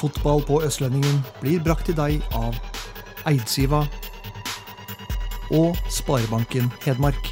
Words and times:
Fotball 0.00 0.40
på 0.48 0.62
Østlendingen 0.64 1.18
blir 1.42 1.60
brakt 1.60 1.84
til 1.90 1.96
deg 1.98 2.22
av 2.32 2.56
Eidsiva 3.28 3.82
og 5.52 5.76
Sparebanken 5.92 6.70
Hedmark. 6.86 7.28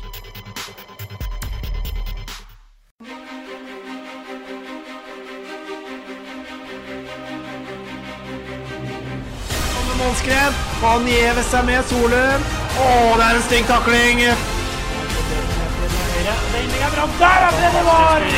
Målskred. 9.99 10.61
Han 10.83 11.09
gjever 11.09 11.43
seg 11.49 11.65
med 11.73 11.89
Solum. 11.89 12.47
Å, 12.85 12.87
det 13.17 13.25
er 13.31 13.35
en 13.41 13.45
stygg 13.49 13.67
takling. 13.73 14.23
Er. 14.29 14.47
Der 17.19 17.45
er 17.49 17.61
det 17.63 17.75
det 17.75 17.85
var! 17.89 18.31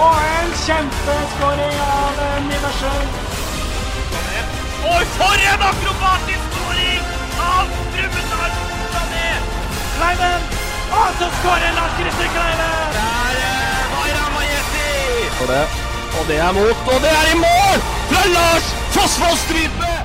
Og 0.00 0.22
en 0.36 0.54
kjempeskåring 0.66 1.82
av 1.86 2.24
Niversen. 2.50 3.29
Og 4.84 5.02
for 5.18 5.34
en 5.52 5.62
akrobatisk 5.70 6.44
skåring 6.52 7.02
av 7.36 7.64
Brumunddal 7.92 8.52
Sané! 8.92 9.28
Kleiven. 9.96 10.42
Og 11.00 11.08
så 11.18 11.28
skårer 11.38 11.72
Lars 11.78 11.92
Christer 11.98 12.28
Kleiven! 12.34 12.98
Der 13.92 14.14
er 14.16 14.30
Majesti! 14.36 14.88
Og 15.40 15.48
det, 15.52 15.64
og 16.18 16.28
det 16.28 16.38
er 16.46 16.52
mot, 16.52 16.86
og 16.94 17.00
det 17.04 17.12
er 17.20 17.26
i 17.34 17.40
mål! 17.46 17.88
Fra 18.12 18.22
Lars 18.36 18.72
Fossvoll 18.96 19.36
Strype! 19.46 19.99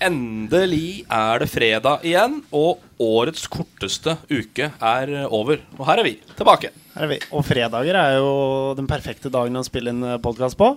Endelig 0.00 1.02
er 1.12 1.42
det 1.42 1.50
fredag 1.52 2.04
igjen, 2.08 2.38
og 2.56 2.80
årets 3.04 3.42
korteste 3.52 4.14
uke 4.32 4.70
er 4.72 5.12
over. 5.28 5.60
Og 5.76 5.82
her 5.90 6.00
er 6.00 6.06
vi 6.06 6.14
tilbake. 6.38 6.70
Her 6.94 7.04
er 7.04 7.10
vi. 7.10 7.18
Og 7.36 7.44
fredager 7.44 7.98
er 8.00 8.16
jo 8.16 8.30
den 8.78 8.88
perfekte 8.88 9.28
dagen 9.32 9.60
å 9.60 9.64
spille 9.66 9.92
inn 9.92 10.06
podkast 10.24 10.56
på. 10.56 10.70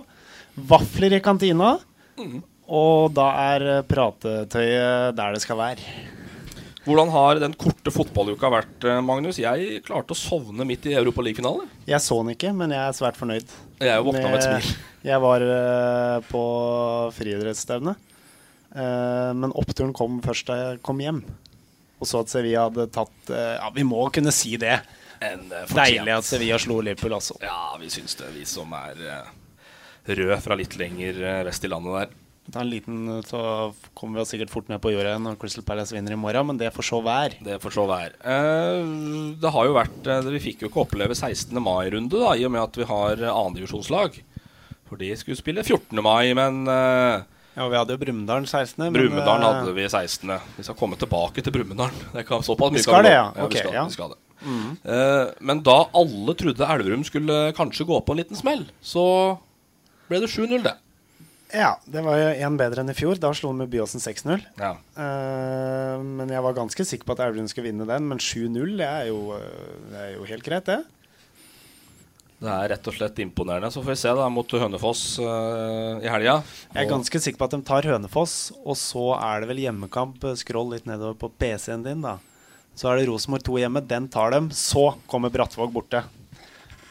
Vafler 0.68 1.16
i 1.16 1.22
kantina. 1.24 1.78
Og 2.68 3.16
da 3.16 3.30
er 3.46 3.66
pratetøyet 3.88 5.16
der 5.16 5.32
det 5.32 5.42
skal 5.44 5.62
være. 5.62 5.96
Hvordan 6.84 7.08
har 7.16 7.40
den 7.40 7.56
korte 7.56 7.88
fotballuka 7.88 8.52
vært, 8.52 8.84
eh, 8.84 9.00
Magnus? 9.00 9.40
Jeg 9.40 9.80
klarte 9.86 10.12
å 10.12 10.20
sovne 10.20 10.66
midt 10.68 10.84
i 10.84 10.92
Europaliga-finalen. 11.00 11.64
Jeg 11.88 12.04
så 12.04 12.20
den 12.20 12.34
ikke, 12.36 12.52
men 12.52 12.76
jeg 12.76 12.84
er 12.84 12.92
svært 12.92 13.16
fornøyd. 13.16 13.48
Jeg 13.80 14.04
våkna 14.04 14.28
med 14.28 14.36
et 14.36 14.44
smil. 14.44 14.74
Jeg 15.08 15.20
var 15.24 15.40
eh, 15.40 16.20
på 16.28 16.42
friidrettsstevne. 17.16 17.96
Eh, 18.74 19.30
men 19.38 19.54
oppturen 19.54 19.94
kom 19.94 20.18
først 20.24 20.50
da 20.50 20.58
jeg 20.58 20.82
kom 20.84 21.02
hjem. 21.02 21.22
Og 22.02 22.10
så 22.10 22.24
at 22.24 22.32
Sevilla 22.32 22.66
hadde 22.66 22.88
tatt 22.92 23.30
eh, 23.30 23.54
Ja, 23.60 23.70
vi 23.74 23.86
må 23.86 24.02
kunne 24.14 24.34
si 24.34 24.56
det. 24.60 24.80
En, 25.22 25.46
eh. 25.46 25.70
Deilig 25.70 26.16
at 26.16 26.26
Sevilla 26.26 26.58
slo 26.60 26.80
Liverpool, 26.82 27.14
altså. 27.16 27.38
Ja, 27.44 27.76
vi 27.80 27.92
syns 27.92 28.18
det, 28.18 28.32
vi 28.34 28.44
som 28.48 28.74
er 28.76 28.98
rød 30.04 30.36
fra 30.44 30.58
litt 30.58 30.74
lenger 30.76 31.22
vest 31.46 31.64
i 31.64 31.70
landet 31.70 31.94
der. 31.96 32.20
Ta 32.52 32.60
en 32.60 32.68
liten, 32.68 33.06
så 33.24 33.38
kommer 33.96 34.18
vi 34.18 34.24
oss 34.24 34.34
sikkert 34.34 34.50
fort 34.52 34.66
ned 34.68 34.82
på 34.84 34.90
jorda 34.92 35.14
når 35.22 35.38
Crystal 35.40 35.64
Palace 35.64 35.94
vinner 35.96 36.12
i 36.12 36.18
morgen, 36.20 36.50
men 36.50 36.58
det 36.60 36.74
får 36.74 36.84
så 36.90 36.98
være. 37.00 37.38
Det 37.46 37.56
får 37.62 37.72
så 37.78 37.86
være. 37.88 38.18
Eh, 38.20 38.90
det 39.40 39.52
har 39.54 39.70
jo 39.70 39.78
vært 39.78 40.10
Vi 40.26 40.42
fikk 40.50 40.66
jo 40.66 40.68
ikke 40.68 40.82
oppleve 40.82 41.16
16. 41.16 41.54
mai-runde, 41.62 42.20
da, 42.20 42.34
i 42.36 42.44
og 42.44 42.52
med 42.52 42.66
at 42.66 42.76
vi 42.82 42.90
har 42.90 43.22
annendivisjonslag. 43.30 44.18
For 44.90 45.00
de 45.00 45.14
skulle 45.16 45.40
spille 45.40 45.64
14. 45.64 46.02
mai, 46.04 46.34
men 46.36 46.66
Ja, 47.54 47.68
vi 47.70 47.78
hadde 47.78 47.94
jo 47.94 48.00
Brumunddal 48.02 48.46
16. 48.46 48.80
men, 48.82 48.92
Brumunddal 48.96 49.40
eh, 49.40 49.46
hadde 49.46 49.74
vi 49.76 49.86
16. 49.86 50.32
Vi 50.56 50.66
skal 50.66 50.78
komme 50.78 50.98
tilbake 50.98 51.42
til 51.44 51.54
Brumunddal. 51.54 51.94
Det 52.12 52.26
kan 52.26 52.42
såpass 52.42 52.74
mye 52.74 52.82
Vi 52.82 52.86
skal 52.86 53.06
det, 53.06 53.14
gå. 53.14 53.16
ja. 53.16 53.26
okay, 53.34 53.50
vi 53.54 53.62
skal, 53.62 53.74
ja. 53.76 53.84
vi 53.86 53.94
skal 53.94 54.14
det. 54.14 54.20
Eh, 54.44 55.34
men 55.40 55.62
da 55.64 55.76
alle 55.96 56.34
trodde 56.38 56.70
Elverum 56.74 57.04
skulle 57.06 57.52
kanskje 57.56 57.86
gå 57.88 58.00
på 58.00 58.14
en 58.14 58.20
liten 58.20 58.38
smell, 58.38 58.66
så 58.84 59.04
ble 60.10 60.20
det 60.24 60.32
7-0, 60.32 60.58
det. 60.66 60.74
Ja, 61.54 61.76
det 61.86 62.02
var 62.02 62.18
jo 62.18 62.30
én 62.42 62.56
bedre 62.58 62.82
enn 62.82 62.90
i 62.90 62.96
fjor. 62.98 63.14
Da 63.22 63.30
slo 63.36 63.52
de 63.52 63.60
med 63.62 63.70
Byåsen 63.70 64.02
6-0. 64.02 64.42
Ja. 64.58 64.72
Uh, 64.98 66.02
men 66.02 66.32
jeg 66.32 66.42
var 66.42 66.56
ganske 66.56 66.86
sikker 66.88 67.06
på 67.06 67.14
at 67.14 67.22
Elverum 67.28 67.46
skulle 67.50 67.68
vinne 67.68 67.86
den. 67.86 68.08
Men 68.10 68.18
7-0, 68.18 68.74
er 68.82 69.06
er 69.06 70.08
jo 70.16 70.26
helt 70.26 70.42
greit, 70.42 70.66
det. 70.66 70.80
Det 72.44 72.52
er 72.52 72.70
rett 72.74 72.88
og 72.90 72.96
slett 72.96 73.20
imponerende. 73.24 73.70
Så 73.72 73.80
får 73.80 73.94
vi 73.94 74.00
se 74.02 74.10
da 74.18 74.26
mot 74.28 74.50
Hønefoss 74.64 75.04
uh, 75.22 76.02
i 76.04 76.10
helga. 76.12 76.36
Jeg 76.74 76.82
er 76.82 76.90
ganske 76.90 77.20
sikker 77.24 77.40
på 77.40 77.48
at 77.48 77.56
de 77.56 77.62
tar 77.64 77.88
Hønefoss, 77.88 78.36
og 78.60 78.76
så 78.76 79.06
er 79.16 79.40
det 79.40 79.48
vel 79.48 79.62
hjemmekamp. 79.64 80.26
Skroll 80.36 80.74
litt 80.74 80.88
nedover 80.90 81.16
på 81.22 81.32
PC-en 81.40 81.86
din, 81.86 82.04
da. 82.04 82.18
Så 82.76 82.90
er 82.90 83.00
det 83.00 83.08
Rosenborg 83.08 83.46
2 83.46 83.58
hjemme. 83.62 83.84
Den 83.88 84.10
tar 84.12 84.34
dem. 84.34 84.50
Så 84.52 84.90
kommer 85.08 85.32
Brattvåg 85.32 85.72
borte. 85.72 86.04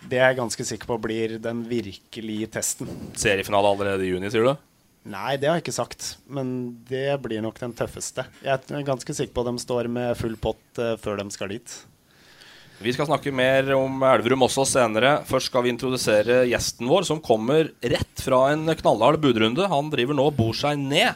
Det 0.09 0.19
er 0.19 0.31
jeg 0.31 0.42
ganske 0.42 0.66
sikker 0.68 0.90
på 0.90 1.00
blir 1.06 1.38
den 1.44 1.63
virkelige 1.69 2.50
testen. 2.58 2.90
Seriefinale 3.19 3.69
allerede 3.72 4.08
i 4.08 4.12
juni, 4.12 4.31
sier 4.34 4.50
du? 4.50 4.69
Nei, 5.13 5.36
det 5.36 5.50
har 5.50 5.58
jeg 5.59 5.66
ikke 5.66 5.75
sagt, 5.75 6.13
men 6.31 6.50
det 6.88 7.18
blir 7.24 7.44
nok 7.44 7.58
den 7.59 7.75
tøffeste. 7.75 8.24
Jeg 8.44 8.56
er 8.72 8.86
ganske 8.88 9.16
sikker 9.16 9.36
på 9.36 9.44
at 9.44 9.52
de 9.52 9.63
står 9.63 9.90
med 9.92 10.16
full 10.16 10.38
pott 10.40 10.80
eh, 10.80 10.96
før 11.00 11.19
de 11.19 11.28
skal 11.36 11.52
dit. 11.52 11.75
Vi 12.82 12.92
skal 12.94 13.08
snakke 13.08 13.32
mer 13.36 13.70
om 13.78 14.02
Elverum 14.04 14.44
også 14.48 14.66
senere. 14.68 15.20
Først 15.28 15.52
skal 15.52 15.64
vi 15.64 15.72
introdusere 15.72 16.42
gjesten 16.50 16.90
vår, 16.90 17.06
som 17.08 17.22
kommer 17.24 17.70
rett 17.80 18.24
fra 18.26 18.48
en 18.52 18.66
knallhard 18.76 19.22
budrunde. 19.24 19.68
Han 19.72 19.92
driver 19.94 20.18
nå 20.18 20.26
og 20.32 20.36
bor 20.40 20.58
seg 20.58 20.80
ned. 20.82 21.14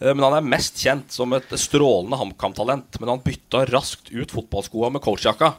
Eh, 0.00 0.12
Men 0.14 0.24
han 0.26 0.38
er 0.40 0.48
mest 0.56 0.80
kjent 0.82 1.12
som 1.14 1.32
et 1.36 1.46
strålende 1.60 2.18
HamKam-talent. 2.18 2.98
Men 3.00 3.12
han 3.14 3.22
bytta 3.22 3.66
raskt 3.70 4.10
ut 4.10 4.34
fotballskoa 4.34 4.90
med 4.96 5.02
coachjakka. 5.04 5.52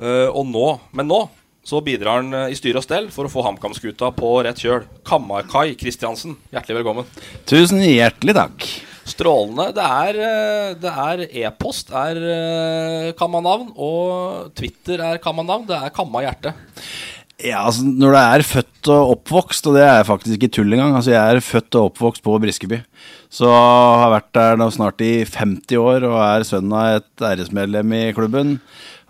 Eh, 0.00 0.28
Og 0.28 0.44
nå, 0.50 0.66
men 0.92 1.08
nå 1.08 1.22
så 1.64 1.80
bidrar 1.80 2.20
han 2.20 2.34
eh, 2.34 2.50
i 2.52 2.58
styr 2.58 2.76
og 2.76 2.84
stell 2.84 3.06
for 3.14 3.24
å 3.24 3.32
få 3.32 3.46
HamKam-skuta 3.46 4.10
på 4.12 4.34
rett 4.44 4.60
kjøl. 4.60 4.84
Kammarkai 5.08 5.70
Kristiansen, 5.80 6.36
hjertelig 6.52 6.82
velkommen. 6.82 7.08
Tusen 7.48 7.80
hjertelig 7.80 8.34
takk. 8.36 8.66
Strålende. 9.04 9.68
Det 9.76 9.86
eh, 10.24 10.70
det 10.80 10.92
er 11.06 11.24
e-post 11.44 11.92
er 11.92 12.20
eh, 12.20 13.10
kammanavn, 13.18 13.74
og 13.76 14.54
Twitter 14.56 15.02
er 15.04 15.20
kammanavn. 15.22 15.66
Det 15.68 15.76
er 15.76 15.92
kamma 15.94 16.24
hjerte. 16.24 16.54
Ja, 17.44 17.64
altså 17.66 17.82
Når 17.84 18.14
du 18.14 18.18
er 18.20 18.44
født 18.46 18.88
og 18.94 19.10
oppvokst, 19.16 19.66
og 19.68 19.74
det 19.76 19.82
er 19.84 20.06
faktisk 20.06 20.36
ikke 20.36 20.52
tull 20.54 20.70
engang 20.70 20.94
Altså 20.94 21.10
Jeg 21.10 21.34
er 21.34 21.42
født 21.42 21.74
og 21.74 21.88
oppvokst 21.90 22.22
på 22.24 22.36
Briskeby. 22.40 22.78
Så 23.28 23.50
har 23.50 24.12
vært 24.12 24.30
der 24.38 24.60
nå 24.60 24.68
snart 24.72 25.02
i 25.02 25.24
50 25.26 25.80
år 25.82 26.06
og 26.06 26.14
er 26.22 26.46
sønn 26.46 26.70
av 26.72 27.00
et 27.00 27.24
æresmedlem 27.32 27.96
i 27.98 28.04
klubben. 28.16 28.54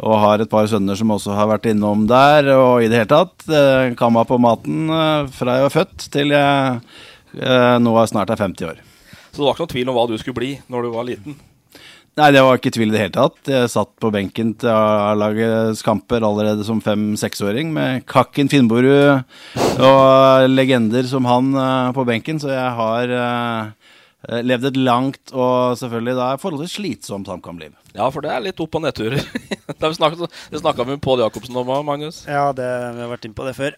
Og 0.01 0.17
har 0.25 0.41
et 0.41 0.51
par 0.51 0.67
sønner 0.73 0.99
som 0.99 1.13
også 1.15 1.37
har 1.37 1.51
vært 1.53 1.69
innom 1.71 2.09
der, 2.11 2.49
og 2.57 2.83
i 2.83 2.89
det 2.89 3.03
hele 3.03 3.13
tatt. 3.13 3.47
Eh, 3.47 3.93
Kamma 4.01 4.25
på 4.27 4.41
maten 4.43 4.89
fra 5.37 5.61
jeg 5.61 5.69
var 5.69 5.77
født 5.77 6.09
til 6.17 6.35
jeg 6.35 7.79
nå 7.85 7.95
snart 8.09 8.33
er 8.33 8.41
50 8.41 8.73
år. 8.73 8.83
Så 9.35 9.43
det 9.43 9.49
var 9.49 9.57
ikke 9.57 9.65
noen 9.67 9.75
tvil 9.75 9.91
om 9.91 9.99
hva 9.99 10.07
du 10.07 10.15
skulle 10.21 10.39
bli 10.39 10.53
når 10.71 10.87
du 10.87 10.95
var 10.95 11.09
liten. 11.09 11.37
Nei, 12.15 12.29
det 12.31 12.45
var 12.47 12.61
ikke 12.61 12.71
tvil 12.71 12.93
i 12.93 12.95
det 12.95 13.01
hele 13.01 13.15
tatt. 13.17 13.41
Jeg 13.51 13.71
satt 13.73 13.91
på 13.99 14.13
benken 14.15 14.53
til 14.63 14.71
A-lagets 14.71 15.83
kamper 15.83 16.23
allerede 16.23 16.63
som 16.67 16.79
fem-seksåring 16.79 17.73
med 17.75 18.05
Kakken 18.07 18.47
Finnborud 18.53 19.25
og 19.83 20.47
legender 20.53 21.09
som 21.11 21.27
han 21.27 21.51
eh, 21.59 21.91
på 21.97 22.05
benken, 22.07 22.39
så 22.39 22.53
jeg 22.53 22.71
har 22.79 23.15
eh, 23.19 24.45
levd 24.47 24.71
et 24.71 24.79
langt 24.79 25.35
og 25.35 25.75
selvfølgelig 25.83 26.15
da 26.21 26.31
forholdsvis 26.39 26.77
slitsomt 26.79 27.33
HamKam-liv. 27.33 27.75
Ja, 27.99 28.07
for 28.15 28.23
det 28.23 28.31
er 28.31 28.47
litt 28.47 28.63
opp- 28.63 28.79
og 28.79 28.87
nedturer. 28.87 29.19
det 29.83 29.95
snakka 29.99 30.87
vi 30.87 30.95
med 30.95 31.03
Pål 31.03 31.27
Jacobsen 31.27 31.59
om 31.59 31.75
òg, 31.75 31.83
Magnus. 31.91 32.23
Ja, 32.31 32.53
det, 32.55 32.71
vi 32.95 33.03
har 33.03 33.11
vært 33.11 33.27
inne 33.27 33.41
på 33.43 33.51
det 33.51 33.59
før. 33.59 33.75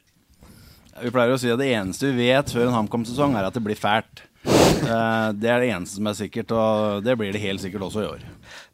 Vi 1.01 1.13
pleier 1.13 1.33
å 1.33 1.41
si 1.41 1.49
at 1.53 1.61
det 1.61 1.73
eneste 1.73 2.13
vi 2.13 2.29
vet 2.29 2.53
før 2.53 2.69
en 2.69 2.83
HamKam-sesong, 2.83 3.33
er 3.41 3.49
at 3.49 3.57
det 3.57 3.65
blir 3.65 3.81
fælt. 3.81 4.27
Eh, 4.47 5.29
Det 5.35 5.51
er 5.51 5.63
det 5.63 5.71
eneste 5.75 5.99
som 5.99 6.09
er 6.11 6.17
sikkert, 6.19 6.53
og 6.55 7.05
det 7.05 7.17
blir 7.19 7.35
det 7.35 7.43
helt 7.43 7.63
sikkert 7.63 7.87
også 7.89 8.05
i 8.05 8.09
år. 8.09 8.25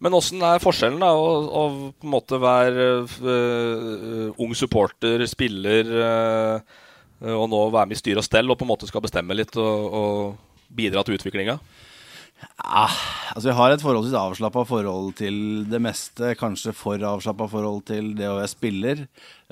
Men 0.03 0.17
åssen 0.19 0.43
er 0.45 0.63
forskjellen 0.63 1.01
da, 1.03 1.13
å, 1.17 1.65
på 1.97 2.09
en 2.09 2.13
måte 2.13 2.41
være 2.43 2.89
uh, 3.07 4.43
ung 4.43 4.53
supporter, 4.59 5.25
spiller, 5.31 5.93
uh, 5.93 6.81
og 7.33 7.47
nå 7.51 7.63
være 7.71 7.89
med 7.89 7.97
i 7.97 8.03
styre 8.03 8.23
og 8.23 8.27
stell 8.27 8.51
og 8.51 8.59
på 8.59 8.67
en 8.67 8.73
måte 8.73 8.89
skal 8.91 9.05
bestemme 9.05 9.37
litt 9.37 9.57
og, 9.57 9.97
og 10.03 10.73
bidra 10.75 11.05
til 11.07 11.17
utviklinga? 11.17 11.59
Ah, 12.63 12.95
altså 13.35 13.51
Jeg 13.51 13.59
har 13.59 13.73
et 13.73 13.83
forholdsvis 13.83 14.17
avslappa 14.19 14.63
forhold 14.67 15.15
til 15.19 15.37
det 15.71 15.81
meste. 15.83 16.35
Kanskje 16.39 16.75
for 16.77 17.03
avslappa 17.07 17.49
forhold 17.51 17.83
til 17.91 18.13
det 18.19 18.29
å 18.31 18.37
være 18.39 18.51
spiller. 18.51 19.03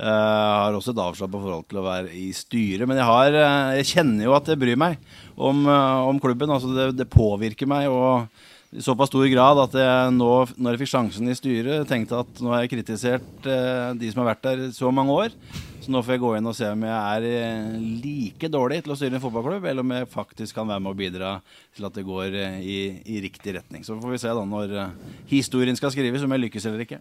Jeg 0.01 0.61
har 0.63 0.77
også 0.77 0.95
et 0.95 1.03
avslappa 1.03 1.41
forhold 1.43 1.67
til 1.71 1.81
å 1.81 1.87
være 1.87 2.15
i 2.17 2.31
styret. 2.37 2.87
Men 2.89 3.01
jeg, 3.01 3.09
har, 3.11 3.37
eh, 3.37 3.81
jeg 3.81 3.91
kjenner 3.95 4.29
jo 4.29 4.37
at 4.39 4.49
jeg 4.51 4.61
bryr 4.63 4.79
meg 4.81 4.97
om, 5.37 5.67
eh, 5.67 6.07
om 6.13 6.23
klubben. 6.23 6.55
Altså 6.55 6.73
det, 6.75 6.89
det, 7.01 7.11
påvirker 7.11 7.69
meg. 7.71 7.91
og 7.91 8.31
i 8.71 8.83
såpass 8.83 9.11
stor 9.11 9.27
grad 9.27 9.59
at 9.65 9.73
jeg 9.75 10.13
nå, 10.15 10.31
når 10.55 10.77
jeg 10.77 10.81
fikk 10.85 10.93
sjansen 10.93 11.31
i 11.31 11.35
styret, 11.35 11.89
tenkte 11.91 12.21
at 12.23 12.39
nå 12.39 12.53
har 12.55 12.63
jeg 12.63 12.71
kritisert 12.77 13.49
eh, 13.51 13.89
de 13.99 14.11
som 14.13 14.23
har 14.23 14.31
vært 14.31 14.47
der 14.47 14.63
så 14.77 14.93
mange 14.95 15.17
år. 15.25 15.35
Så 15.81 15.91
nå 15.91 16.03
får 16.05 16.15
jeg 16.15 16.21
gå 16.23 16.31
inn 16.37 16.47
og 16.47 16.55
se 16.55 16.69
om 16.69 16.83
jeg 16.85 16.93
er 16.93 17.25
eh, 17.27 17.73
like 18.05 18.51
dårlig 18.53 18.83
til 18.85 18.93
å 18.93 18.97
styre 19.01 19.17
en 19.17 19.23
fotballklubb, 19.25 19.65
eller 19.71 19.83
om 19.83 19.95
jeg 19.97 20.11
faktisk 20.13 20.59
kan 20.59 20.69
være 20.69 20.85
med 20.85 20.93
å 20.93 20.99
bidra 20.99 21.31
til 21.77 21.89
at 21.89 21.97
det 21.97 22.05
går 22.07 22.37
eh, 22.37 22.61
i, 22.61 22.77
i, 23.09 23.17
riktig 23.25 23.57
retning. 23.57 23.83
Så 23.87 23.97
får 23.99 24.15
vi 24.15 24.21
se 24.23 24.37
da 24.37 24.45
når 24.53 24.77
eh, 24.77 24.95
historien 25.33 25.79
skal 25.81 25.95
skrives, 25.95 26.23
om 26.23 26.37
jeg 26.37 26.45
lykkes 26.45 26.69
eller 26.71 26.85
ikke. 26.85 27.01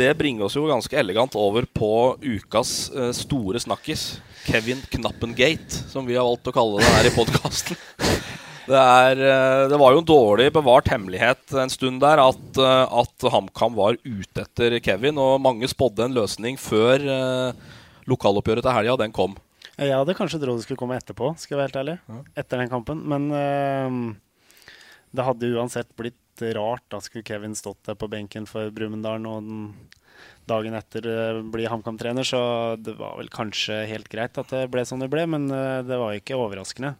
Det 0.00 0.08
bringer 0.16 0.46
oss 0.46 0.56
jo 0.56 0.64
ganske 0.70 1.02
elegant 1.02 1.36
over 1.36 1.66
på 1.66 1.92
ukas 2.22 2.76
eh, 2.94 3.12
store 3.20 3.60
snakkis. 3.66 4.08
Kevin 4.46 4.80
Knappengate, 4.94 5.84
som 5.90 6.08
vi 6.08 6.16
har 6.16 6.24
valgt 6.24 6.48
å 6.48 6.56
kalle 6.56 6.80
det 6.80 6.96
her 6.96 7.10
i 7.10 7.14
podkasten. 7.18 7.84
Det, 8.66 8.74
er, 8.74 9.20
eh, 9.22 9.64
det, 9.70 9.78
var 9.78 9.94
jo 9.94 10.02
en 10.02 10.08
dårlig 10.08 10.48
bevart 10.54 10.88
hemmelighet 10.90 11.54
en 11.62 11.70
stund 11.70 12.00
der 12.02 12.18
at, 12.18 12.58
eh, 12.58 12.94
at 13.00 13.26
HamKam 13.30 13.76
var 13.78 13.98
ute 14.02 14.42
etter 14.42 14.78
Kevin, 14.82 15.20
og 15.22 15.38
mange 15.42 15.68
spådde 15.70 16.08
en 16.08 16.16
løsning 16.16 16.58
før 16.58 17.04
uh, 17.06 17.76
lokaloppgjøret 18.10 18.66
til 18.66 18.74
helga, 18.74 18.98
den 19.04 19.14
kom. 19.14 19.36
Jeg 19.76 19.94
hadde 19.94 20.16
kanskje 20.18 20.40
trodd 20.42 20.58
det 20.58 20.66
skulle 20.66 20.80
komme 20.80 20.98
etterpå, 20.98 21.30
skal 21.38 21.54
jeg 21.54 21.60
være 21.60 21.68
helt 21.68 21.80
ærlig. 21.82 21.96
Ja. 22.10 22.20
Etter 22.42 22.62
den 22.62 22.72
kampen. 22.72 23.04
Men 23.06 23.30
uh, 23.30 24.66
det 25.14 25.28
hadde 25.30 25.54
uansett 25.54 25.92
blitt 25.98 26.46
rart. 26.58 26.82
Da 26.90 26.98
skulle 27.04 27.26
Kevin 27.26 27.54
stått 27.54 27.84
der 27.86 27.98
på 27.98 28.10
benken 28.10 28.50
for 28.50 28.74
Brumunddal 28.74 29.30
og 29.30 29.46
den 29.46 29.66
dagen 30.50 30.74
etter 30.78 31.06
uh, 31.06 31.42
bli 31.54 31.70
HamKam-trener, 31.70 32.26
så 32.26 32.40
det 32.82 32.98
var 32.98 33.14
vel 33.20 33.30
kanskje 33.30 33.84
helt 33.92 34.10
greit 34.10 34.42
at 34.42 34.50
det 34.50 34.66
ble 34.74 34.82
som 34.88 34.98
det 34.98 35.12
ble, 35.12 35.28
men 35.30 35.46
det 35.46 36.02
var 36.02 36.18
ikke 36.18 36.38
overraskende. 36.40 36.96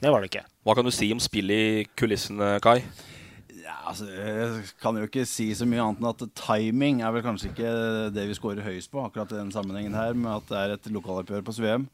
Det 0.00 0.12
var 0.12 0.22
det 0.22 0.30
ikke. 0.32 0.44
Hva 0.64 0.74
kan 0.76 0.86
du 0.86 0.92
si 0.94 1.10
om 1.14 1.20
spillet 1.22 1.64
i 1.64 1.84
kulissene, 1.98 2.56
Kai? 2.64 2.80
Ja, 3.64 3.78
altså, 3.88 4.08
jeg 4.10 4.64
kan 4.82 4.98
jo 4.98 5.06
ikke 5.08 5.24
si 5.28 5.46
så 5.56 5.66
mye 5.68 5.80
annet 5.80 6.02
enn 6.02 6.10
at 6.10 6.24
timing 6.36 7.00
er 7.00 7.14
vel 7.14 7.24
kanskje 7.24 7.50
ikke 7.52 7.70
det 8.12 8.26
vi 8.28 8.36
scorer 8.36 8.66
høyest 8.66 8.92
på, 8.92 9.00
akkurat 9.00 9.32
i 9.32 9.38
den 9.40 9.52
sammenhengen 9.54 9.96
her, 9.96 10.12
med 10.18 10.34
at 10.34 10.50
det 10.50 10.60
er 10.60 10.74
et 10.74 10.90
lokaloppgjør 10.92 11.46
på 11.46 11.54
Sveum. 11.56 11.86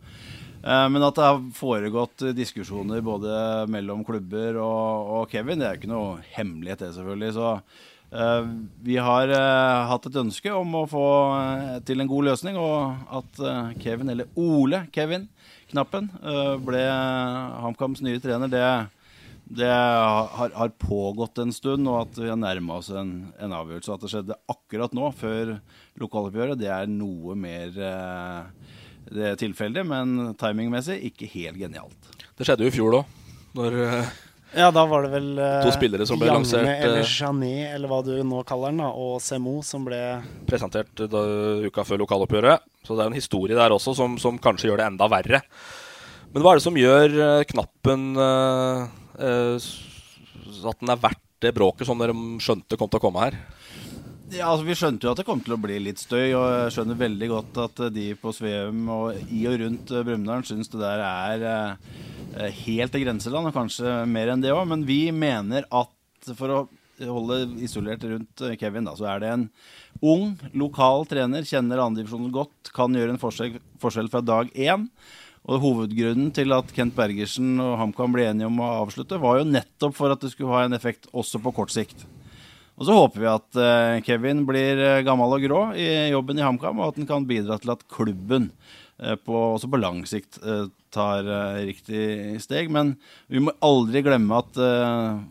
Eh, 0.60 0.86
men 0.92 1.06
at 1.06 1.16
det 1.16 1.28
har 1.28 1.38
foregått 1.56 2.26
diskusjoner 2.36 3.04
både 3.06 3.36
mellom 3.70 4.02
klubber 4.06 4.58
og, 4.60 5.14
og 5.14 5.30
Kevin, 5.30 5.62
det 5.62 5.68
er 5.68 5.76
jo 5.76 5.82
ikke 5.82 5.92
noe 5.94 6.18
hemmelighet, 6.34 6.82
det 6.82 6.92
selvfølgelig. 6.98 7.32
Så 7.38 7.54
vi 8.10 8.96
har 8.98 9.30
uh, 9.30 9.86
hatt 9.86 10.06
et 10.08 10.16
ønske 10.18 10.50
om 10.50 10.72
å 10.80 10.86
få 10.90 11.04
uh, 11.30 11.76
til 11.86 12.02
en 12.02 12.10
god 12.10 12.32
løsning, 12.32 12.56
og 12.58 13.14
at 13.20 13.42
Kevin, 13.78 14.10
eller 14.10 14.26
Ole 14.34 14.84
Kevin, 14.90 15.28
knappen 15.70 16.08
eh, 16.22 16.56
ble 16.62 16.82
HamKams 17.64 18.02
nye 18.04 18.20
trener, 18.22 18.50
det, 18.50 18.64
det 19.60 19.70
har, 19.70 20.54
har, 20.54 20.72
pågått 20.82 21.40
en 21.42 21.54
stund, 21.54 21.88
og 21.90 22.02
at 22.04 22.20
vi 22.20 22.30
har 22.30 22.40
nærma 22.40 22.80
oss 22.80 22.90
en, 22.94 23.14
en, 23.38 23.54
avgjørelse. 23.60 23.94
At 23.94 24.04
det 24.04 24.12
skjedde 24.14 24.40
akkurat 24.50 24.96
nå, 24.96 25.10
før 25.18 25.56
lokaloppgjøret, 26.00 26.60
det 26.60 26.70
er 26.74 26.90
noe 26.90 27.36
mer 27.38 27.76
eh, 27.90 28.74
det 29.10 29.36
tilfeldig, 29.42 29.86
men 29.90 30.34
timingmessig 30.40 31.00
ikke 31.10 31.30
helt 31.32 31.60
genialt. 31.60 32.10
Det 32.38 32.46
skjedde 32.46 32.66
jo 32.66 32.72
i 32.72 32.74
fjor 32.74 33.00
òg, 33.00 33.16
når 33.58 33.80
eh, 33.86 34.12
ja, 34.56 34.70
da 34.74 34.82
var 34.90 35.06
det 35.06 35.10
vel 35.12 35.28
uh, 35.38 35.60
To 35.64 35.72
spillere 35.74 36.06
som 36.08 36.18
ble 36.18 36.30
Janne 36.30 36.42
lansert 36.42 36.84
eller 36.86 37.04
Janet, 37.06 37.74
eller 37.76 37.90
hva 37.92 38.00
du 38.06 38.12
nå 38.26 38.42
kaller 38.48 38.72
den, 38.72 38.82
da, 38.82 38.90
og 38.90 39.20
Semo 39.22 39.60
som 39.66 39.84
ble 39.86 40.00
Presentert 40.48 41.04
da, 41.12 41.22
uka 41.66 41.84
før 41.86 42.02
lokaloppgjøret. 42.02 42.66
Så 42.86 42.96
det 42.96 43.04
er 43.04 43.12
en 43.12 43.18
historie 43.18 43.58
der 43.58 43.74
også 43.76 43.94
som, 43.98 44.16
som, 44.20 44.40
kanskje 44.42 44.70
gjør 44.70 44.82
det 44.82 44.88
enda 44.90 45.10
verre. 45.12 45.42
Men 46.34 46.42
hva 46.44 46.54
er 46.54 46.60
det 46.60 46.66
som 46.66 46.78
gjør 46.78 47.16
uh, 47.20 47.44
knappen 47.50 48.10
uh, 48.18 48.86
at 50.70 50.82
den 50.82 50.92
er 50.92 51.02
verdt 51.02 51.26
det 51.40 51.54
bråket 51.56 51.88
som 51.88 52.00
dere 52.00 52.14
skjønte 52.42 52.76
kom 52.76 52.90
til 52.90 53.00
å 53.00 53.04
komme 53.06 53.28
her? 53.28 53.38
Ja, 54.30 54.46
altså 54.46 54.62
Vi 54.62 54.76
skjønte 54.78 55.08
jo 55.08 55.10
at 55.10 55.18
det 55.18 55.26
kom 55.26 55.40
til 55.42 55.56
å 55.56 55.58
bli 55.58 55.80
litt 55.82 55.98
støy, 55.98 56.28
og 56.38 56.44
jeg 56.46 56.74
skjønner 56.76 56.98
veldig 57.00 57.28
godt 57.32 57.56
at 57.64 57.80
de 57.90 58.04
på 58.14 58.30
Sveum 58.34 58.84
og 58.94 59.32
i 59.34 59.40
og 59.50 59.56
rundt 59.58 59.90
Brumunddal 59.90 60.44
syns 60.46 60.70
det 60.70 60.78
der 60.78 61.02
er 61.02 61.46
eh, 61.50 62.60
helt 62.60 62.94
til 62.94 63.02
grenseland, 63.02 63.50
og 63.50 63.56
kanskje 63.56 64.04
mer 64.06 64.30
enn 64.30 64.44
det 64.44 64.52
òg. 64.54 64.68
Men 64.70 64.84
vi 64.86 65.00
mener 65.10 65.66
at 65.66 66.30
for 66.38 66.54
å 66.54 66.60
holde 67.00 67.40
isolert 67.64 68.06
rundt 68.06 68.44
Kevin, 68.60 68.86
da, 68.86 68.94
så 68.94 69.08
er 69.10 69.24
det 69.24 69.32
en 69.34 69.48
ung, 69.98 70.36
lokal 70.54 71.08
trener, 71.10 71.48
kjenner 71.48 71.82
andredivisjonen 71.82 72.30
godt, 72.34 72.70
kan 72.76 72.94
gjøre 72.94 73.16
en 73.16 73.20
forskjell, 73.22 73.58
forskjell 73.82 74.12
fra 74.14 74.22
dag 74.22 74.54
én. 74.54 74.86
Og 75.50 75.58
Hovedgrunnen 75.64 76.30
til 76.36 76.54
at 76.54 76.70
Kent 76.76 76.94
Bergersen 76.94 77.56
og 77.64 77.78
HamKam 77.80 78.14
ble 78.14 78.30
enige 78.30 78.46
om 78.46 78.62
å 78.62 78.70
avslutte, 78.84 79.18
var 79.18 79.40
jo 79.40 79.50
nettopp 79.50 79.98
for 79.98 80.14
at 80.14 80.22
det 80.22 80.30
skulle 80.36 80.54
ha 80.54 80.68
en 80.68 80.78
effekt 80.78 81.10
også 81.10 81.42
på 81.42 81.56
kort 81.58 81.74
sikt. 81.74 82.06
Og 82.80 82.86
så 82.88 82.96
håper 82.96 83.20
vi 83.20 83.28
at 83.28 83.58
uh, 83.60 84.00
Kevin 84.06 84.46
blir 84.48 84.78
uh, 84.80 85.02
gammel 85.04 85.36
og 85.36 85.42
grå 85.44 85.64
i 85.76 85.86
jobben 86.14 86.38
i 86.40 86.44
HamKam, 86.46 86.80
og 86.80 86.94
at 86.94 87.00
han 87.02 87.08
kan 87.10 87.26
bidra 87.28 87.58
til 87.60 87.74
at 87.74 87.84
klubben 87.92 88.48
uh, 89.02 89.18
på, 89.20 89.34
også 89.36 89.68
på 89.68 89.80
lang 89.82 90.00
sikt 90.08 90.40
tar 90.90 91.28
riktig 91.60 92.40
steg. 92.42 92.72
Men 92.72 92.94
vi 93.30 93.42
må 93.44 93.52
aldri 93.62 94.00
glemme 94.02 94.40
at 94.40 94.56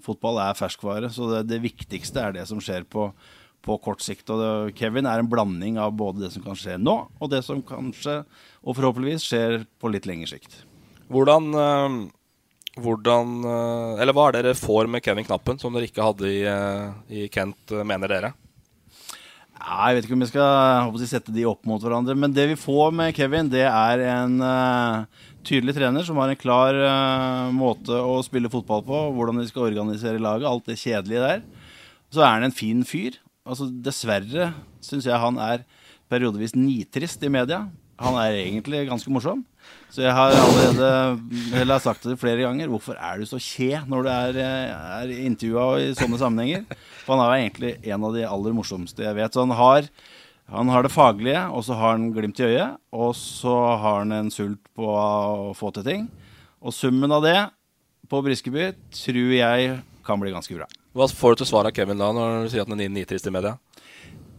fotball 0.06 0.38
er 0.46 0.56
ferskvare, 0.56 1.10
så 1.12 1.26
det, 1.34 1.42
det, 1.50 1.60
viktigste 1.66 2.22
er 2.22 2.38
det 2.38 2.46
som 2.48 2.62
skjer 2.64 2.86
på, 2.88 3.10
på 3.66 3.76
kort 3.84 4.06
sikt. 4.06 4.30
Og 4.32 4.40
det, 4.40 4.78
Kevin 4.80 5.10
er 5.10 5.20
en 5.20 5.28
blanding 5.28 5.82
av 5.82 5.98
både 6.00 6.24
det 6.24 6.32
som 6.38 6.46
kan 6.46 6.56
skje 6.56 6.78
nå, 6.80 6.96
og 7.12 7.34
det 7.34 7.42
som 7.44 7.66
kanskje, 7.66 8.22
og 8.64 8.78
forhåpentligvis, 8.78 9.26
skjer 9.26 9.66
på 9.82 9.92
litt 9.92 10.08
lengre 10.08 10.32
sikt. 10.32 10.62
Hvordan 11.10 11.50
hvordan, 12.84 13.40
eh, 13.46 14.02
eller 14.02 14.16
Hva 14.16 14.28
er 14.28 14.38
det 14.38 14.44
dere 14.48 14.60
får 14.60 14.90
med 14.92 15.04
Kevin 15.06 15.28
Knappen 15.28 15.60
som 15.62 15.74
dere 15.76 15.90
ikke 15.90 16.06
hadde 16.06 16.30
i, 16.30 16.44
eh, 16.48 16.94
i 17.10 17.28
Kent, 17.34 17.60
eh, 17.72 17.86
mener 17.88 18.12
dere? 18.12 18.34
jeg 19.60 19.96
vet 19.96 20.06
ikke 20.08 20.16
om 20.16 20.24
vi 20.24 20.30
skal 20.30 20.46
jeg, 20.98 21.08
sette 21.12 21.34
de 21.36 21.46
opp 21.50 21.68
mot 21.68 21.82
hverandre. 21.84 22.16
Men 22.18 22.34
det 22.34 22.48
vi 22.54 22.60
får 22.60 22.94
med 22.96 23.16
Kevin, 23.16 23.50
det 23.52 23.66
er 23.68 24.04
en 24.08 24.40
uh, 24.42 25.06
tydelig 25.46 25.76
trener 25.78 26.06
som 26.08 26.18
har 26.22 26.32
en 26.32 26.40
klar 26.40 26.78
uh, 26.80 27.52
måte 27.54 27.92
å 27.92 28.18
spille 28.26 28.52
fotball 28.52 28.86
på. 28.88 29.02
Hvordan 29.18 29.42
de 29.42 29.48
skal 29.50 29.68
organisere 29.68 30.22
laget. 30.22 30.48
Alt 30.50 30.72
det 30.72 30.80
kjedelige 30.80 31.26
der. 31.26 31.44
Så 32.10 32.24
er 32.24 32.38
han 32.38 32.48
en 32.48 32.56
fin 32.56 32.86
fyr. 32.88 33.20
Altså, 33.46 33.68
dessverre 33.70 34.54
syns 34.86 35.10
jeg 35.10 35.22
han 35.22 35.38
er 35.44 35.68
periodevis 36.10 36.56
nitrist 36.58 37.22
i 37.26 37.32
media. 37.34 37.66
Han 38.00 38.18
er 38.22 38.40
egentlig 38.40 38.88
ganske 38.90 39.12
morsom. 39.12 39.44
Så 39.90 40.04
jeg 40.04 40.14
har 40.14 40.36
allerede 40.38 41.80
sagt 41.82 42.06
det 42.06 42.20
flere 42.22 42.44
ganger. 42.46 42.70
Hvorfor 42.70 42.98
er 42.98 43.18
du 43.18 43.26
så 43.26 43.40
kje 43.42 43.82
når 43.90 44.06
du 44.06 44.10
er, 44.14 44.40
er 45.02 45.14
intervjua 45.26 45.66
i 45.82 45.92
sånne 45.98 46.20
sammenhenger? 46.22 46.68
For 47.06 47.16
han 47.16 47.24
er 47.26 47.36
egentlig 47.40 47.72
en 47.90 48.06
av 48.06 48.14
de 48.14 48.26
aller 48.30 48.54
morsomste 48.54 49.06
jeg 49.08 49.18
vet. 49.18 49.34
Så 49.34 49.48
han 49.48 49.56
har, 49.58 49.90
han 50.54 50.70
har 50.70 50.86
det 50.86 50.94
faglige, 50.94 51.42
og 51.50 51.66
så 51.66 51.78
har 51.80 51.98
han 51.98 52.12
glimt 52.14 52.42
i 52.42 52.52
øyet. 52.52 52.78
Og 52.94 53.16
så 53.18 53.56
har 53.82 54.04
han 54.04 54.14
en 54.14 54.34
sult 54.34 54.62
på 54.78 54.94
å 54.94 55.56
få 55.58 55.74
til 55.74 55.88
ting. 55.90 56.10
Og 56.62 56.76
summen 56.76 57.16
av 57.16 57.26
det 57.26 57.40
på 58.10 58.22
Briskeby 58.26 58.72
tror 58.94 59.34
jeg 59.34 59.80
kan 60.06 60.22
bli 60.22 60.34
ganske 60.34 60.54
bra. 60.58 60.70
Hva 60.98 61.06
får 61.10 61.34
du 61.34 61.42
til 61.42 61.50
svar 61.50 61.68
av 61.70 61.74
Kevin 61.74 62.02
da, 62.02 62.14
når 62.14 62.46
du 62.46 62.54
sier 62.54 62.66
at 62.66 62.70
han 62.70 62.82
er 62.82 62.94
nitrist 62.94 63.28
i 63.30 63.34
media? 63.34 63.58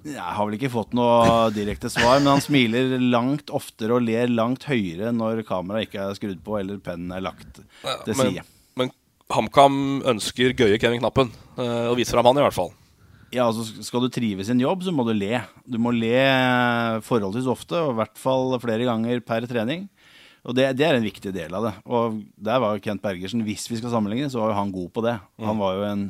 Jeg 0.07 0.23
har 0.23 0.47
vel 0.47 0.57
ikke 0.57 0.73
fått 0.73 0.95
noe 0.97 1.51
direkte 1.53 1.91
svar, 1.93 2.23
men 2.23 2.31
han 2.33 2.43
smiler 2.45 2.95
langt 3.03 3.53
oftere 3.53 3.99
og 3.99 4.07
ler 4.07 4.31
langt 4.33 4.65
høyere 4.71 5.13
når 5.13 5.43
kameraet 5.49 5.91
ikke 5.91 6.07
er 6.07 6.17
skrudd 6.17 6.41
på 6.47 6.57
eller 6.61 6.81
pennen 6.85 7.13
er 7.13 7.25
lagt 7.27 7.61
til 7.61 8.17
side. 8.17 8.45
Men, 8.79 8.89
men 8.89 8.93
HamKam 9.35 9.77
ønsker 10.15 10.57
gøye 10.57 10.81
Kevin 10.81 11.03
Knappen, 11.03 11.33
eh, 11.61 11.91
og 11.91 11.99
viser 12.01 12.17
fram 12.17 12.31
han 12.31 12.41
i 12.41 12.47
hvert 12.47 12.57
fall. 12.57 12.73
Ja, 13.31 13.45
altså 13.47 13.63
Skal 13.87 14.03
du 14.03 14.11
trives 14.11 14.49
i 14.49 14.55
en 14.57 14.63
jobb, 14.63 14.83
så 14.83 14.93
må 14.95 15.05
du 15.07 15.13
le. 15.15 15.39
Du 15.69 15.79
må 15.79 15.93
le 15.95 16.17
forholdsvis 17.07 17.51
ofte, 17.51 17.79
og 17.79 17.93
i 17.93 17.99
hvert 18.01 18.19
fall 18.19 18.57
flere 18.63 18.89
ganger 18.89 19.23
per 19.23 19.47
trening. 19.51 19.87
Og 20.41 20.57
det, 20.57 20.71
det, 20.79 20.87
er 20.87 20.97
en 20.97 21.05
viktig 21.05 21.33
del 21.35 21.53
av 21.57 21.67
det. 21.67 21.73
Og 21.85 22.21
der 22.41 22.61
var 22.63 22.81
Kent 22.81 23.03
Bergersen, 23.05 23.43
hvis 23.45 23.67
vi 23.69 23.77
skal 23.77 23.93
sammenligne, 23.93 24.31
så 24.33 24.41
var 24.41 24.53
jo 24.53 24.57
han 24.57 24.73
god 24.73 24.89
på 24.95 25.05
det. 25.05 25.17
Han 25.45 25.61
var 25.61 25.77
jo 25.77 25.83
en, 25.91 26.07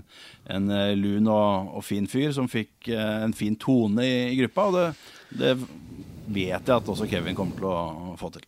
en 0.55 0.71
eh, 0.77 0.93
lun 0.99 1.27
og, 1.27 1.73
og, 1.75 1.83
fin 1.85 2.07
fyr 2.11 2.31
som 2.37 2.47
fikk 2.51 2.93
uh, 2.95 3.25
en 3.25 3.35
fin 3.35 3.59
tone 3.59 4.07
i, 4.07 4.15
i 4.31 4.39
gruppa. 4.39 4.69
Og 4.71 4.79
det, 4.79 4.87
det, 5.41 5.57
vet 6.31 6.63
jeg 6.63 6.77
at 6.77 6.93
også 6.95 7.09
Kevin 7.11 7.35
kommer 7.35 7.59
til 7.59 7.67
å 7.67 8.15
få 8.21 8.31
til. 8.37 8.47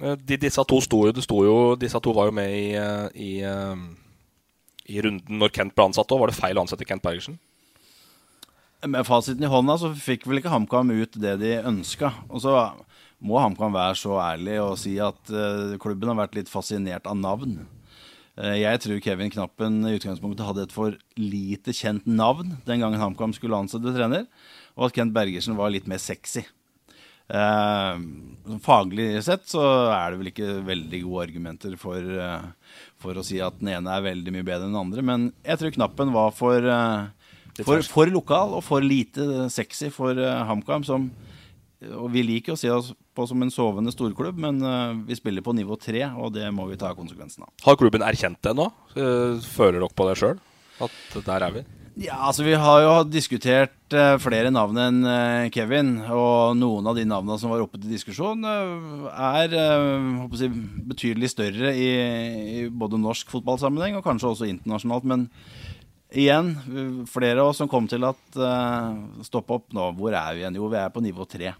Eh, 0.00 0.16
de, 0.16 0.40
disse 0.40 0.64
to 0.64 0.80
sto 0.80 1.02
sto 1.20 1.44
jo, 1.44 1.58
disse 1.76 2.00
to 2.00 2.16
var 2.16 2.30
jo 2.30 2.36
med 2.40 2.56
i, 2.56 2.72
i, 3.20 3.32
i 4.88 5.04
runden 5.04 5.42
når 5.42 5.52
Kent 5.52 5.76
ble 5.76 5.90
ansatt 5.90 6.16
òg. 6.16 6.24
Var 6.24 6.32
det 6.32 6.40
feil 6.40 6.56
å 6.56 6.64
ansette 6.64 6.88
Kent 6.88 7.04
Bergersen? 7.04 7.36
Med 8.88 9.04
fasiten 9.04 9.44
i 9.44 9.52
hånda 9.52 9.76
så 9.76 9.92
fikk 9.92 10.24
vel 10.24 10.40
ikke 10.40 10.54
HamKam 10.54 10.94
ut 10.96 11.20
det 11.20 11.36
de 11.42 11.58
ønska. 11.68 12.14
Og 12.32 12.40
så 12.40 12.56
må 13.20 13.40
HamKam 13.40 13.74
være 13.74 13.98
så 14.00 14.16
ærlig 14.22 14.56
og 14.62 14.78
si 14.80 14.94
at 15.02 15.32
uh, 15.34 15.76
klubben 15.82 16.08
har 16.12 16.18
vært 16.22 16.38
litt 16.38 16.52
fascinert 16.52 17.08
av 17.10 17.18
navn. 17.20 17.58
Eh, 18.40 18.60
Jeg 18.62 18.80
tror 18.84 19.02
Kevin 19.04 19.32
Knappen 19.32 19.82
i 19.84 19.96
utgangspunktet 19.98 20.46
hadde 20.46 20.64
et 20.68 20.72
for 20.74 20.96
lite 21.20 21.74
kjent 21.76 22.06
navn 22.08 22.56
den 22.66 22.80
gangen 22.80 23.00
HamKam 23.02 23.34
skulle 23.36 23.58
ansette 23.58 23.92
trener, 23.96 24.24
og 24.76 24.88
at 24.88 24.96
Kent 24.96 25.12
Bergersen 25.16 25.58
var 25.58 25.72
litt 25.74 25.88
mer 25.90 26.00
sexy. 26.00 26.46
Eh, 27.30 28.00
faglig 28.64 29.12
sett 29.22 29.44
så 29.52 29.62
er 29.94 30.10
det 30.10 30.18
vel 30.18 30.30
ikke 30.32 30.54
veldig 30.66 31.02
gode 31.04 31.26
argumenter 31.28 31.76
for, 31.78 32.00
eh, 32.00 32.78
for 32.98 33.14
å 33.14 33.24
si 33.26 33.38
at 33.44 33.60
den 33.60 33.70
ene 33.76 33.92
er 33.92 34.08
veldig 34.08 34.34
mye 34.34 34.46
bedre 34.46 34.66
enn 34.66 34.74
den 34.74 34.80
andre, 34.82 35.04
men 35.06 35.32
jeg 35.44 35.60
tror 35.60 35.76
Knappen 35.76 36.14
var 36.16 36.32
for, 36.34 36.58
eh, 36.58 37.62
for, 37.62 37.82
for 37.82 38.10
lokal 38.10 38.56
og 38.56 38.64
for 38.66 38.80
lite 38.80 39.50
sexy 39.52 39.92
for 39.94 40.16
eh, 40.18 40.44
HamKam, 40.48 40.86
som 40.86 41.10
og 41.80 42.10
Vi 42.12 42.20
liker 42.20 42.52
å 42.52 42.58
se 42.60 42.68
oss 42.68 42.90
på 43.20 43.28
som 43.28 43.42
en 43.44 43.52
sovende 43.52 43.92
storklubb, 43.94 44.38
men 44.40 44.62
eh, 44.64 44.94
vi 45.10 45.18
spiller 45.18 45.44
på 45.44 45.54
nivå 45.56 45.76
tre, 45.80 46.06
og 46.16 46.32
det 46.36 46.48
må 46.54 46.68
vi 46.70 46.78
ta 46.80 46.94
konsekvensen 46.96 47.44
av. 47.46 47.52
Har 47.66 47.76
klubben 47.80 48.04
erkjent 48.06 48.40
det 48.46 48.56
nå? 48.56 48.70
Eh, 48.96 49.36
Føler 49.52 49.80
dere 49.82 49.92
på 49.96 50.08
det 50.08 50.16
sjøl? 50.20 50.40
At 50.80 51.20
der 51.26 51.44
er 51.44 51.54
vi? 51.58 51.66
Ja, 52.00 52.16
altså 52.30 52.46
Vi 52.46 52.54
har 52.56 52.80
jo 52.80 52.92
diskutert 53.04 53.92
eh, 53.92 54.14
flere 54.22 54.52
navn 54.54 54.78
enn 54.80 55.00
Kevin. 55.52 55.96
Og 56.08 56.56
noen 56.56 56.86
av 56.88 56.96
de 56.96 57.04
navnene 57.04 57.36
som 57.42 57.52
var 57.52 57.60
oppe 57.60 57.80
til 57.80 57.92
diskusjon, 57.92 58.46
er 58.46 59.56
jeg, 59.56 60.52
betydelig 60.88 61.34
større 61.34 61.74
i, 61.76 61.90
i 62.62 62.68
både 62.72 63.00
norsk 63.02 63.28
fotballsammenheng 63.34 63.98
og 64.00 64.06
kanskje 64.06 64.32
også 64.32 64.48
internasjonalt. 64.48 65.08
Men 65.10 65.28
igjen, 66.10 66.54
flere 67.10 67.42
av 67.42 67.52
oss 67.52 67.60
som 67.60 67.68
kom 67.70 67.90
til 67.90 68.06
at 68.08 68.38
uh, 68.38 68.96
stopp 69.26 69.52
opp 69.54 69.74
nå, 69.76 69.90
hvor 69.98 70.14
er 70.14 70.32
vi 70.34 70.46
igjen? 70.46 70.56
Jo, 70.58 70.70
vi 70.72 70.80
er 70.80 70.94
på 70.94 71.04
nivå 71.04 71.26
tre. 71.28 71.52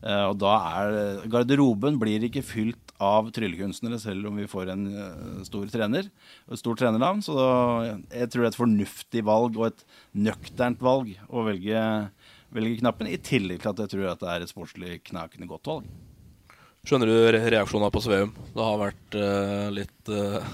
Eh, 0.00 0.24
og 0.30 0.38
da 0.40 0.54
er 0.80 1.26
Garderoben 1.32 1.98
blir 2.00 2.24
ikke 2.28 2.44
fylt 2.46 2.94
av 3.00 3.30
tryllekunstnere, 3.32 3.96
selv 4.00 4.28
om 4.28 4.36
vi 4.40 4.48
får 4.48 4.72
en 4.74 4.84
eh, 4.92 5.40
stor 5.48 5.66
trener. 5.72 6.08
Et 6.50 6.60
stort 6.60 6.80
trenernavn. 6.80 7.22
Så 7.24 7.36
jeg 7.36 8.28
tror 8.32 8.42
det 8.44 8.48
er 8.48 8.52
et 8.54 8.60
fornuftig 8.60 9.24
valg 9.28 9.56
og 9.60 9.70
et 9.70 9.84
nøkternt 10.28 10.80
valg 10.84 11.14
å 11.28 11.44
velge, 11.48 11.82
velge 12.52 12.80
knappen. 12.82 13.08
I 13.12 13.20
tillegg 13.24 13.62
til 13.64 13.72
at 13.74 13.84
jeg 13.84 13.94
tror 13.96 14.08
at 14.14 14.24
det 14.24 14.32
er 14.34 14.46
et 14.46 14.52
sportslig 14.52 15.00
knakende 15.10 15.48
godt 15.50 15.72
valg. 15.72 15.90
Skjønner 16.88 17.10
du 17.10 17.16
re- 17.36 17.44
reaksjonene 17.52 17.92
på 17.92 18.00
Sveum? 18.00 18.30
Det 18.54 18.64
har 18.64 18.78
vært 18.80 19.16
uh, 19.20 19.66
litt 19.76 20.08
eh, 20.16 20.52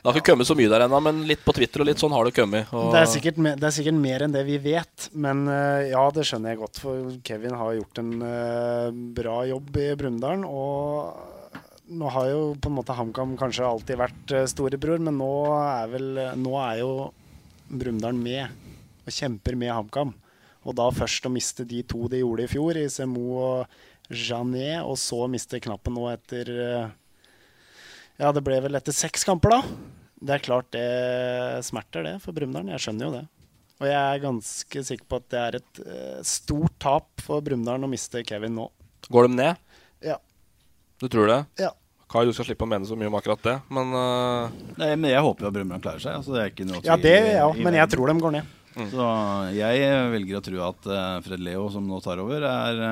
Det 0.00 0.08
har 0.08 0.16
ikke 0.16 0.30
kommet 0.32 0.48
så 0.48 0.56
mye 0.56 0.70
der 0.72 0.86
ennå, 0.86 0.98
men 1.04 1.18
litt 1.28 1.42
på 1.44 1.52
Twitter 1.52 1.82
og 1.82 1.88
litt 1.90 2.00
sånn 2.00 2.14
har 2.16 2.24
det 2.24 2.32
kommet. 2.32 2.70
Og 2.72 2.94
Det 2.94 3.02
er, 3.02 3.10
sikkert, 3.12 3.40
det 3.44 3.66
er 3.68 3.74
sikkert 3.76 3.98
mer 4.00 4.24
enn 4.24 4.32
det 4.32 4.46
vi 4.48 4.56
vet, 4.64 5.10
men 5.12 5.42
eh, 5.52 5.90
ja, 5.90 6.06
det 6.16 6.24
skjønner 6.24 6.54
jeg 6.54 6.60
godt. 6.62 6.80
For 6.80 7.10
Kevin 7.28 7.58
har 7.60 7.74
gjort 7.76 8.00
en 8.00 8.14
eh, 8.24 9.02
bra 9.20 9.42
jobb 9.50 9.76
i 9.76 9.90
Brumunddal. 10.00 10.46
Og 10.48 11.92
nå 12.00 12.14
har 12.16 12.30
jo 12.30 12.40
på 12.56 12.70
en 12.70 12.78
måte 12.78 12.96
HamKam 12.96 13.36
kanskje 13.36 13.66
alltid 13.66 13.98
vært 13.98 14.32
uh, 14.32 14.44
storebror, 14.48 15.00
men 15.02 15.16
nå 15.18 15.30
er, 15.58 15.88
vel, 15.90 16.08
nå 16.38 16.52
er 16.62 16.80
jo 16.84 16.90
Brumunddal 17.68 18.14
med 18.16 18.46
og 19.04 19.14
kjemper 19.14 19.58
med 19.58 19.74
HamKam. 19.74 20.14
Og 20.68 20.76
da 20.76 20.86
først 20.94 21.26
å 21.26 21.32
miste 21.32 21.66
de 21.68 21.82
to 21.88 22.06
de 22.12 22.20
gjorde 22.22 22.46
i 22.46 22.50
fjor, 22.52 22.78
i 22.78 22.88
Semo 22.92 23.26
og 23.42 23.80
Janet, 24.10 24.84
og 24.84 24.98
så 25.00 25.24
miste 25.30 25.60
knappen 25.62 25.96
nå 25.96 26.08
etter 26.12 26.50
eh, 26.50 26.96
Ja, 28.20 28.30
det 28.36 28.42
ble 28.44 28.58
vel 28.60 28.76
etter 28.76 28.92
seks 28.94 29.24
kamper, 29.24 29.54
da. 29.56 29.60
Det 30.20 30.34
er 30.36 30.42
klart 30.44 30.68
det 30.76 30.86
smerter, 31.64 32.04
det, 32.04 32.14
for 32.20 32.36
Brumunddal. 32.36 32.68
Jeg 32.74 32.82
skjønner 32.84 33.06
jo 33.06 33.12
det. 33.14 33.22
Og 33.80 33.86
jeg 33.88 33.96
er 33.96 34.20
ganske 34.26 34.82
sikker 34.90 35.06
på 35.08 35.20
at 35.22 35.28
det 35.32 35.40
er 35.40 35.56
et 35.56 35.80
eh, 35.86 36.18
stort 36.28 36.74
tap 36.84 37.22
for 37.24 37.40
Brumunddal 37.44 37.86
å 37.86 37.88
miste 37.88 38.20
Kevin 38.28 38.58
nå. 38.58 38.66
Går 39.08 39.30
de 39.30 39.38
ned? 39.38 39.62
Ja. 40.04 40.18
Du 41.00 41.08
tror 41.08 41.30
det? 41.32 41.38
Ja. 41.62 41.72
Kai, 42.10 42.26
du 42.28 42.34
skal 42.36 42.50
slippe 42.50 42.66
å 42.66 42.68
mene 42.68 42.84
så 42.84 42.96
mye 42.98 43.08
om 43.08 43.16
akkurat 43.16 43.40
det, 43.46 43.54
men 43.72 43.92
uh... 43.94 44.50
Nei, 44.76 44.90
men 44.98 45.12
jeg 45.14 45.22
håper 45.24 45.46
jo 45.46 45.50
at 45.52 45.56
Brumunddal 45.56 45.84
klarer 45.86 46.02
seg. 46.04 46.18
Altså, 46.20 46.34
det 46.36 46.42
er 46.42 46.52
ikke 46.52 46.66
noe 46.68 46.82
Ja, 46.84 46.96
det 47.00 47.14
i- 47.14 47.20
gjør 47.22 47.30
jeg 47.32 47.44
òg, 47.46 47.60
i 47.62 47.66
men 47.68 47.78
jeg 47.80 47.92
tror 47.94 48.10
de 48.12 48.16
går 48.26 48.34
ned. 48.36 48.56
Så 48.90 49.06
jeg 49.56 49.86
velger 50.12 50.36
å 50.38 50.42
tro 50.46 50.60
at 50.68 50.90
eh, 50.92 51.14
Fred 51.24 51.40
Leo, 51.48 51.64
som 51.72 51.88
nå 51.88 52.02
tar 52.04 52.20
over, 52.22 52.44
er 52.50 52.82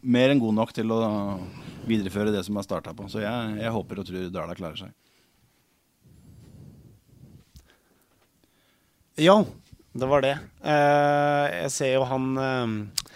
mer 0.00 0.32
enn 0.32 0.40
god 0.42 0.56
nok 0.56 0.72
til 0.76 0.92
å 0.94 1.00
videreføre 1.88 2.32
det 2.34 2.44
som 2.46 2.58
er 2.58 2.66
starta 2.66 2.94
på. 2.96 3.08
Så 3.10 3.22
jeg, 3.22 3.58
jeg 3.62 3.74
håper 3.74 4.00
og 4.00 4.08
tror 4.08 4.32
Dala 4.32 4.56
klarer 4.58 4.80
seg. 4.80 4.94
Ja, 9.18 9.40
det 9.98 10.06
var 10.06 10.22
det. 10.22 10.36
Eh, 10.62 11.46
jeg 11.64 11.70
ser 11.74 11.96
jo 11.96 12.04
han 12.06 12.28
eh, 12.38 13.06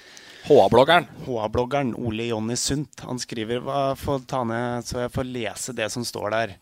HA-bloggeren. 0.49 1.07
HA-bloggeren 1.29 1.95
Ole 1.95 2.27
Jonny 2.33 2.57
Sundt. 2.59 3.05
Han 3.07 3.23
skriver 3.23 3.63
hva, 3.63 3.93
Få 3.99 4.19
ta 4.27 4.43
ned 4.49 4.89
så 4.89 5.05
jeg 5.05 5.15
får 5.15 5.31
lese 5.31 5.77
det 5.79 5.87
som 5.95 6.07
står 6.07 6.35
der. 6.35 6.57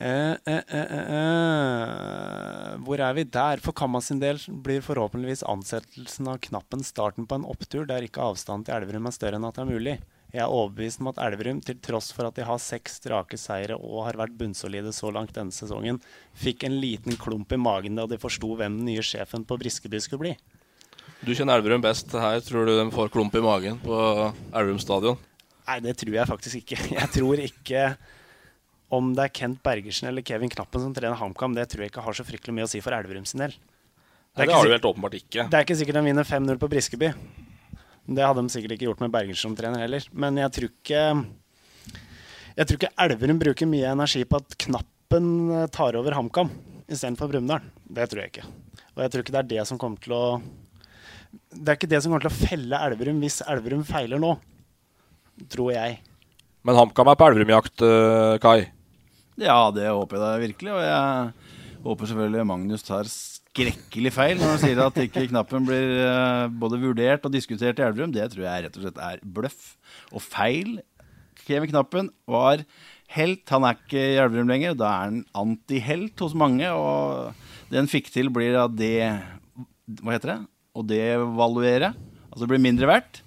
Eh, 0.00 0.30
eh, 0.30 0.36
eh, 0.46 0.92
eh, 0.98 1.08
eh. 1.14 2.76
Hvor 2.86 3.00
er 3.04 3.16
vi 3.18 3.24
der? 3.28 3.60
For 3.60 3.76
Kamma 3.76 4.00
sin 4.00 4.20
del 4.22 4.38
blir 4.48 4.80
forhåpentligvis 4.80 5.42
ansettelsen 5.44 6.30
av 6.32 6.38
knappen 6.46 6.80
starten 6.80 7.26
på 7.28 7.36
en 7.36 7.44
opptur 7.44 7.84
der 7.84 8.06
ikke 8.06 8.22
avstanden 8.24 8.64
til 8.64 8.78
Elverum 8.78 9.10
er 9.10 9.12
større 9.12 9.36
enn 9.36 9.44
at 9.44 9.58
det 9.58 9.66
er 9.66 9.68
mulig. 9.68 9.98
Jeg 10.32 10.40
er 10.40 10.54
overbevist 10.54 11.02
om 11.02 11.10
at 11.10 11.20
Elverum, 11.20 11.60
til 11.60 11.76
tross 11.84 12.08
for 12.16 12.30
at 12.30 12.38
de 12.38 12.46
har 12.48 12.62
seks 12.62 12.96
strake 13.02 13.36
seire 13.36 13.76
og 13.76 14.06
har 14.06 14.16
vært 14.16 14.38
bunnsolide 14.38 14.92
så 14.96 15.10
langt 15.12 15.34
denne 15.36 15.52
sesongen, 15.52 15.98
fikk 16.32 16.64
en 16.64 16.78
liten 16.80 17.18
klump 17.20 17.52
i 17.52 17.58
magen 17.60 17.98
da 17.98 18.06
de 18.08 18.16
forsto 18.22 18.54
hvem 18.54 18.78
den 18.78 18.88
nye 18.88 19.04
sjefen 19.04 19.44
på 19.44 19.58
Briskeby 19.60 20.00
skulle 20.00 20.22
bli. 20.22 20.32
Du 21.20 21.34
kjenner 21.34 21.60
Elverum 21.60 21.84
best. 21.84 22.14
Her 22.16 22.40
tror 22.46 22.64
du 22.64 22.72
de 22.72 22.86
får 22.94 23.12
klump 23.12 23.36
i 23.36 23.44
magen 23.44 23.76
på 23.84 24.00
Elverum 24.54 24.80
stadion? 24.80 25.20
Nei, 25.66 25.76
det 25.84 25.98
tror 26.00 26.16
jeg 26.16 26.30
faktisk 26.30 26.62
ikke. 26.62 26.80
Jeg 26.96 27.12
tror 27.18 27.44
ikke 27.44 27.84
om 28.90 29.12
det 29.14 29.26
er 29.26 29.34
Kent 29.40 29.60
Bergersen 29.64 30.08
eller 30.10 30.24
Kevin 30.26 30.50
Knappen 30.50 30.82
som 30.82 30.94
trener 30.94 31.18
HamKam, 31.18 31.54
det 31.54 31.68
tror 31.70 31.84
jeg 31.84 31.92
ikke 31.92 32.02
har 32.04 32.16
så 32.16 32.26
fryktelig 32.26 32.56
mye 32.56 32.66
å 32.66 32.70
si 32.70 32.80
for 32.82 32.96
Elverum 32.96 33.26
sin 33.28 33.42
del. 33.44 33.54
Nei, 34.38 34.46
det 34.46 34.54
har 34.54 34.66
du 34.66 34.72
helt 34.74 34.86
åpenbart 34.86 35.16
ikke. 35.18 35.46
Det 35.50 35.58
er 35.58 35.66
ikke 35.66 35.76
sikkert 35.78 35.98
de 35.98 36.04
vinner 36.06 36.26
5-0 36.26 36.58
på 36.62 36.68
Briskeby. 36.70 37.10
Det 38.10 38.24
hadde 38.26 38.42
de 38.42 38.52
sikkert 38.52 38.74
ikke 38.74 38.88
gjort 38.88 39.02
med 39.04 39.12
Bergersen 39.14 39.50
som 39.50 39.56
trener 39.58 39.84
heller. 39.84 40.06
Men 40.10 40.38
jeg 40.40 40.54
tror 40.56 40.70
ikke 40.70 41.02
Jeg 42.56 42.66
tror 42.66 42.78
ikke 42.78 42.94
Elverum 43.04 43.38
bruker 43.40 43.70
mye 43.70 43.92
energi 43.94 44.24
på 44.26 44.40
at 44.40 44.56
Knappen 44.66 45.28
eh, 45.54 45.68
tar 45.72 45.98
over 45.98 46.16
HamKam 46.18 46.50
istedenfor 46.90 47.30
Brumunddal. 47.30 47.62
Det 47.86 48.08
tror 48.10 48.24
jeg 48.24 48.32
ikke. 48.34 48.48
Og 48.96 49.04
jeg 49.04 49.12
tror 49.12 49.24
ikke 49.24 49.34
det 49.36 49.42
er 49.44 49.50
det 49.54 49.66
som 49.70 49.78
kommer 49.78 50.02
til 50.02 50.14
å 50.16 50.24
Det 51.54 51.70
er 51.70 51.78
ikke 51.78 51.90
det 51.90 52.02
som 52.02 52.10
kommer 52.10 52.26
til 52.26 52.32
å 52.32 52.48
felle 52.50 52.82
Elverum 52.88 53.22
hvis 53.22 53.40
Elverum 53.46 53.86
feiler 53.86 54.22
nå. 54.22 54.34
Tror 55.50 55.70
jeg. 55.72 56.00
Men 56.66 56.76
HamKam 56.76 57.08
er 57.08 57.16
på 57.16 57.30
Elverum-jakt, 57.30 57.86
eh, 57.86 58.34
Kai. 58.42 58.58
Ja, 59.40 59.70
det 59.72 59.88
håper 59.88 60.18
jeg 60.18 60.22
da 60.22 60.44
virkelig. 60.44 60.72
Og 60.76 60.82
jeg 60.84 61.80
håper 61.86 62.10
selvfølgelig 62.10 62.48
Magnus 62.50 62.84
tar 62.84 63.08
skrekkelig 63.08 64.12
feil 64.14 64.38
når 64.38 64.52
han 64.52 64.60
sier 64.62 64.82
at 64.84 65.00
ikke 65.00 65.26
knappen 65.30 65.64
blir 65.66 65.96
eh, 66.04 66.44
både 66.62 66.78
vurdert 66.82 67.24
og 67.26 67.34
diskutert 67.34 67.80
i 67.80 67.86
Elverum. 67.86 68.12
Det 68.14 68.28
tror 68.32 68.46
jeg 68.46 68.66
rett 68.66 68.78
og 68.78 68.84
slett 68.84 69.00
er 69.06 69.24
bløff 69.24 69.74
og 70.12 70.24
feil. 70.24 70.78
Kevin 71.46 71.72
Knappen 71.72 72.12
var 72.30 72.62
helt. 73.16 73.42
Han 73.50 73.66
er 73.66 73.80
ikke 73.80 74.04
i 74.12 74.20
Elverum 74.20 74.52
lenger. 74.52 74.76
Da 74.78 74.90
er 74.92 75.08
han 75.08 75.24
antihelt 75.34 76.20
hos 76.22 76.36
mange. 76.36 76.68
Og 76.68 77.32
det 77.72 77.80
han 77.80 77.90
fikk 77.90 78.12
til, 78.12 78.30
blir 78.34 78.60
at 78.60 78.76
det 78.76 78.94
Hva 80.00 80.14
heter 80.14 80.34
det? 80.34 80.38
Å 80.76 80.86
devaluere. 80.86 81.94
Altså 82.28 82.44
det 82.44 82.52
blir 82.52 82.62
mindre 82.68 82.92
verdt. 82.92 83.24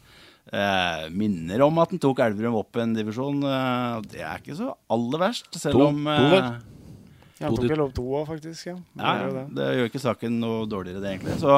Eh, 0.53 1.07
minner 1.10 1.63
om 1.65 1.79
at 1.81 1.89
han 1.95 2.01
tok 2.03 2.19
Elverum 2.22 2.60
opp 2.60 2.77
en 2.77 2.93
divisjon. 2.93 3.39
Eh, 3.41 3.95
det 4.12 4.22
er 4.22 4.38
ikke 4.43 4.57
så 4.60 4.69
aller 4.93 5.22
verst, 5.24 5.50
selv 5.57 5.79
To- 5.79 5.88
om 5.89 6.07
eh? 6.12 6.36
Ja, 7.41 7.48
han 7.50 7.55
tok 7.57 7.65
vel 7.72 7.81
opp 7.81 7.95
to 7.98 8.03
òg, 8.05 8.27
faktisk. 8.29 8.67
Ja. 8.69 8.75
Er 9.01 9.31
det. 9.33 9.41
det 9.57 9.65
gjør 9.75 9.89
ikke 9.89 10.01
saken 10.03 10.36
noe 10.39 10.67
dårligere, 10.69 11.01
det, 11.01 11.15
egentlig. 11.15 11.39
Så 11.41 11.55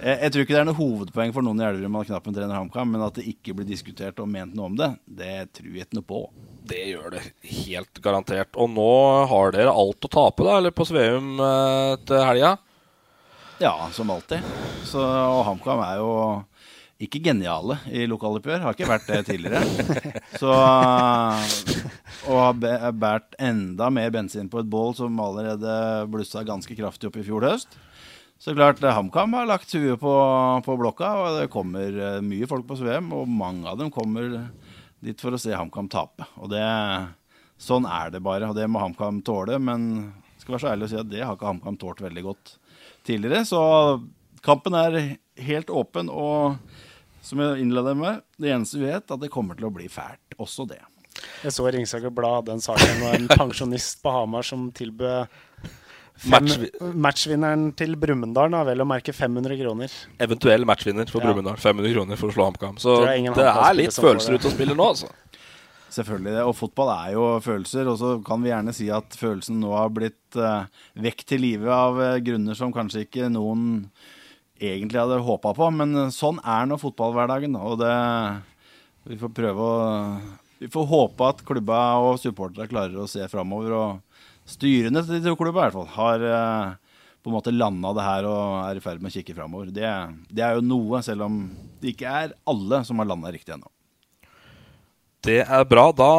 jeg, 0.00 0.16
jeg 0.24 0.32
tror 0.32 0.46
ikke 0.46 0.56
det 0.56 0.62
er 0.62 0.68
noe 0.70 0.78
hovedpoeng 0.80 1.34
for 1.36 1.44
noen 1.46 1.60
i 1.60 1.66
Elverum 1.68 1.98
at 2.00 2.08
knappen 2.08 2.34
trener 2.38 2.56
HamKam, 2.56 2.90
men 2.96 3.04
at 3.04 3.20
det 3.20 3.26
ikke 3.30 3.54
blir 3.58 3.68
diskutert 3.68 4.18
og 4.24 4.30
ment 4.32 4.56
noe 4.56 4.70
om 4.72 4.80
det, 4.80 4.88
det 5.20 5.34
tror 5.58 5.68
jeg 5.76 5.84
ikke 5.86 6.00
noe 6.00 6.08
på. 6.08 6.22
Det 6.72 6.80
gjør 6.94 7.14
det 7.18 7.22
helt 7.66 8.00
garantert. 8.02 8.56
Og 8.56 8.72
nå 8.72 8.88
har 9.30 9.52
dere 9.54 9.76
alt 9.84 10.08
å 10.08 10.12
tape, 10.16 10.48
da, 10.48 10.56
eller 10.62 10.74
på 10.74 10.88
Sveum 10.88 11.36
eh, 11.44 11.94
til 12.08 12.24
helga? 12.24 12.56
Ja, 13.60 13.74
som 13.92 14.10
alltid. 14.10 14.40
Så, 14.88 15.04
og 15.04 15.44
HamKam 15.44 15.84
er 15.84 16.00
jo 16.00 16.10
ikke 17.00 17.22
geniale 17.24 17.78
i 17.88 18.04
lokaloppgjør. 18.10 18.60
Har 18.64 18.76
ikke 18.76 18.88
vært 18.90 19.06
det 19.08 19.20
tidligere. 19.30 19.62
Så 20.40 20.50
Og 22.28 22.36
har 22.36 22.92
båret 22.92 23.38
enda 23.40 23.88
mer 23.92 24.12
bensin 24.12 24.50
på 24.52 24.60
et 24.60 24.68
bål 24.68 24.92
som 24.98 25.22
allerede 25.24 25.76
blussa 26.12 26.44
ganske 26.44 26.76
kraftig 26.76 27.08
opp 27.08 27.16
i 27.16 27.24
fjor 27.24 27.46
høst. 27.48 27.78
Så 28.40 28.54
klart, 28.56 28.82
eh, 28.82 28.92
HamKam 28.96 29.34
har 29.36 29.48
lagt 29.48 29.72
huet 29.76 30.00
på, 30.00 30.12
på 30.64 30.76
blokka, 30.80 31.08
og 31.20 31.34
det 31.36 31.50
kommer 31.52 31.92
eh, 31.92 32.20
mye 32.24 32.46
folk 32.48 32.64
på 32.68 32.78
Svem. 32.80 33.10
Og 33.12 33.28
mange 33.28 33.68
av 33.68 33.76
dem 33.80 33.90
kommer 33.92 34.46
dit 35.04 35.20
for 35.20 35.36
å 35.36 35.40
se 35.40 35.52
HamKam 35.52 35.90
tape. 35.92 36.24
Og 36.40 36.48
det, 36.52 36.64
sånn 37.60 37.88
er 37.88 38.12
det 38.14 38.22
bare, 38.24 38.48
og 38.48 38.56
det 38.56 38.68
må 38.68 38.80
HamKam 38.80 39.20
tåle. 39.24 39.58
Men 39.60 39.90
skal 40.40 40.56
være 40.56 40.64
så 40.64 40.70
ærlig 40.72 40.88
å 40.88 40.92
si 40.92 41.00
at 41.02 41.10
det 41.12 41.20
har 41.24 41.36
ikke 41.36 41.50
HamKam 41.50 41.76
tålt 41.80 42.00
veldig 42.04 42.24
godt 42.30 42.54
tidligere. 43.08 43.44
Så 43.48 43.60
kampen 44.44 44.76
er 44.76 45.00
helt 45.40 45.72
åpen, 45.72 46.08
og 46.08 46.56
som 47.22 47.42
jeg 47.42 47.64
innleda 47.64 47.94
med, 47.98 48.22
det 48.40 48.54
eneste 48.54 48.80
vi 48.80 48.88
vet, 48.88 49.10
at 49.10 49.20
det 49.20 49.30
kommer 49.32 49.58
til 49.58 49.68
å 49.68 49.74
bli 49.74 49.88
fælt. 49.92 50.38
Også 50.40 50.66
det. 50.68 50.80
Jeg 51.44 51.52
så 51.52 51.66
Ringsaker 51.68 52.12
Blad 52.14 52.40
hadde 52.40 52.56
en 52.56 52.64
sak 52.64 52.80
om 52.80 53.06
en 53.10 53.28
pensjonist 53.28 54.00
på 54.04 54.12
Hamar 54.14 54.46
som 54.46 54.70
tilbød 54.72 55.28
Match- 56.28 56.58
matchvinneren 56.80 57.70
til 57.76 57.94
Brumunddal, 57.96 58.52
Har 58.52 58.66
vel 58.68 58.82
å 58.82 58.86
merke 58.88 59.12
500 59.16 59.56
kroner. 59.56 59.92
Eventuell 60.20 60.66
matchvinner 60.68 61.08
for 61.08 61.20
Ja. 61.22 61.30
Brumunddal. 61.30 61.56
500 61.56 61.94
kroner 61.94 62.16
for 62.16 62.28
å 62.28 62.34
slå 62.34 62.44
HamKam. 62.50 62.76
Så 62.78 62.98
det 63.06 63.46
er 63.46 63.74
litt 63.74 63.96
følelser 63.96 64.34
ute 64.36 64.48
og 64.48 64.52
spiller 64.52 64.76
nå, 64.76 64.84
altså. 64.84 65.08
Selvfølgelig 65.90 66.36
det, 66.36 66.42
og 66.46 66.54
fotball 66.54 66.90
er 66.92 67.12
jo 67.14 67.24
følelser. 67.40 67.88
Og 67.88 67.98
så 67.98 68.24
kan 68.24 68.42
vi 68.42 68.50
gjerne 68.50 68.74
si 68.74 68.90
at 68.90 69.16
følelsen 69.16 69.58
nå 69.60 69.72
har 69.74 69.88
blitt 69.88 70.36
uh, 70.36 70.66
vekk 70.94 71.24
til 71.26 71.40
live 71.40 71.72
av 71.72 71.98
uh, 71.98 72.18
grunner 72.22 72.54
som 72.54 72.72
kanskje 72.72 73.06
ikke 73.08 73.30
noen 73.32 73.90
egentlig 74.60 75.00
hadde 75.00 75.20
håpa 75.24 75.54
på. 75.56 75.70
Men 75.74 76.12
sånn 76.14 76.40
er 76.44 76.68
nå 76.68 76.78
fotballhverdagen. 76.80 77.56
Og 77.58 77.80
det, 77.80 77.94
vi 79.10 79.18
får 79.20 79.34
prøve 79.36 79.72
å 79.72 79.80
Vi 80.60 80.68
får 80.68 80.84
håpe 80.90 81.24
at 81.24 81.38
klubba 81.48 81.76
og 82.04 82.18
supporterne 82.20 82.68
klarer 82.68 82.98
å 83.00 83.08
se 83.08 83.24
framover. 83.32 83.72
Og 83.72 84.48
styrene 84.50 85.00
til 85.06 85.16
de 85.16 85.30
to 85.30 85.36
klubba 85.40 85.62
i 85.62 85.70
hvert 85.70 85.78
fall 85.78 85.88
har 85.94 86.24
eh, 86.28 86.74
på 87.20 87.30
en 87.30 87.36
måte 87.38 87.54
landa 87.54 87.94
det 87.96 88.04
her 88.04 88.28
og 88.28 88.42
er 88.66 88.76
i 88.76 88.82
ferd 88.84 89.00
med 89.00 89.08
å 89.08 89.14
kikke 89.14 89.36
framover. 89.38 89.70
Det, 89.72 89.88
det 90.28 90.44
er 90.44 90.58
jo 90.58 90.66
noe, 90.66 91.00
selv 91.04 91.24
om 91.24 91.40
det 91.80 91.94
ikke 91.94 92.12
er 92.12 92.34
alle 92.48 92.82
som 92.84 93.00
har 93.00 93.08
landa 93.08 93.32
riktig 93.32 93.56
ennå. 93.56 93.72
Det 95.24 95.40
er 95.44 95.64
bra. 95.68 95.90
Da 95.96 96.12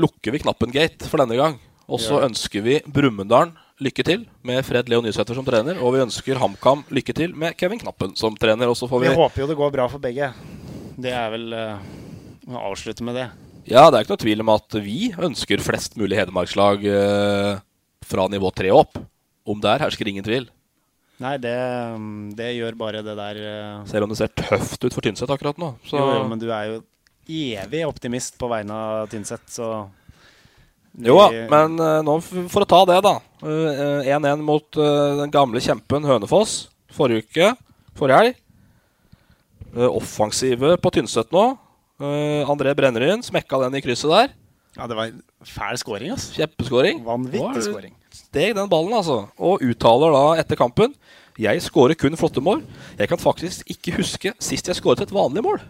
lukker 0.00 0.32
vi 0.36 0.42
knappen 0.44 0.72
gate 0.72 1.08
for 1.08 1.20
denne 1.20 1.36
gang. 1.40 1.58
Og 1.88 2.00
så 2.04 2.20
ønsker 2.24 2.64
vi 2.64 2.78
Brumunddal 2.84 3.54
lykke 3.82 4.04
til 4.06 4.24
med 4.46 4.64
Fred 4.66 4.88
Leo 4.90 5.02
Nysæter 5.04 5.38
som 5.38 5.46
trener. 5.46 5.78
Og 5.82 5.94
vi 5.94 6.02
ønsker 6.02 6.40
HamKam 6.40 6.84
lykke 6.94 7.14
til 7.16 7.34
med 7.38 7.56
Kevin 7.58 7.80
Knappen 7.80 8.14
som 8.18 8.36
trener. 8.38 8.70
Og 8.70 8.76
så 8.78 8.88
får 8.90 9.04
Vi 9.04 9.12
vi 9.12 9.20
håper 9.20 9.44
jo 9.44 9.50
det 9.50 9.58
går 9.58 9.74
bra 9.74 9.86
for 9.90 10.02
begge. 10.02 10.32
Det 10.98 11.14
er 11.14 11.30
vel 11.30 11.52
eh, 11.54 11.88
å 12.50 12.64
avslutte 12.72 13.06
med 13.06 13.18
det. 13.20 13.28
Ja, 13.68 13.86
det 13.88 13.98
er 13.98 14.04
ikke 14.04 14.16
noe 14.16 14.24
tvil 14.24 14.42
om 14.42 14.52
at 14.54 14.78
vi 14.82 14.98
ønsker 15.12 15.62
flest 15.62 15.98
mulig 16.00 16.16
Hedmarkslag 16.16 16.84
uh, 16.88 17.58
fra 18.08 18.24
nivå 18.32 18.50
tre 18.56 18.72
opp. 18.72 18.96
Om 19.48 19.60
der 19.60 19.84
hersker 19.84 20.08
ingen 20.08 20.24
tvil. 20.24 20.48
Nei, 21.20 21.34
det, 21.42 21.52
det 22.38 22.54
gjør 22.56 22.78
bare 22.80 23.02
det 23.04 23.14
der 23.18 23.40
uh... 23.42 23.84
Selv 23.90 24.06
om 24.06 24.12
det 24.12 24.18
ser 24.20 24.32
tøft 24.32 24.86
ut 24.86 24.94
for 24.94 25.04
Tynset 25.04 25.30
akkurat 25.34 25.60
nå. 25.60 25.74
Så 25.84 26.00
Jo, 26.00 26.08
jo, 26.16 26.24
men 26.30 26.40
du 26.40 26.48
er 26.48 26.70
jo 26.70 26.80
evig 27.28 27.84
optimist 27.84 28.38
på 28.40 28.48
vegne 28.48 28.72
av 28.72 29.12
Tynset, 29.12 29.44
så 29.52 29.68
Jo 31.04 31.18
da, 31.20 31.28
men 31.52 31.76
nå 32.06 32.14
for 32.24 32.64
å 32.64 32.70
ta 32.70 32.84
det, 32.88 33.02
da. 33.04 33.18
Eh, 33.42 34.10
1-1 34.10 34.42
mot 34.42 34.80
eh, 34.80 35.14
den 35.22 35.30
gamle 35.34 35.62
kjempen 35.62 36.06
Hønefoss 36.08 36.66
forrige 36.94 37.26
uke. 37.26 37.52
Forrige 37.98 38.20
helg. 38.22 38.38
Eh, 39.76 39.88
offensive 39.88 40.76
på 40.82 40.92
Tynset 40.94 41.30
nå. 41.34 41.44
Eh, 42.00 42.48
André 42.50 42.74
Brenneryn 42.78 43.22
smekka 43.24 43.60
den 43.64 43.78
i 43.78 43.84
krysset 43.84 44.10
der. 44.10 44.34
Ja, 44.78 44.86
det 44.86 44.96
var 44.98 45.10
en 45.10 45.22
fæl 45.46 45.78
scoring, 45.80 46.12
altså. 46.14 46.34
Kjempeskåring. 46.38 47.00
Vanvittig 47.06 47.64
scoring. 47.66 47.94
Steg 48.14 48.54
den 48.56 48.70
ballen, 48.70 48.94
altså. 48.94 49.24
Og 49.38 49.64
uttaler 49.64 50.14
da 50.14 50.26
etter 50.42 50.58
kampen 50.58 50.94
Jeg 51.38 51.62
skårer 51.62 51.94
kun 51.94 52.16
flotte 52.18 52.42
mål. 52.42 52.64
Jeg 52.98 53.08
kan 53.08 53.20
faktisk 53.22 53.68
ikke 53.70 53.94
huske 54.00 54.32
sist 54.42 54.66
jeg 54.66 54.78
skåret 54.78 55.04
et 55.04 55.14
vanlig 55.14 55.44
mål. 55.46 55.62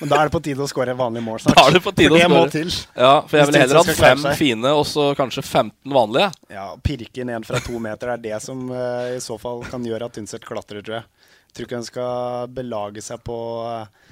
Men 0.00 0.10
da 0.12 0.18
er 0.20 0.28
det 0.28 0.34
på 0.34 0.40
tide 0.44 0.62
å 0.62 0.68
skåre 0.70 0.94
vanlig 0.98 1.22
mål 1.26 1.40
snart. 1.42 1.58
Da 1.58 1.64
er 1.68 1.76
det 1.76 1.82
på 1.82 1.92
tide 1.92 2.12
For 2.12 2.18
å 2.18 2.20
det 2.22 2.30
må 2.32 2.42
til. 2.52 2.70
Ja, 2.94 3.12
for 3.26 3.40
jeg 3.40 3.50
ville 3.50 3.62
heller 3.64 3.80
hatt 3.80 3.98
fem 3.98 4.26
fine 4.38 4.72
og 4.78 4.84
så 4.86 5.08
kanskje 5.18 5.42
15 5.42 5.94
vanlige. 5.94 6.28
Ja, 6.54 6.68
Pirke 6.84 7.24
inn 7.24 7.32
en 7.34 7.46
fra 7.46 7.60
to 7.64 7.80
meter 7.82 8.14
er 8.14 8.22
det 8.22 8.38
som 8.44 8.68
uh, 8.70 9.10
i 9.16 9.20
så 9.24 9.38
fall 9.42 9.64
kan 9.70 9.84
gjøre 9.86 10.06
at 10.06 10.14
Tynset 10.18 10.46
klatrer, 10.46 10.84
tror 10.86 11.00
jeg. 11.00 11.26
Tror 11.56 11.66
ikke 11.66 11.80
hun 11.80 11.88
skal 11.88 12.50
belage 12.54 13.02
seg 13.02 13.22
på 13.24 13.36
eh, 13.66 14.10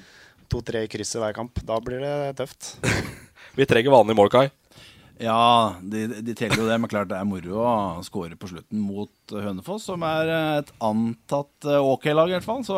to-tre 0.51 0.81
i 0.83 0.89
krysset 0.91 1.21
hver 1.21 1.35
kamp. 1.37 1.61
Da 1.63 1.77
blir 1.83 2.01
det 2.03 2.15
tøft. 2.39 2.73
Vi 3.57 3.67
trenger 3.69 3.93
vanlige 3.93 4.17
mål, 4.17 4.31
Kai. 4.33 4.47
Ja, 5.17 5.73
de, 5.81 6.03
de 6.21 6.33
teller 6.37 6.59
jo 6.61 6.67
det, 6.67 6.75
men 6.77 6.89
klart 6.91 7.09
det 7.09 7.17
er 7.17 7.25
moro 7.25 7.61
å 7.65 8.03
skåre 8.05 8.37
på 8.37 8.49
slutten 8.51 8.81
mot 8.85 9.33
eh, 9.33 9.41
Hønefoss, 9.47 9.87
som 9.89 10.03
er 10.05 10.29
eh, 10.29 10.57
et 10.59 10.69
antatt 10.85 11.65
eh, 11.65 11.81
OK-lag, 11.81 12.29
i 12.29 12.35
hvert 12.35 12.45
fall. 12.45 12.61
Så 12.67 12.77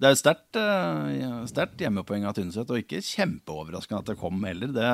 det 0.00 0.08
er 0.08 0.16
et 0.32 0.60
eh, 0.62 1.34
sterkt 1.50 1.84
hjemmepoeng 1.84 2.24
av 2.24 2.36
Tynset, 2.38 2.72
og 2.72 2.80
ikke 2.80 3.04
kjempeoverraskende 3.04 4.00
at 4.00 4.12
det 4.12 4.18
kom 4.22 4.40
heller. 4.48 4.72
Det, 4.72 4.92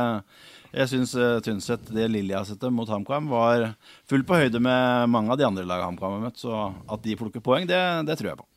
jeg 0.72 0.90
syns 0.90 1.14
Tynset, 1.46 1.92
det 1.94 2.08
lille 2.10 2.34
jeg 2.34 2.74
mot 2.74 2.90
HamKam, 2.90 3.30
var 3.30 3.68
fullt 4.10 4.26
på 4.26 4.42
høyde 4.42 4.62
med 4.62 5.12
mange 5.12 5.30
av 5.30 5.38
de 5.38 5.46
andre 5.46 5.68
lagene 5.68 5.92
HamKam 5.92 6.18
har 6.18 6.26
møtt. 6.26 6.42
Så 6.42 6.56
at 6.56 7.06
de 7.06 7.18
plukker 7.20 7.44
poeng, 7.44 7.68
det, 7.70 7.82
det 8.10 8.18
tror 8.18 8.32
jeg 8.32 8.42
på. 8.42 8.48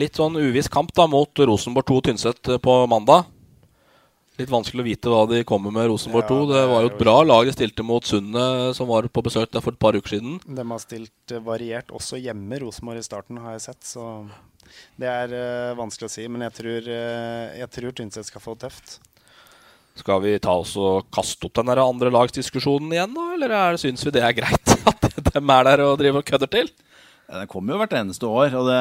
Litt 0.00 0.18
sånn 0.18 0.34
uviss 0.34 0.66
kamp 0.66 0.90
da 0.94 1.06
mot 1.06 1.38
Rosenborg 1.38 1.86
2 1.86 2.00
Tynset 2.08 2.50
eh, 2.50 2.58
på 2.58 2.72
mandag. 2.90 3.28
Litt 4.34 4.50
vanskelig 4.50 4.82
å 4.82 4.86
vite 4.88 5.10
hva 5.12 5.20
de 5.30 5.44
kommer 5.46 5.70
med 5.70 5.86
Rosenborg 5.92 6.24
Ja, 6.26 6.30
2. 6.32 6.46
Det 6.50 6.56
det 6.58 6.70
var 6.72 6.80
jo 6.82 6.90
et 6.90 6.98
bra 6.98 7.14
lag 7.22 7.46
de 7.46 7.52
stilte 7.54 7.84
mot 7.86 8.02
Sundet, 8.02 8.74
som 8.74 8.88
var 8.90 9.06
på 9.06 9.22
besøk 9.22 9.52
der 9.54 9.62
for 9.62 9.76
et 9.76 9.78
par 9.78 9.94
uker 9.94 10.16
siden. 10.16 10.40
De 10.42 10.64
har 10.72 10.82
stilt 10.82 11.34
eh, 11.34 11.42
variert 11.44 11.92
også 11.94 12.18
hjemme, 12.18 12.58
Rosenborg 12.64 12.98
i 12.98 13.06
starten, 13.06 13.38
har 13.44 13.54
jeg 13.54 13.62
sett. 13.68 13.86
Så 13.86 14.08
det 14.98 15.06
er 15.06 15.34
uh, 15.38 15.78
vanskelig 15.78 16.10
å 16.10 16.14
si. 16.16 16.26
Men 16.26 16.48
jeg 16.48 16.56
tror, 16.56 16.90
uh, 16.90 17.54
jeg 17.60 17.70
tror 17.76 17.94
Tynset 17.94 18.26
skal 18.26 18.42
få 18.42 18.56
det 18.56 18.66
tøft. 18.66 18.96
Skal 20.02 20.24
vi 20.24 20.34
ta 20.42 20.56
oss 20.58 20.74
og 20.82 21.06
kaste 21.14 21.46
opp 21.46 21.54
den 21.60 21.70
der 21.70 21.84
andre 21.84 22.10
lagsdiskusjonen 22.10 22.90
igjen, 22.96 23.14
da? 23.14 23.28
Eller 23.36 23.54
er, 23.54 23.78
syns 23.78 24.02
vi 24.02 24.16
det 24.16 24.24
er 24.26 24.34
greit 24.34 24.74
at 24.90 25.30
dem 25.30 25.54
er 25.54 25.70
der 25.70 25.84
og 25.86 26.00
driver 26.02 26.24
og 26.24 26.26
kødder 26.32 26.50
til? 26.50 26.74
Ja, 27.28 27.38
Den 27.40 27.48
kommer 27.48 27.72
jo 27.74 27.78
hvert 27.80 27.94
eneste 27.96 28.28
år, 28.28 28.52
og 28.58 28.66
det, 28.68 28.80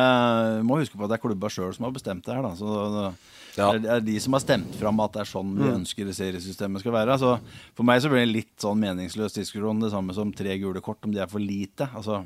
vi 0.60 0.66
må 0.68 0.78
huske 0.82 0.98
på 1.00 1.06
at 1.06 1.14
det 1.14 1.18
er 1.20 1.24
klubba 1.24 1.48
sjøl 1.50 1.74
som 1.74 1.86
har 1.88 1.94
bestemt 1.96 2.26
det 2.26 2.34
her. 2.36 2.42
Da. 2.44 2.54
Så 2.60 2.68
det, 2.94 3.14
Ja. 3.56 3.72
det 3.78 3.86
er 3.90 4.00
de 4.02 4.20
som 4.20 4.34
har 4.34 4.42
stemt 4.42 4.76
fram 4.76 5.00
at 5.00 5.14
det 5.14 5.22
er 5.22 5.30
sånn 5.30 5.54
vi 5.56 5.64
Mm. 5.64 5.76
ønsker 5.86 6.10
seriesystemet 6.12 6.80
skal 6.82 6.92
være. 6.92 7.18
Så 7.20 7.40
for 7.76 7.84
meg 7.84 8.02
så 8.02 8.10
blir 8.10 8.26
det 8.26 8.34
litt 8.34 8.58
sånn 8.60 8.80
meningsløs 8.82 9.34
diskusjon, 9.38 9.80
det 9.80 9.92
samme 9.92 10.14
som 10.14 10.32
tre 10.34 10.58
gule 10.60 10.82
kort, 10.82 10.98
om 11.06 11.12
de 11.12 11.20
er 11.20 11.28
for 11.28 11.40
lite. 11.40 11.88
Altså, 11.96 12.26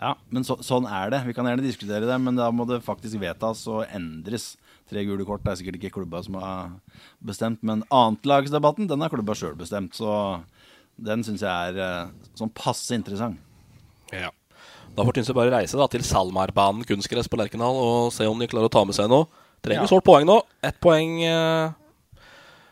ja, 0.00 0.14
men 0.30 0.42
så, 0.44 0.56
sånn 0.62 0.86
er 0.90 1.10
det. 1.10 1.24
Vi 1.26 1.34
kan 1.34 1.44
gjerne 1.44 1.60
diskutere 1.62 2.06
det, 2.06 2.20
men 2.20 2.36
da 2.36 2.50
må 2.50 2.66
det 2.66 2.82
faktisk 2.82 3.18
vedtas 3.20 3.66
og 3.68 3.84
endres. 3.92 4.56
Tre 4.88 5.04
gule 5.04 5.24
kort 5.26 5.44
det 5.44 5.52
er 5.52 5.56
sikkert 5.62 5.78
ikke 5.82 5.92
klubba 5.92 6.24
som 6.24 6.34
har 6.34 6.70
bestemt, 7.22 7.58
men 7.62 7.82
annetlagsdebatten 7.92 8.88
den 8.88 9.00
har 9.00 9.10
klubba 9.10 9.34
sjøl 9.34 9.54
bestemt. 9.56 9.92
Så 9.94 10.42
den 11.00 11.22
syns 11.22 11.40
jeg 11.40 11.74
er 11.74 11.78
eh, 11.78 12.10
sånn 12.34 12.50
passe 12.54 12.90
interessant. 12.96 13.36
Ja. 14.12 14.30
Da 14.96 15.04
får 15.06 15.16
Tynset 15.16 15.36
bare 15.36 15.52
reise 15.54 15.78
da, 15.78 15.86
til 15.90 16.02
Salmarbanen 16.04 16.84
kunstgress 16.88 17.30
på 17.30 17.38
Lerkendal 17.40 17.76
og 17.78 18.10
se 18.14 18.26
om 18.28 18.40
de 18.40 18.48
klarer 18.50 18.68
å 18.68 18.72
ta 18.72 18.82
med 18.84 18.96
seg 18.96 19.10
noe. 19.10 19.28
Trenger 19.64 19.84
Ja. 19.84 19.90
sårt 19.90 20.04
poeng 20.04 20.26
nå. 20.28 20.40
Ett 20.64 20.78
poeng 20.80 21.18
uh, 21.24 21.72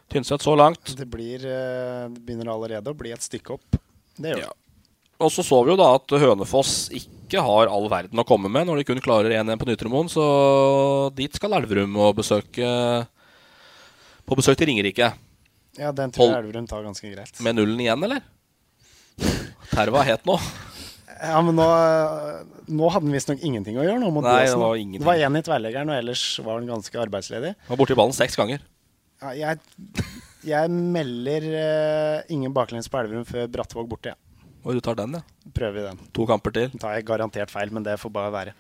Tynset 0.08 0.42
så 0.42 0.56
langt. 0.56 0.96
Det, 0.96 1.06
blir, 1.08 1.44
uh, 1.44 2.08
det 2.08 2.20
begynner 2.24 2.50
allerede 2.52 2.90
å 2.90 2.96
bli 2.96 3.12
et 3.12 3.24
stykke 3.24 3.58
opp. 3.58 3.78
Det 4.16 4.32
gjør 4.32 4.46
det. 4.46 4.54
Og 5.18 5.32
så 5.34 5.42
så 5.42 5.58
vi 5.66 5.72
jo 5.72 5.78
da 5.78 5.88
at 5.96 6.14
Hønefoss 6.22 6.74
ikke 6.94 7.42
har 7.42 7.70
all 7.72 7.88
verden 7.90 8.20
å 8.22 8.26
komme 8.26 8.50
med 8.52 8.68
når 8.68 8.80
de 8.80 8.86
kun 8.86 9.02
klarer 9.02 9.34
1-1 9.34 9.58
på 9.58 9.66
Nytremoen, 9.66 10.10
så 10.10 10.24
dit 11.18 11.34
skal 11.34 11.56
Elverum 11.58 11.96
og 11.98 12.20
besøke 12.20 12.68
På 14.28 14.36
besøk 14.38 14.58
til 14.60 14.70
Ringerike. 14.70 15.10
Ja, 15.78 15.90
den 15.96 16.12
tror 16.14 16.30
jeg 16.30 16.42
Elverum 16.44 16.66
tar 16.70 16.84
ganske 16.86 17.10
greit. 17.10 17.40
Med 17.42 17.56
nullen 17.58 17.80
igjen, 17.80 18.02
eller? 18.04 18.22
Terva 19.72 20.02
er 20.04 20.12
het 20.12 20.26
nå. 20.28 20.36
Ja, 21.18 21.40
men 21.42 21.56
nå, 21.58 21.66
nå 22.70 22.88
hadde 22.94 23.08
han 23.08 23.14
visstnok 23.16 23.42
ingenting 23.42 23.78
å 23.80 23.84
gjøre 23.86 23.98
nå 24.02 24.10
mot 24.14 24.26
Nei, 24.26 24.44
det 24.46 24.58
var 24.60 24.78
ingenting. 24.78 25.02
Det 25.02 25.08
var 25.08 25.22
én 25.26 25.38
i 25.38 25.44
tverrleggeren, 25.44 25.90
og 25.90 25.98
ellers 25.98 26.24
var 26.44 26.60
han 26.60 26.70
ganske 26.70 27.00
arbeidsledig. 27.02 27.52
Han 27.66 27.74
Var 27.74 27.80
borti 27.80 27.96
ballen 27.98 28.14
seks 28.16 28.38
ganger. 28.38 28.62
Ja, 29.18 29.34
jeg, 29.34 30.06
jeg 30.46 30.70
melder 30.70 31.46
uh, 31.50 32.30
ingen 32.30 32.54
baklengs 32.54 32.90
på 32.90 33.00
Elverum 33.00 33.26
før 33.26 33.50
Brattvåg 33.56 33.88
borte. 33.90 34.14
Ja. 34.14 34.20
Og 34.62 34.76
du 34.76 34.82
tar 34.84 34.98
den, 34.98 35.16
ja. 35.18 35.50
Prøver 35.54 35.74
vi 35.78 35.86
den. 35.86 36.00
To 36.14 36.26
kamper 36.28 36.54
til. 36.54 36.70
Da 36.74 36.84
tar 36.84 36.98
jeg 36.98 37.08
garantert 37.08 37.50
feil, 37.50 37.72
men 37.74 37.86
det 37.86 37.96
får 37.98 38.12
bare 38.14 38.34
være. 38.34 38.54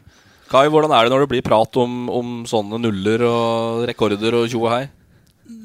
Kai, 0.48 0.64
hvordan 0.72 0.94
er 0.96 1.04
det 1.04 1.12
når 1.12 1.26
det 1.26 1.32
blir 1.34 1.44
prat 1.44 1.76
om, 1.78 2.06
om 2.08 2.38
sånne 2.48 2.78
nuller 2.80 3.22
og 3.28 3.82
rekorder 3.90 4.38
og 4.38 4.46
tjo 4.48 4.62
og 4.64 4.72
hei? 4.72 4.86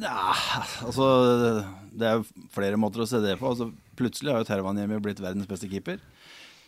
Ja, 0.04 0.34
altså 0.84 1.06
Det 1.92 2.08
er 2.08 2.20
jo 2.20 2.48
flere 2.56 2.80
måter 2.80 3.04
å 3.04 3.08
se 3.08 3.22
det 3.24 3.38
på. 3.40 3.48
Altså, 3.54 3.70
plutselig 4.00 4.34
har 4.34 4.44
jo 4.44 4.50
Tervanjemi 4.50 5.00
blitt 5.04 5.22
verdens 5.24 5.48
beste 5.48 5.70
keeper. 5.72 6.02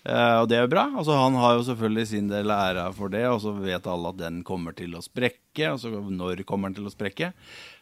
Eh, 0.06 0.38
og 0.38 0.50
det 0.50 0.60
er 0.60 0.65
jo 0.68 0.72
bra. 0.76 0.86
Altså, 0.94 1.15
han 1.18 1.38
har 1.41 1.56
jo 1.58 1.63
selvfølgelig 1.65 2.08
sin 2.12 2.28
del 2.30 2.52
av 2.54 2.65
æra 2.70 2.89
for 2.94 3.10
det, 3.13 3.24
og 3.30 3.39
så 3.41 3.56
vet 3.58 3.88
alle 3.89 4.12
at 4.13 4.20
den 4.20 4.44
kommer 4.46 4.76
til 4.78 4.94
å 4.94 5.04
sprekke. 5.04 5.72
Altså, 5.72 5.89
når 5.89 6.44
kommer 6.46 6.70
den 6.70 6.78
til 6.80 6.89
å 6.89 6.94
sprekke? 6.94 7.32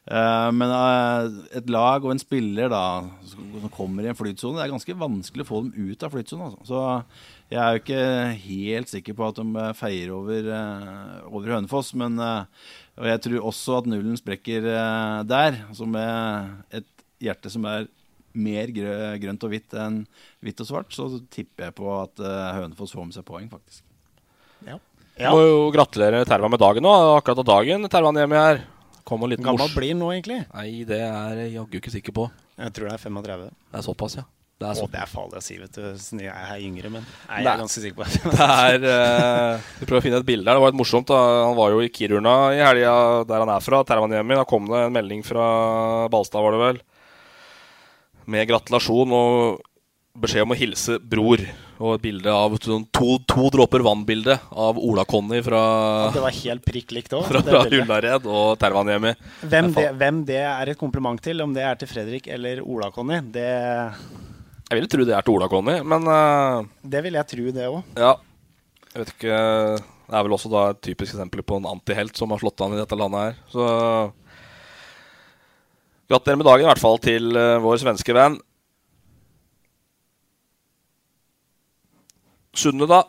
Uh, 0.04 0.50
men 0.52 0.68
uh, 0.68 1.32
et 1.56 1.70
lag 1.72 2.04
og 2.04 2.12
en 2.12 2.20
spiller 2.20 2.68
da 2.68 3.06
som 3.24 3.70
kommer 3.72 4.04
i 4.04 4.10
en 4.12 4.18
flytsone, 4.20 4.58
det 4.60 4.66
er 4.66 4.74
ganske 4.74 4.96
vanskelig 5.00 5.46
å 5.46 5.48
få 5.48 5.62
dem 5.64 5.92
ut 5.92 6.04
av 6.04 6.12
flytsonen. 6.12 6.50
Altså. 6.50 6.66
Så 6.68 7.54
jeg 7.56 7.62
er 7.62 7.72
jo 7.72 7.84
ikke 7.84 8.04
helt 8.44 8.92
sikker 8.92 9.16
på 9.16 9.30
at 9.30 9.40
de 9.40 9.66
feier 9.80 10.12
over, 10.12 10.50
over 11.30 11.56
Hønefoss, 11.56 11.94
men 12.00 12.20
jeg 12.20 13.24
tror 13.24 13.48
også 13.52 13.78
at 13.80 13.88
nullen 13.88 14.20
sprekker 14.20 14.68
der. 15.30 15.60
Altså 15.70 15.88
med 15.88 16.76
et 16.82 17.06
hjerte 17.24 17.52
som 17.54 17.68
er 17.70 17.88
mer 18.34 18.72
grø 18.74 18.96
grønt 19.22 19.46
og 19.46 19.54
hvitt 19.54 19.76
enn 19.78 20.04
hvitt 20.44 20.62
og 20.64 20.70
svart, 20.70 20.94
så 20.96 21.10
tipper 21.34 21.70
jeg 21.70 21.78
på 21.78 21.90
at 21.96 22.22
eh, 22.24 22.52
Hønefoss 22.60 22.96
får 22.96 23.10
med 23.10 23.18
seg 23.18 23.28
poeng, 23.28 23.50
faktisk. 23.52 23.84
Ja. 24.68 24.80
Må 25.30 25.42
jo 25.44 25.58
gratulere 25.74 26.24
Terva 26.26 26.50
med 26.50 26.62
dagen 26.62 26.86
nå. 26.86 26.94
Akkurat 27.20 27.44
av 27.44 27.50
dagen 27.52 27.90
Tervan 27.92 28.18
hjemme 28.18 28.40
her. 28.40 28.64
Kom 29.04 29.26
en 29.26 29.34
liten 29.34 29.46
Gammel 29.46 29.68
mors- 29.68 29.76
blir 29.76 29.92
han 29.92 30.00
nå, 30.00 30.14
egentlig? 30.16 30.40
Nei, 30.54 30.70
det 30.88 31.02
er 31.04 31.44
jeg 31.44 31.58
jaggu 31.58 31.82
ikke 31.82 31.92
sikker 31.94 32.16
på. 32.16 32.30
Jeg 32.58 32.74
tror 32.74 32.90
det 32.90 32.96
er 32.96 33.04
35. 33.04 33.44
Det 33.52 33.82
er 33.82 33.86
såpass, 33.86 34.16
ja. 34.22 34.24
Det 34.64 34.70
er, 34.70 34.80
Å, 34.80 34.88
det 34.94 35.00
er 35.02 35.10
farlig 35.10 35.40
å 35.40 35.44
si, 35.44 35.56
vet 35.60 35.76
du. 35.76 35.82
Jeg 36.22 36.32
er 36.32 36.62
yngre, 36.64 36.90
men 36.94 37.04
Nei, 37.04 37.42
jeg 37.42 37.50
er 37.52 37.60
ganske 37.60 37.82
sikker 37.84 37.98
på 38.00 38.06
det. 38.08 38.20
det 38.38 38.48
er 38.48 38.86
uh, 38.86 39.72
Vi 39.82 39.88
prøver 39.90 40.00
å 40.00 40.06
finne 40.06 40.22
et 40.22 40.28
bilde 40.30 40.48
her. 40.48 40.56
Det 40.56 40.64
var 40.64 40.72
litt 40.72 40.80
morsomt. 40.80 41.10
da 41.10 41.20
Han 41.50 41.58
var 41.58 41.74
jo 41.74 41.82
i 41.84 41.90
Kiruna 41.92 42.36
i 42.56 42.62
helga, 42.64 42.94
der 43.28 43.44
han 43.44 43.52
er 43.52 43.66
fra. 43.66 43.82
Tervaniemi. 43.90 44.38
Da 44.40 44.46
kom 44.48 44.70
det 44.72 44.86
en 44.86 44.96
melding 44.96 45.26
fra 45.28 45.48
Balstad, 46.14 46.46
var 46.46 46.56
det 46.56 46.62
vel, 46.64 46.80
med 48.30 48.48
gratulasjon 48.50 49.14
og 49.18 49.62
beskjed 50.14 50.46
om 50.46 50.54
å 50.54 50.58
hilse 50.58 50.98
bror. 51.00 51.42
Og 51.84 51.96
et 51.98 52.04
bilde 52.04 52.32
av 52.32 52.54
to, 52.62 52.78
to 52.94 53.48
dråper 53.52 53.84
vann-bilde 53.84 54.36
av 54.52 54.78
Ola-Conny 54.78 55.42
fra, 55.44 55.62
Det 56.14 56.22
var 56.24 56.36
helt 56.38 56.66
prikk 56.66 56.94
likt 56.96 57.16
òg. 57.18 57.26
fra, 57.28 57.42
fra 57.44 57.64
Ullared 57.66 58.28
og 58.30 58.54
Tervanhjemmi. 58.62 59.16
Hvem, 59.42 59.72
hvem 60.00 60.22
det 60.28 60.40
er 60.46 60.72
et 60.72 60.80
kompliment 60.80 61.20
til, 61.20 61.42
om 61.44 61.56
det 61.56 61.66
er 61.66 61.80
til 61.82 61.90
Fredrik 61.90 62.30
eller 62.32 62.62
Ola-Conny, 62.62 63.20
det, 63.34 63.50
Jeg 64.70 64.78
ville 64.78 64.92
tro 64.94 65.08
det 65.10 65.18
er 65.18 65.26
til 65.26 65.36
Ola-Conny, 65.40 65.80
men 65.82 66.08
uh, 66.08 66.70
det 66.86 67.04
vil 67.04 67.20
jeg 67.20 67.32
tro, 67.34 67.50
det 67.58 67.68
òg. 67.72 67.82
Ja. 67.98 68.14
Jeg 68.94 69.02
vet 69.02 69.14
ikke 69.16 69.38
Det 69.82 70.14
er 70.14 70.26
vel 70.28 70.36
også 70.36 70.50
da 70.54 70.68
et 70.70 70.82
typisk 70.86 71.16
eksempel 71.16 71.42
på 71.42 71.58
en 71.58 71.66
antihelt 71.66 72.16
som 72.20 72.30
har 72.30 72.42
slått 72.44 72.62
an 72.62 72.76
i 72.76 72.80
dette 72.80 72.98
landet 73.00 73.26
her. 73.26 73.40
Så 73.50 73.66
Gratulerer 76.14 76.38
med 76.38 76.46
dagen, 76.46 76.62
i 76.62 76.70
hvert 76.70 76.82
fall 76.82 77.00
til 77.02 77.38
eh, 77.40 77.56
vår 77.58 77.80
svenske 77.82 78.14
venn. 78.14 78.36
Sunne, 82.54 82.86
da. 82.86 83.00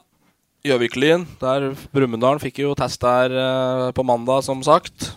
Gjøviklyn. 0.65 1.27
Der 1.43 1.67
Brumunddal 1.93 2.41
fikk 2.41 2.63
jo 2.63 2.71
test 2.79 3.03
der 3.05 3.35
eh, 3.37 3.89
på 3.93 4.07
mandag, 4.09 4.41
som 4.47 4.63
sagt. 4.65 5.11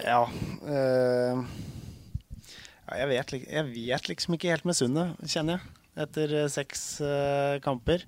Ja, 0.00 0.22
øh, 0.64 1.42
jeg, 3.02 3.08
vet, 3.10 3.34
jeg 3.42 3.66
vet 3.74 4.08
liksom 4.08 4.38
ikke 4.38 4.54
helt 4.54 4.64
med 4.64 4.78
Sundet, 4.78 5.12
kjenner 5.28 5.58
jeg. 5.58 5.74
Etter 6.06 6.34
seks 6.52 6.86
øh, 7.04 7.58
kamper. 7.64 8.06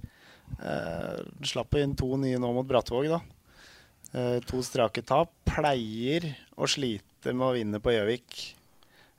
Uh, 0.57 1.21
slapp 1.45 1.77
inn 1.77 1.93
to 1.93 2.15
nye 2.17 2.41
nå 2.41 2.55
mot 2.57 2.65
Brattvåg, 2.65 3.11
da. 3.13 3.21
Uh, 4.17 4.39
to 4.49 4.65
strake 4.65 5.05
tap. 5.05 5.35
Pleier 5.45 6.31
å 6.57 6.65
slite 6.65 7.08
med 7.37 7.49
å 7.49 7.57
vinne 7.57 7.81
på 7.83 7.93
Gjøvik. 7.95 8.39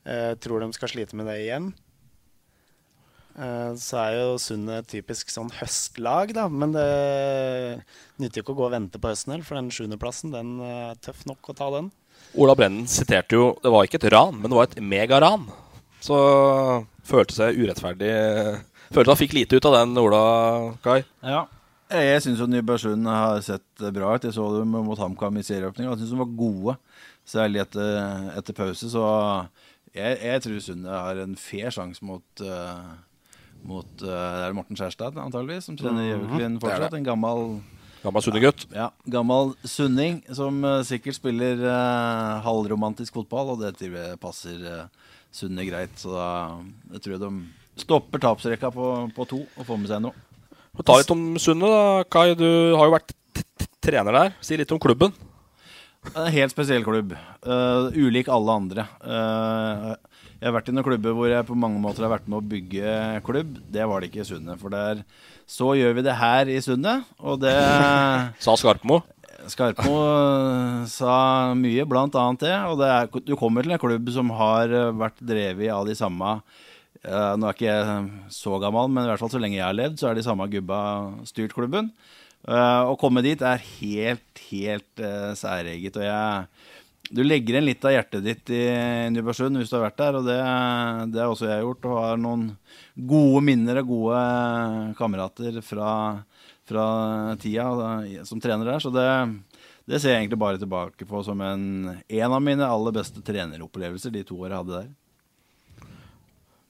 Eh, 0.10 0.34
tror 0.42 0.64
de 0.64 0.74
skal 0.76 0.92
slite 0.92 1.18
med 1.18 1.30
det 1.30 1.38
igjen. 1.44 1.72
Eh, 3.40 3.72
så 3.80 4.00
er 4.02 4.18
jo 4.18 4.40
Sundet 4.42 4.84
et 4.84 4.92
typisk 4.98 5.32
sånn 5.32 5.52
høstlag, 5.60 6.34
da. 6.36 6.48
Men 6.52 6.74
det 6.76 6.88
nytter 8.20 8.44
ikke 8.44 8.56
å 8.56 8.60
gå 8.60 8.68
og 8.68 8.76
vente 8.76 9.02
på 9.02 9.12
høsten 9.12 9.36
heller, 9.36 9.48
for 9.48 9.60
den 9.60 9.72
sjuendeplassen 9.74 10.34
den 10.36 10.58
eh, 10.66 10.90
er 10.92 11.04
tøff 11.04 11.26
nok 11.30 11.52
å 11.52 11.58
ta 11.58 11.70
den. 11.78 11.92
Ola 12.40 12.54
Brennen 12.54 12.86
siterte 12.86 13.34
jo 13.34 13.46
Det 13.64 13.72
var 13.74 13.88
ikke 13.88 13.98
et 13.98 14.12
ran, 14.14 14.36
men 14.38 14.52
det 14.52 14.58
var 14.58 14.68
et 14.68 14.82
megaran. 14.84 15.48
Så 16.04 16.18
følte 17.08 17.36
seg 17.36 17.58
urettferdig 17.60 18.12
Følte 18.90 19.12
han 19.12 19.20
fikk 19.20 19.34
lite 19.38 19.58
ut 19.60 19.66
av 19.70 19.76
den, 19.78 19.98
Ola 20.02 20.22
Kai. 20.82 21.04
Ja. 21.22 21.44
Jeg 21.90 22.22
syns 22.22 22.42
Nybergsund 22.46 23.06
har 23.10 23.40
sett 23.46 23.84
bra 23.94 24.16
ut. 24.16 24.26
Jeg 24.26 24.34
så 24.36 24.46
dem 24.56 24.74
mot 24.86 24.98
HamKam 24.98 25.38
i 25.38 25.46
serieåpninga. 25.46 25.92
Jeg 25.94 26.02
syns 26.04 26.14
de 26.14 26.20
var 26.20 26.32
gode, 26.38 26.76
særlig 27.30 27.62
etter, 27.64 28.32
etter 28.38 28.58
pause. 28.58 28.90
Så 28.92 29.04
jeg, 29.96 30.18
jeg 30.22 30.44
tror 30.46 30.64
Sunde 30.64 31.02
har 31.06 31.22
en 31.24 31.36
fair 31.40 31.74
sjanse 31.74 32.06
mot 32.06 32.44
uh, 32.46 32.90
mot 33.68 34.06
uh, 34.06 34.48
Morten 34.56 34.78
Skjærstad, 34.80 35.18
antageligvis, 35.20 35.68
som 35.68 35.78
trener 35.80 36.06
Gjøviklin 36.06 36.30
Gjøviklyn 36.30 36.56
Det 36.56 36.64
er 36.64 36.78
fortsatt. 36.78 36.98
En 37.00 37.08
gammel 37.08 37.46
Gammel 38.00 38.24
Sunde-gutt. 38.24 38.64
Ja, 38.72 38.88
gammel 39.12 39.54
sunning 39.68 40.22
som 40.32 40.62
uh, 40.64 40.80
sikkert 40.88 41.18
spiller 41.18 41.60
uh, 41.66 42.40
halvromantisk 42.46 43.18
fotball, 43.20 43.56
og 43.56 43.64
det 43.66 43.74
tror 43.80 43.98
jeg 44.00 44.22
passer 44.24 44.64
Sunne 45.36 45.66
greit. 45.68 45.94
Så 46.00 46.14
da 46.16 46.30
jeg 46.96 47.04
tror 47.04 47.18
jeg 47.18 47.24
de 47.26 47.84
stopper 47.84 48.24
tapsrekka 48.24 48.72
på, 48.76 48.88
på 49.16 49.28
to 49.30 49.44
og 49.44 49.68
får 49.68 49.82
med 49.82 49.92
seg 49.92 50.04
noe. 50.08 50.28
Ta 50.86 50.96
litt 50.96 51.12
om 51.12 51.34
Sunne, 51.42 51.68
da. 51.68 52.06
Kai, 52.08 52.32
du 52.40 52.48
har 52.80 52.88
jo 52.88 52.96
vært 52.96 53.14
trener 53.84 54.16
der. 54.16 54.32
Si 54.46 54.58
litt 54.60 54.72
om 54.72 54.80
klubben. 54.82 55.12
En 56.16 56.32
helt 56.32 56.54
spesiell 56.54 56.86
klubb. 56.86 57.14
Uh, 57.44 57.92
ulik 57.96 58.30
alle 58.32 58.56
andre. 58.62 58.86
Uh, 59.04 59.94
jeg 60.40 60.48
har 60.48 60.56
vært 60.56 60.72
i 60.72 60.74
noen 60.74 60.88
klubber 60.88 61.16
hvor 61.18 61.28
jeg 61.28 61.48
på 61.50 61.58
mange 61.60 61.82
måter 61.84 62.06
har 62.06 62.14
vært 62.14 62.30
med 62.32 62.40
å 62.40 62.48
bygge 62.54 62.94
klubb. 63.28 63.58
Det 63.68 63.84
var 63.84 64.00
det 64.00 64.10
ikke 64.10 64.24
i 64.24 64.30
Sundet. 64.30 64.60
For 64.62 64.72
der 64.72 65.04
så 65.50 65.74
gjør 65.76 65.98
vi 65.98 66.06
det 66.08 66.16
her 66.16 66.52
i 66.52 66.60
Sundet, 66.64 67.04
og 67.20 67.42
det 67.44 67.56
Sa 68.46 68.56
Skarpmo. 68.60 69.02
Skarpmo 69.50 69.98
eh, 70.04 70.88
sa 70.92 71.18
mye, 71.58 71.86
blant 71.90 72.16
annet 72.20 72.48
det. 72.48 72.56
Og 72.72 72.80
det 72.80 72.90
er, 72.96 73.12
du 73.28 73.36
kommer 73.40 73.68
til 73.68 73.76
en 73.76 73.82
klubb 73.82 74.12
som 74.16 74.32
har 74.40 74.72
vært 74.96 75.20
drevet 75.20 75.74
av 75.76 75.84
de 75.88 75.96
samme 75.98 76.38
uh, 76.40 77.34
Nå 77.36 77.50
er 77.50 77.56
ikke 77.56 77.68
jeg 77.68 78.32
så 78.36 78.60
gammel, 78.64 78.88
men 78.92 79.04
i 79.04 79.12
hvert 79.12 79.24
fall 79.24 79.34
så 79.36 79.44
lenge 79.44 79.60
jeg 79.60 79.68
har 79.68 79.76
levd, 79.76 80.00
så 80.00 80.10
er 80.10 80.20
de 80.20 80.24
samme 80.24 80.48
gubba 80.52 80.80
styrt 81.28 81.56
klubben. 81.56 81.92
Eh, 82.48 82.84
å 82.88 82.96
komme 83.00 83.24
dit 83.26 83.42
er 83.44 83.60
helt, 83.60 84.44
helt 84.50 85.02
uh, 85.04 85.36
særeget. 85.36 85.98
Og 86.00 86.06
jeg 86.06 86.46
Du 87.10 87.24
legger 87.26 87.58
inn 87.58 87.66
litt 87.66 87.84
av 87.84 87.92
hjertet 87.96 88.22
ditt 88.22 88.52
i 88.54 88.62
Nybergsund 89.10 89.58
hvis 89.58 89.72
du 89.72 89.80
har 89.80 89.88
vært 89.88 89.98
der, 89.98 90.18
og 90.20 90.28
det, 90.28 90.38
det 91.10 91.24
har 91.24 91.32
også 91.32 91.50
jeg 91.50 91.64
gjort. 91.66 91.88
Og 91.90 92.02
har 92.04 92.20
noen 92.22 92.52
gode 92.96 93.42
minner 93.48 93.82
og 93.82 93.90
gode 93.90 94.22
kamerater 95.00 95.58
fra, 95.66 95.92
fra 96.70 96.86
tida 97.42 97.66
da, 97.80 97.92
som 98.30 98.42
trener 98.42 98.72
der. 98.72 98.84
Så 98.86 98.94
det, 98.94 99.08
det 99.90 100.00
ser 100.00 100.14
jeg 100.14 100.24
egentlig 100.24 100.42
bare 100.46 100.62
tilbake 100.62 101.10
på 101.10 101.24
som 101.26 101.42
en, 101.42 101.66
en 101.98 102.38
av 102.38 102.44
mine 102.46 102.70
aller 102.78 102.94
beste 103.02 103.26
treneropplevelser, 103.26 104.14
de 104.14 104.24
to 104.24 104.38
årene 104.38 104.54
jeg 104.54 104.64
hadde 104.64 104.84
der. 104.84 104.92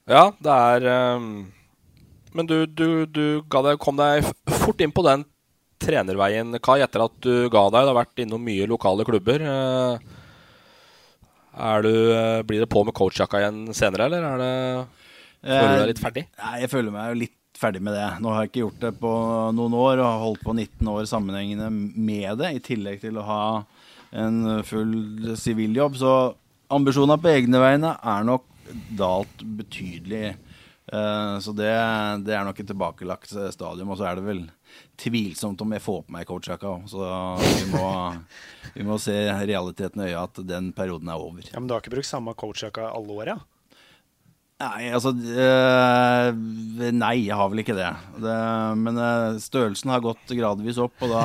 Ja, 0.10 0.24
det 0.42 0.54
er 0.56 1.18
um, 1.20 1.52
Men 2.34 2.48
du, 2.50 2.64
du, 2.66 3.06
du 3.06 3.26
deg, 3.44 3.76
kom 3.84 4.00
deg 4.00 4.24
fort 4.64 4.80
inn 4.82 4.96
på 4.96 5.04
den 5.06 5.28
trenerveien, 5.80 6.54
Kai, 6.64 6.80
etter 6.84 7.06
at 7.06 7.16
du 7.24 7.50
ga 7.50 7.66
deg. 7.72 7.86
Du 7.88 7.92
har 7.94 7.98
vært 8.04 8.22
innom 8.26 8.44
mye 8.44 8.68
lokale 8.70 9.06
klubber. 9.08 9.42
Eh, 9.42 10.16
Er 11.60 11.82
du, 11.84 11.90
eh, 12.14 12.42
blir 12.48 12.60
det 12.62 12.70
på 12.72 12.84
med 12.86 12.94
coachjakka 12.96 13.40
igjen 13.42 13.74
senere, 13.76 14.06
eller 14.06 14.24
er 14.24 14.38
det 14.38 14.88
Føler 15.44 15.74
du 15.74 15.80
deg 15.82 15.88
litt 15.90 16.00
ferdig? 16.04 16.24
Nei, 16.38 16.60
jeg 16.62 16.70
føler 16.72 16.92
meg 16.92 17.08
jo 17.10 17.20
litt 17.22 17.36
ferdig 17.60 17.82
med 17.84 17.94
det. 17.96 18.06
Nå 18.24 18.32
har 18.32 18.44
jeg 18.46 18.52
ikke 18.52 18.62
gjort 18.64 18.80
det 18.86 18.92
på 19.02 19.12
noen 19.58 19.74
år, 19.76 20.00
og 20.00 20.06
har 20.08 20.22
holdt 20.24 20.44
på 20.46 20.54
19 20.56 20.88
år 20.94 21.08
sammenhengende 21.10 21.70
med 21.72 22.38
det, 22.40 22.52
i 22.56 22.60
tillegg 22.64 23.02
til 23.02 23.18
å 23.20 23.26
ha 23.28 23.42
en 24.14 24.64
full 24.64 25.36
siviljobb. 25.40 25.96
Så 26.00 26.14
ambisjonene 26.72 27.20
på 27.24 27.32
egne 27.34 27.60
vegne 27.64 27.96
er 28.04 28.24
nok 28.28 28.46
dalt 29.00 29.44
betydelig. 29.44 30.36
Eh, 30.92 31.36
Så 31.44 31.56
det, 31.56 31.72
det 32.26 32.36
er 32.36 32.46
nok 32.48 32.60
et 32.60 32.68
tilbakelagt 32.72 33.32
stadium. 33.52 33.90
Og 33.92 33.98
så 34.00 34.08
er 34.12 34.16
det 34.20 34.28
vel 34.28 34.44
tvilsomt 35.00 35.62
om 35.64 35.76
jeg 35.76 35.84
får 35.84 36.02
på 36.06 36.16
meg 36.16 36.28
coachjakka 36.30 36.68
òg. 36.74 36.90
Så 36.92 37.06
vi 37.44 37.70
må, 37.74 37.86
vi 38.76 38.88
må 38.88 38.98
se 39.02 39.16
realiteten 39.50 40.04
i 40.04 40.10
øya 40.10 40.26
at 40.28 40.42
den 40.48 40.72
perioden 40.76 41.12
er 41.12 41.22
over. 41.22 41.46
Ja, 41.48 41.60
Men 41.60 41.70
du 41.70 41.76
har 41.76 41.84
ikke 41.84 41.96
brukt 41.98 42.10
samme 42.10 42.36
coachjakka 42.38 42.90
alle 42.92 43.16
åra? 43.24 43.38
Nei, 44.60 44.90
altså 44.92 45.14
øh, 45.16 46.40
Nei, 46.92 47.14
jeg 47.30 47.38
har 47.40 47.48
vel 47.48 47.62
ikke 47.64 47.78
det. 47.78 47.94
det 48.20 48.40
men 48.82 48.98
øh, 49.00 49.38
størrelsen 49.40 49.94
har 49.94 50.04
gått 50.04 50.34
gradvis 50.36 50.82
opp, 50.84 50.98
og 51.08 51.14
da 51.14 51.24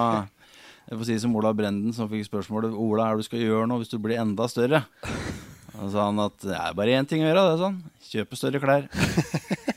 Jeg 0.85 1.01
får 1.01 1.09
si 1.09 1.17
som 1.25 1.35
Ola 1.35 1.51
Brenden, 1.57 1.91
som 1.97 2.07
fikk 2.13 2.29
spørsmålet 2.29 2.77
Ola, 2.79 3.09
er 3.09 3.17
det 3.19 3.25
du 3.25 3.31
skal 3.31 3.43
gjøre 3.43 3.67
noe 3.67 3.83
hvis 3.83 3.91
du 3.91 3.99
blir 3.99 4.21
enda 4.23 4.47
større? 4.53 4.85
Da 5.75 5.91
sa 5.91 6.07
han 6.13 6.23
at 6.23 6.37
det 6.45 6.55
er 6.55 6.77
bare 6.79 6.95
én 6.95 7.09
ting 7.11 7.25
å 7.25 7.27
gjøre. 7.27 7.47
det 7.49 7.55
er 7.57 7.63
sånn 7.65 7.81
Kjøpe 8.05 8.39
større 8.39 8.61
klær. 8.63 8.87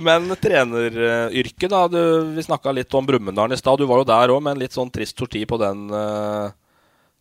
Men 0.00 0.30
treneryrket, 0.40 1.68
da. 1.70 1.84
Du, 1.92 2.00
vi 2.36 2.44
snakka 2.46 2.72
litt 2.72 2.94
om 2.96 3.08
Brumunddal 3.08 3.52
i 3.52 3.58
stad. 3.60 3.80
Du 3.80 3.88
var 3.90 4.00
jo 4.00 4.08
der 4.08 4.32
òg, 4.32 4.40
med 4.44 4.56
en 4.56 4.62
litt 4.64 4.76
sånn 4.76 4.92
trist 4.92 5.18
sorti 5.20 5.42
på 5.48 5.58
den 5.60 5.90
uh, 5.92 6.48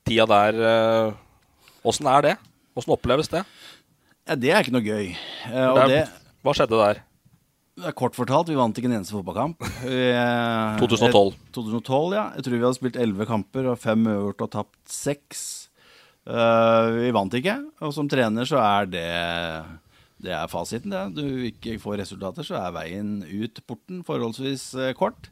tida 0.07 0.27
der. 0.29 0.61
Åssen 1.83 2.07
uh, 2.07 2.15
er 2.15 2.29
det? 2.29 2.33
Åssen 2.79 2.95
oppleves 2.95 3.31
det? 3.33 3.43
Ja, 4.23 4.39
Det 4.39 4.53
er 4.53 4.63
ikke 4.63 4.77
noe 4.77 4.87
gøy. 4.87 5.11
Uh, 5.51 5.85
Det 5.91 6.01
Hva 6.45 6.55
skjedde 6.55 6.79
der? 6.79 7.03
det 7.79 7.87
er 7.87 7.95
kort 7.95 8.17
fortalt, 8.17 8.49
vi 8.51 8.57
vant 8.59 8.75
ikke 8.75 8.89
en 8.89 8.97
eneste 8.97 9.15
fotballkamp. 9.15 9.63
Vi, 9.85 9.99
eh, 10.11 10.79
2012. 10.81 11.35
2012, 11.55 12.15
ja. 12.17 12.25
Jeg 12.35 12.45
tror 12.45 12.55
vi 12.55 12.65
hadde 12.65 12.77
spilt 12.77 12.99
elleve 12.99 13.27
kamper 13.29 13.69
og 13.71 13.79
fem 13.79 14.07
øvert 14.11 14.43
og 14.43 14.51
tapt 14.51 14.79
seks. 14.91 15.43
Uh, 16.29 16.99
vi 16.99 17.13
vant 17.15 17.33
ikke, 17.33 17.55
og 17.81 17.93
som 17.95 18.09
trener 18.11 18.45
så 18.45 18.59
er 18.61 18.89
det 18.91 19.05
det 20.19 20.33
er 20.35 20.49
fasiten. 20.51 20.91
det. 20.91 21.01
Du 21.15 21.45
ikke 21.47 21.77
får 21.79 22.01
resultater, 22.01 22.43
så 22.43 22.57
er 22.59 22.73
veien 22.75 23.11
ut 23.23 23.61
porten 23.67 24.01
forholdsvis 24.03 24.65
eh, 24.75 24.91
kort. 24.97 25.29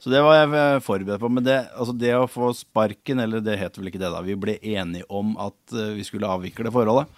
Så 0.00 0.12
det 0.12 0.22
var 0.24 0.38
jeg 0.38 0.54
eh, 0.56 0.80
forberedt 0.84 1.20
på. 1.20 1.28
Men 1.28 1.44
det, 1.44 1.58
altså 1.76 1.92
det 1.96 2.14
å 2.16 2.30
få 2.30 2.48
sparken, 2.56 3.20
eller 3.20 3.44
det 3.44 3.58
heter 3.60 3.82
vel 3.82 3.90
ikke 3.92 4.00
det 4.00 4.12
da, 4.14 4.22
vi 4.24 4.38
ble 4.40 4.56
enige 4.64 5.04
om 5.12 5.34
at 5.40 5.76
eh, 5.76 5.92
vi 5.98 6.06
skulle 6.08 6.30
avvikle 6.30 6.72
forholdet. 6.72 7.12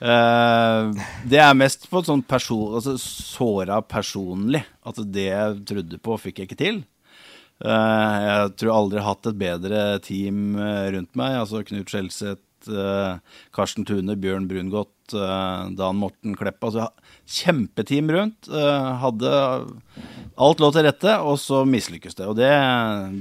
Det 0.00 1.40
er 1.42 1.58
mest 1.58 1.82
på 1.90 2.00
sånn 2.06 2.22
person, 2.24 2.78
altså 2.78 2.94
såra 3.02 3.82
personlig. 3.84 4.62
At 4.86 5.02
det 5.12 5.26
jeg 5.26 5.58
trodde 5.68 5.98
på, 6.00 6.16
fikk 6.22 6.40
jeg 6.40 6.48
ikke 6.48 6.60
til. 6.62 6.78
Jeg 7.60 8.54
tror 8.56 8.72
aldri 8.72 8.96
jeg 8.96 9.04
har 9.04 9.10
hatt 9.10 9.28
et 9.28 9.42
bedre 9.42 9.82
team 10.06 10.54
rundt 10.56 11.18
meg. 11.20 11.36
Altså 11.42 11.60
Knut 11.68 11.92
Skjelseth, 11.92 12.72
Karsten 13.52 13.84
Tune, 13.84 14.16
Bjørn 14.22 14.48
Brungot, 14.48 14.94
eh, 15.16 15.70
Dan 15.78 15.98
Morten 16.00 16.36
Kleppa. 16.38 16.70
Altså, 16.70 16.88
kjempeteam 17.40 18.10
rundt. 18.14 18.48
eh, 18.48 18.88
hadde 19.04 19.34
alt 20.40 20.62
lå 20.62 20.70
til 20.72 20.86
rette, 20.86 21.16
og 21.20 21.38
så 21.42 21.62
mislykkes 21.68 22.18
det. 22.18 22.26
Og 22.30 22.38
det, 22.38 22.50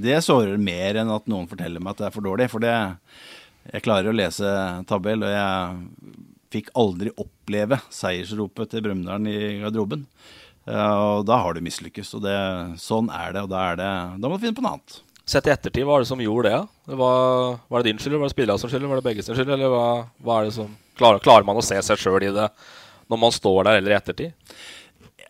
det 0.06 0.22
sårer 0.26 0.58
mer 0.62 1.02
enn 1.02 1.12
at 1.14 1.30
noen 1.32 1.50
forteller 1.52 1.84
meg 1.84 1.96
at 1.96 2.04
det 2.04 2.10
er 2.10 2.16
for 2.16 2.26
dårlig. 2.26 2.50
For 2.52 2.64
det, 2.64 2.76
jeg 3.70 3.86
klarer 3.86 4.12
å 4.12 4.16
lese 4.16 4.54
tabell, 4.90 5.26
og 5.26 5.34
jeg 5.36 6.16
fikk 6.54 6.72
aldri 6.80 7.12
oppleve 7.22 7.78
seiersropet 7.94 8.72
til 8.72 8.86
Brumunddal 8.86 9.28
i 9.30 9.40
garderoben. 9.62 10.08
Eh, 10.70 10.96
og 10.96 11.28
da 11.30 11.40
har 11.44 11.56
du 11.56 11.64
mislykkes. 11.66 12.16
Og 12.18 12.26
det, 12.26 12.40
sånn 12.82 13.12
er 13.14 13.36
det, 13.36 13.46
og 13.46 13.54
da, 13.54 13.68
er 13.72 13.80
det, 13.80 13.94
da 14.22 14.30
må 14.30 14.38
du 14.38 14.46
finne 14.46 14.58
på 14.58 14.66
noe 14.66 14.78
annet. 14.78 15.00
Sett 15.30 15.46
i 15.46 15.54
ettertid, 15.54 15.86
hva 15.86 16.00
er 16.00 16.06
det 16.06 16.10
som 16.10 16.22
gjorde 16.24 16.50
det? 16.50 16.60
var, 16.98 17.60
var, 17.70 17.84
det 17.84 17.92
din 17.92 18.00
skyld, 18.02 18.18
var 18.18 18.32
det 18.32 18.34
spillerne 18.34 18.70
skyld, 18.72 18.88
var 18.90 18.98
det 18.98 19.06
begge 19.06 19.26
sin 19.26 19.38
skyld? 19.38 19.52
Eller 19.54 19.70
hva, 19.70 19.84
hva 20.26 20.40
er 20.40 20.50
det 20.50 20.56
som 20.56 20.72
klarer, 21.00 21.24
klarer, 21.24 21.48
man 21.48 21.60
å 21.60 21.66
se 21.66 21.80
seg 21.86 22.02
sjøl 22.02 22.28
i 22.28 22.36
det 22.36 22.50
når 23.10 23.22
man 23.24 23.34
står 23.34 23.64
der, 23.66 23.80
eller 23.80 23.96
i 23.96 23.98
ettertid? 23.98 24.56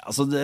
Altså 0.10 0.26
det, 0.26 0.42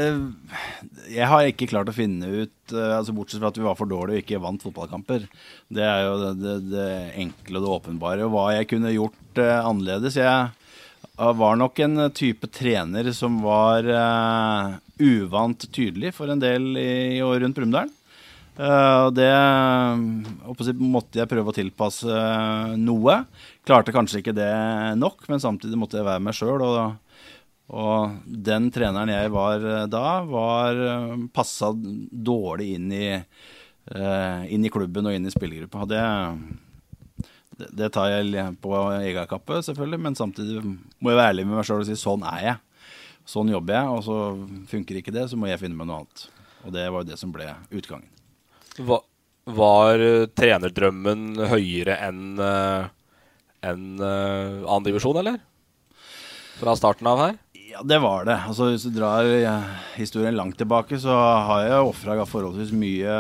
jeg 1.10 1.26
har 1.32 1.48
ikke 1.50 1.68
klart 1.72 1.90
å 1.90 1.96
finne 1.96 2.28
ut 2.30 2.74
uh, 2.76 3.00
altså 3.00 3.16
Bortsett 3.16 3.42
fra 3.42 3.50
at 3.50 3.58
vi 3.58 3.66
var 3.66 3.78
for 3.80 3.90
dårlige 3.90 4.20
og 4.20 4.22
ikke 4.22 4.42
vant 4.44 4.62
fotballkamper. 4.62 5.26
Det 5.74 5.86
er 5.86 6.04
jo 6.06 6.14
det, 6.22 6.32
det, 6.44 6.56
det 6.70 6.90
enkle 7.24 7.58
og 7.58 7.66
det 7.66 7.72
åpenbare. 7.80 8.28
Og 8.28 8.36
hva 8.36 8.46
jeg 8.54 8.70
kunne 8.70 8.94
gjort 8.94 9.42
uh, 9.42 9.66
annerledes. 9.66 10.20
Jeg 10.22 11.34
var 11.42 11.58
nok 11.58 11.82
en 11.82 12.08
type 12.14 12.50
trener 12.54 13.10
som 13.16 13.40
var 13.42 13.88
uvant 15.00 15.68
tydelig 15.72 16.12
for 16.18 16.28
en 16.30 16.42
del 16.42 16.74
i, 16.76 16.90
i 17.18 17.22
og 17.24 17.38
rundt 17.42 17.58
Brumunddal. 17.58 17.94
Uh, 18.56 19.12
det 19.12 19.32
måtte 20.80 21.20
jeg 21.20 21.32
prøve 21.32 21.52
å 21.52 21.56
tilpasse 21.56 22.20
noe. 22.80 23.18
Klarte 23.66 23.94
kanskje 23.96 24.22
ikke 24.22 24.36
det 24.38 24.52
nok, 25.02 25.26
men 25.32 25.42
samtidig 25.42 25.80
måtte 25.80 26.00
jeg 26.00 26.08
være 26.08 26.22
meg 26.22 26.38
sjøl. 26.38 26.62
Og, 26.62 27.22
og, 27.74 28.20
den 28.26 28.70
treneren 28.74 29.10
jeg 29.10 29.32
var 29.34 29.66
da, 29.90 30.06
var 30.30 30.84
passa 31.34 31.72
dårlig 31.74 32.76
inn 32.78 32.92
i, 32.94 33.08
uh, 33.18 34.46
inn 34.46 34.68
i 34.68 34.74
klubben 34.74 35.10
og 35.10 35.18
inn 35.18 35.26
i 35.26 35.34
spillergruppa. 35.34 35.88
Det, 35.90 36.04
det, 37.72 37.90
tar 37.96 38.12
jeg 38.12 38.46
på 38.62 38.76
egen 39.00 39.28
kappe, 39.32 39.64
selvfølgelig, 39.66 40.02
men 40.08 40.20
samtidig 40.20 40.62
må 40.62 41.12
jeg 41.12 41.20
være 41.20 41.34
ærlig 41.34 41.48
med 41.50 41.60
meg 41.60 41.68
sjøl 41.68 41.82
og 41.82 41.90
si 41.90 41.98
sånn 42.00 42.26
er 42.36 42.46
jeg. 42.50 42.62
Sånn 43.26 43.50
jobber 43.50 43.80
jeg, 43.80 43.90
og 43.90 44.04
så 44.06 44.18
funker 44.70 45.00
ikke 45.00 45.14
det, 45.16 45.26
så 45.32 45.38
må 45.40 45.50
jeg 45.50 45.62
finne 45.64 45.78
meg 45.78 45.90
noe 45.90 46.04
annet. 46.04 46.28
Og 46.66 46.74
det 46.76 46.86
var 46.86 47.02
jo 47.02 47.10
det 47.10 47.18
som 47.18 47.32
ble 47.34 47.48
utgangen. 47.74 48.12
Var, 48.76 49.02
var 49.58 50.04
eh, 50.04 50.28
trenerdrømmen 50.36 51.48
høyere 51.50 51.98
enn 52.06 52.38
uh, 52.42 52.92
enn 53.72 54.00
uh, 54.02 54.64
andredivisjon, 54.76 55.20
eller? 55.22 55.42
Fra 56.60 56.76
starten 56.78 57.10
av 57.12 57.22
her? 57.24 57.36
Ja, 57.72 57.82
det 57.84 58.00
var 58.04 58.28
det. 58.28 58.38
Altså, 58.48 58.70
hvis 58.72 58.86
du 58.88 58.96
drar 58.96 59.28
historien 59.98 60.38
langt 60.38 60.58
tilbake, 60.60 61.00
så 61.02 61.16
har 61.50 61.66
jeg 61.66 61.90
ofra 61.90 62.18
forholdsvis 62.30 62.72
mye 62.78 63.18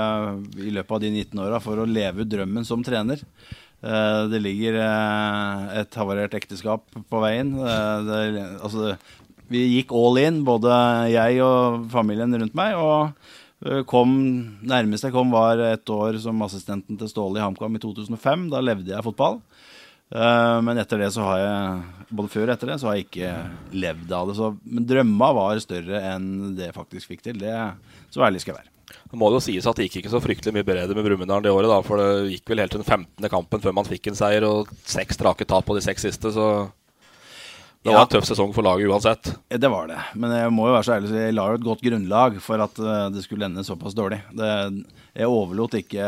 i 0.63 0.71
løpet 0.71 0.95
av 0.95 1.03
de 1.03 1.11
19 1.11 1.43
åra 1.43 1.59
for 1.63 1.81
å 1.81 1.87
leve 1.89 2.23
ut 2.23 2.31
drømmen 2.31 2.67
som 2.67 2.83
trener. 2.85 3.23
Uh, 3.85 4.25
det 4.31 4.39
ligger 4.41 4.79
et 4.79 5.99
havarert 5.99 6.37
ekteskap 6.37 6.87
på 6.95 7.23
veien. 7.25 7.51
Det, 8.07 8.21
altså, 8.61 8.95
vi 9.51 9.65
gikk 9.75 9.91
all 9.93 10.21
in, 10.23 10.45
både 10.47 10.77
jeg 11.11 11.41
og 11.43 11.89
familien 11.91 12.39
rundt 12.39 12.55
meg. 12.57 12.79
og 12.79 13.11
Eh, 13.65 13.81
kom, 13.87 14.11
nærmest 14.67 15.07
jeg 15.07 15.13
kom, 15.15 15.31
var 15.33 15.61
et 15.63 15.89
år 15.89 16.19
som 16.21 16.41
assistenten 16.45 16.99
til 16.99 17.09
Ståle 17.09 17.39
i 17.39 17.43
HamKam 17.43 17.77
i 17.77 17.81
2005. 17.81 18.49
Da 18.53 18.61
levde 18.63 18.93
jeg 18.93 19.05
fotball. 19.05 19.39
Uh, 20.13 20.61
men 20.61 20.77
etter 20.77 21.01
det 21.01 21.09
så 21.15 21.23
har 21.25 21.39
jeg 21.41 22.05
både 22.13 22.29
før 22.29 22.45
og 22.45 22.53
etter 22.53 22.69
det 22.69 22.77
så 22.81 22.87
har 22.87 22.99
jeg 22.99 23.07
ikke 23.07 23.33
levd 23.73 24.13
av 24.13 24.29
det. 24.29 24.37
Så, 24.37 24.51
men 24.63 24.87
drømma 24.87 25.31
var 25.39 25.63
større 25.63 26.01
enn 26.13 26.29
det 26.57 26.69
jeg 26.69 26.77
faktisk 26.77 27.13
fikk 27.13 27.25
til. 27.25 27.41
Det, 27.41 27.53
så 28.13 28.25
ærlig 28.27 28.43
skal 28.43 28.53
jeg 28.53 28.61
være. 28.61 28.71
Det 28.85 29.17
må 29.17 29.31
jo 29.33 29.41
sies 29.41 29.65
at 29.65 29.77
det 29.77 29.87
gikk 29.87 30.03
ikke 30.03 30.13
så 30.13 30.21
fryktelig 30.21 30.53
mye 30.53 30.67
bedre 30.67 30.95
med 30.95 31.07
Brumunddal 31.07 31.43
det 31.45 31.53
året. 31.53 31.71
da, 31.71 31.81
For 31.85 32.01
det 32.01 32.35
gikk 32.35 32.51
vel 32.51 32.61
helt 32.61 32.75
til 32.75 32.83
den 32.83 32.89
15. 32.89 33.29
kampen 33.33 33.63
før 33.63 33.75
man 33.79 33.87
fikk 33.89 34.11
en 34.11 34.17
seier, 34.17 34.45
og 34.45 34.71
seks 34.85 35.17
strake 35.17 35.47
tap 35.49 35.65
på 35.67 35.77
de 35.77 35.85
seks 35.85 36.09
siste. 36.09 36.33
så... 36.35 36.49
Det 37.85 37.91
var 37.93 37.99
ja. 37.99 38.05
en 38.07 38.09
tøff 38.15 38.25
sesong 38.25 38.49
for 38.49 38.65
laget 38.65 38.89
uansett. 38.89 39.27
Det 39.45 39.69
var 39.69 39.85
det. 39.91 39.99
Men 40.17 40.31
jeg 40.33 40.49
må 40.49 40.63
jo 40.65 40.73
være 40.73 40.85
så 40.87 40.93
ærlig 40.95 41.09
så 41.11 41.19
jeg 41.19 41.33
la 41.35 41.43
jo 41.51 41.57
et 41.59 41.65
godt 41.67 41.83
grunnlag 41.85 42.39
for 42.41 42.63
at 42.65 42.79
eh, 42.81 43.01
det 43.13 43.21
skulle 43.21 43.45
ende 43.45 43.61
såpass 43.67 43.93
dårlig. 43.93 44.17
Det, 44.33 44.47
jeg 45.13 45.29
overlot 45.29 45.77
ikke 45.77 46.07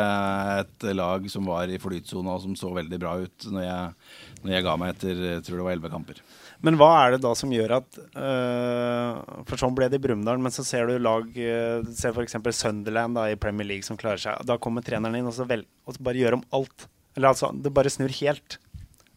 et 0.55 0.87
lag 0.97 1.29
som 1.29 1.45
var 1.45 1.69
i 1.69 1.77
flytsona 1.77 2.33
og 2.33 2.41
som 2.47 2.57
så 2.57 2.71
veldig 2.73 2.99
bra 3.03 3.13
ut 3.21 3.47
når 3.53 3.67
jeg, 3.67 3.93
når 4.41 4.55
jeg 4.55 4.65
ga 4.65 4.75
meg 4.81 4.95
etter 4.95 5.23
jeg 5.27 5.45
tror 5.45 5.59
det 5.59 5.67
var 5.69 5.77
elleve 5.77 5.93
kamper. 5.93 6.25
Men 6.65 6.81
hva 6.81 6.89
er 7.03 7.13
det 7.13 7.21
da 7.27 7.35
som 7.37 7.53
gjør 7.53 7.75
at 7.75 8.01
øh, 8.01 9.21
For 9.45 9.61
sånn 9.61 9.77
ble 9.77 9.91
det 9.93 10.01
i 10.01 10.07
Brumunddal, 10.07 10.41
men 10.41 10.57
så 10.57 10.65
ser 10.65 10.89
du 10.89 10.97
lag 10.97 11.29
øh, 11.29 11.85
Ser 11.93 12.17
f.eks. 12.17 12.39
Sunderland 12.57 13.21
da, 13.21 13.29
i 13.29 13.37
Premier 13.37 13.69
League 13.69 13.85
som 13.85 14.01
klarer 14.01 14.23
seg. 14.23 14.41
Da 14.49 14.57
kommer 14.57 14.81
treneren 14.81 15.21
inn 15.21 15.29
og 15.29 15.37
så, 15.37 15.45
vel, 15.45 15.67
og 15.85 15.93
så 15.93 16.09
bare 16.09 16.25
gjør 16.25 16.41
om 16.41 16.47
alt. 16.57 16.89
Eller 17.13 17.35
altså, 17.35 17.53
det 17.53 17.69
bare 17.77 17.93
snur 17.93 18.09
helt. 18.17 18.57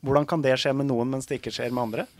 Hvordan 0.04 0.28
kan 0.28 0.44
det 0.44 0.60
skje 0.60 0.76
med 0.76 0.92
noen, 0.92 1.16
mens 1.16 1.24
det 1.24 1.40
ikke 1.40 1.56
skjer 1.56 1.72
med 1.72 1.88
andre? 1.88 2.10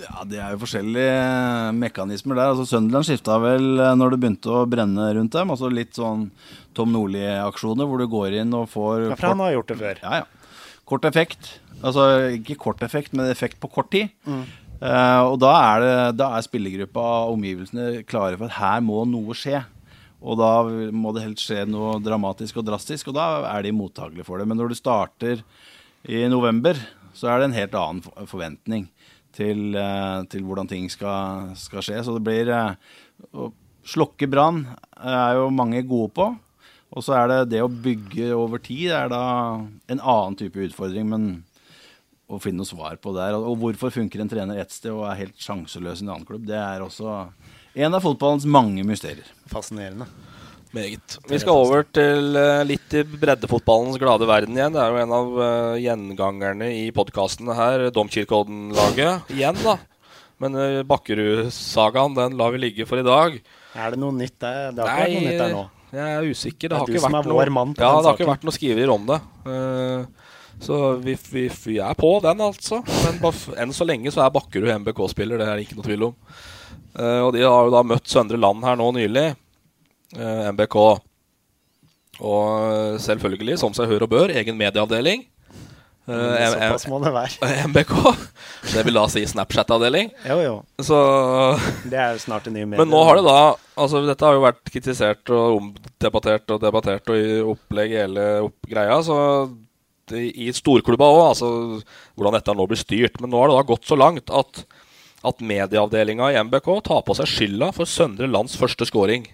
Ja, 0.00 0.24
Det 0.26 0.40
er 0.40 0.54
jo 0.54 0.62
forskjellige 0.64 1.72
mekanismer 1.78 2.38
der. 2.38 2.52
Altså 2.52 2.66
Sunderland 2.66 3.06
skifta 3.06 3.36
vel 3.42 3.78
eh, 3.78 3.92
når 3.98 4.14
det 4.14 4.20
begynte 4.22 4.50
å 4.50 4.64
brenne 4.70 5.10
rundt 5.18 5.34
dem. 5.36 5.52
Altså 5.54 5.70
Litt 5.70 5.94
sånn 5.98 6.28
Tom 6.74 6.94
Nordli-aksjoner 6.94 7.86
hvor 7.88 8.02
du 8.02 8.08
går 8.10 8.40
inn 8.40 8.54
og 8.56 8.66
får 8.72 9.10
Ja, 9.10 9.18
for 9.18 9.30
han 9.30 9.44
har 9.44 9.54
gjort 9.54 9.70
det 9.70 9.78
før. 9.82 10.02
Ja, 10.02 10.22
ja. 10.22 10.72
Kort 10.84 11.06
effekt. 11.08 11.52
Altså 11.84 12.08
ikke 12.34 12.58
kort 12.60 12.82
effekt, 12.84 13.14
men 13.14 13.30
effekt 13.30 13.60
på 13.62 13.70
kort 13.72 13.92
tid. 13.94 14.10
Mm. 14.26 14.42
Uh, 14.84 15.22
og 15.30 15.38
da 15.40 15.52
er, 15.54 15.80
det, 15.80 15.94
da 16.18 16.32
er 16.34 16.44
spillergruppa 16.44 17.04
og 17.24 17.38
omgivelsene 17.38 18.02
klare 18.08 18.36
for 18.36 18.50
at 18.50 18.58
her 18.58 18.82
må 18.84 19.04
noe 19.08 19.36
skje. 19.38 19.62
Og 20.24 20.36
da 20.40 20.50
må 20.92 21.12
det 21.14 21.24
helst 21.24 21.44
skje 21.46 21.62
noe 21.68 21.98
dramatisk 22.04 22.58
og 22.60 22.66
drastisk, 22.68 23.08
og 23.12 23.16
da 23.16 23.28
er 23.52 23.64
de 23.64 23.72
mottagelige 23.76 24.26
for 24.26 24.40
det. 24.40 24.48
Men 24.48 24.60
når 24.60 24.72
du 24.72 24.78
starter 24.78 25.44
i 26.04 26.24
november, 26.32 26.80
så 27.16 27.30
er 27.30 27.40
det 27.40 27.48
en 27.48 27.58
helt 27.58 27.76
annen 27.78 28.28
forventning 28.28 28.88
til, 29.34 29.74
eh, 29.78 30.22
til 30.30 30.46
hvordan 30.46 30.70
ting 30.70 30.88
skal, 30.92 31.52
skal, 31.58 31.84
skje. 31.84 32.00
Så 32.04 32.16
det 32.16 32.24
blir 32.26 32.50
eh, 32.54 32.74
Å 33.34 33.50
slokke 33.84 34.28
brann 34.30 34.64
er 34.96 35.38
jo 35.38 35.50
mange 35.54 35.82
gode 35.86 36.12
på. 36.16 36.28
Og 36.94 37.02
så 37.02 37.16
er 37.18 37.30
det 37.30 37.38
det 37.56 37.64
å 37.64 37.70
bygge 37.70 38.30
over 38.36 38.62
tid 38.62 38.92
er 38.94 39.10
da 39.10 39.24
en 39.90 40.00
annen 40.00 40.38
type 40.38 40.62
utfordring. 40.68 41.08
Men 41.10 41.26
å 42.30 42.40
finne 42.40 42.62
noe 42.62 42.68
svar 42.68 42.96
på 43.02 43.12
det. 43.16 43.30
Og 43.36 43.58
hvorfor 43.60 43.92
funker 43.94 44.22
en 44.22 44.30
trener 44.30 44.60
ett 44.62 44.72
sted 44.72 44.92
og 44.94 45.06
er 45.10 45.24
helt 45.24 45.40
sjanseløs 45.40 46.00
i 46.00 46.06
en 46.06 46.14
annen 46.14 46.28
klubb, 46.28 46.46
det 46.48 46.58
er 46.58 46.84
også 46.84 47.18
en 47.74 47.96
av 47.96 48.04
fotballens 48.04 48.46
mange 48.48 48.84
mysterier. 48.86 49.28
Fascinerende. 49.50 50.08
Meget. 50.74 51.18
Vi 51.30 51.38
skal 51.38 51.54
over 51.54 51.84
til 51.94 52.34
uh, 52.34 52.64
litt 52.66 52.94
i 52.98 53.04
breddefotballens 53.06 53.98
glade 54.02 54.26
verden 54.26 54.56
igjen. 54.58 54.74
Det 54.74 54.80
er 54.82 54.90
jo 54.90 55.02
en 55.04 55.12
av 55.14 55.28
uh, 55.38 55.74
gjengangerne 55.78 56.70
i 56.74 56.88
podkastene 56.94 57.54
her, 57.54 57.84
Domkirkeodden-laget. 57.94 59.30
Igjen, 59.36 59.60
da. 59.62 59.76
Men 60.42 60.58
uh, 60.58 60.80
Bakkerud-sagaen 60.90 62.16
den 62.18 62.34
lar 62.40 62.50
vi 62.56 62.64
ligge 62.64 62.88
for 62.90 62.98
i 62.98 63.06
dag. 63.06 63.38
Er 63.78 63.94
det 63.94 64.00
noe 64.02 64.16
nytt 64.16 64.34
der? 64.42 64.74
Det 64.74 64.88
har 64.88 64.90
ikke 64.90 65.04
vært 65.04 65.14
noe 65.14 65.28
nytt 65.28 65.44
der 65.44 65.54
nå. 65.54 65.62
Jeg 65.94 66.16
er 66.16 66.26
usikker. 66.26 66.66
Det, 66.66 66.72
det 66.72 66.80
har 66.80 66.90
ikke 66.90 67.04
vært 67.06 67.30
noe, 67.30 67.46
ja, 67.46 67.92
det 67.94 68.08
har 68.08 68.18
ikke 68.18 68.30
vært 68.32 68.48
noe 68.48 68.56
skriver 68.58 68.94
om 68.96 69.06
det. 69.12 69.20
så 70.66 70.80
vi, 71.04 71.14
vi, 71.30 71.46
vi, 71.68 71.78
er 71.86 71.94
på 71.94 72.12
den, 72.24 72.42
altså. 72.42 72.80
Men 72.82 73.22
enn 73.62 73.76
så 73.78 73.86
lenge 73.86 74.10
så 74.10 74.24
er 74.26 74.34
Bakkerud 74.34 74.74
MBK-spiller. 74.80 75.38
Det 75.38 75.46
er 75.46 75.54
det 75.54 75.68
ikke 75.68 75.78
noe 75.78 75.86
tvil 75.86 76.08
om. 76.10 76.18
og 76.98 77.30
de 77.38 77.46
har 77.46 77.70
jo 77.70 77.74
da 77.76 77.86
møtt 77.86 78.10
Søndre 78.10 78.42
Land 78.42 78.66
her 78.66 78.82
nå 78.82 78.90
nylig. 78.98 79.28
Eh, 80.14 80.48
MBK. 80.54 80.78
Og 82.24 82.98
selvfølgelig, 83.02 83.58
som 83.62 83.74
seg 83.74 83.90
hør 83.90 84.06
og 84.06 84.12
bør, 84.12 84.34
egen 84.34 84.58
medieavdeling. 84.58 85.26
Uh, 86.04 86.36
Såpass 86.52 86.84
må 86.92 86.98
det 87.00 87.14
være. 87.14 87.48
MBK. 87.70 87.94
Det 88.74 88.82
vil 88.84 88.98
da 88.98 89.04
si 89.08 89.22
Snapchat-avdeling. 89.28 90.10
Jo, 90.28 90.36
jo. 90.42 90.54
Så, 90.84 90.98
det 91.88 91.96
er 91.96 92.12
jo 92.12 92.20
snart 92.26 92.48
en 92.50 92.56
ny 92.58 92.66
medie. 92.66 92.82
Men 92.82 92.92
nå 92.92 93.00
har 93.08 93.20
det 93.20 93.26
da 93.28 93.38
Altså, 93.74 94.04
dette 94.06 94.22
har 94.22 94.36
jo 94.36 94.44
vært 94.44 94.68
kritisert 94.70 95.30
og 95.34 95.56
omdebattert 95.56 96.52
og 96.54 96.60
debattert 96.62 97.08
og 97.10 97.18
i 97.18 97.40
opplegg 97.42 97.96
hele 97.96 98.26
opp 98.44 98.68
greia. 98.70 99.00
Så 99.02 99.16
det, 100.12 100.20
i 100.38 100.52
storklubba 100.54 101.08
òg, 101.10 101.22
altså 101.32 101.48
hvordan 102.14 102.36
dette 102.36 102.54
nå 102.54 102.68
blir 102.70 102.78
styrt. 102.78 103.18
Men 103.18 103.32
nå 103.32 103.40
har 103.40 103.50
det 103.50 103.56
da 103.56 103.64
gått 103.72 103.88
så 103.88 103.98
langt 103.98 104.30
at, 104.30 104.62
at 105.26 105.42
medieavdelinga 105.42 106.30
i 106.30 106.38
MBK 106.44 106.70
tar 106.86 107.02
på 107.08 107.16
seg 107.18 107.32
skylda 107.32 107.72
for 107.74 107.90
Søndre 107.90 108.30
Lands 108.30 108.54
første 108.60 108.86
scoring. 108.86 109.26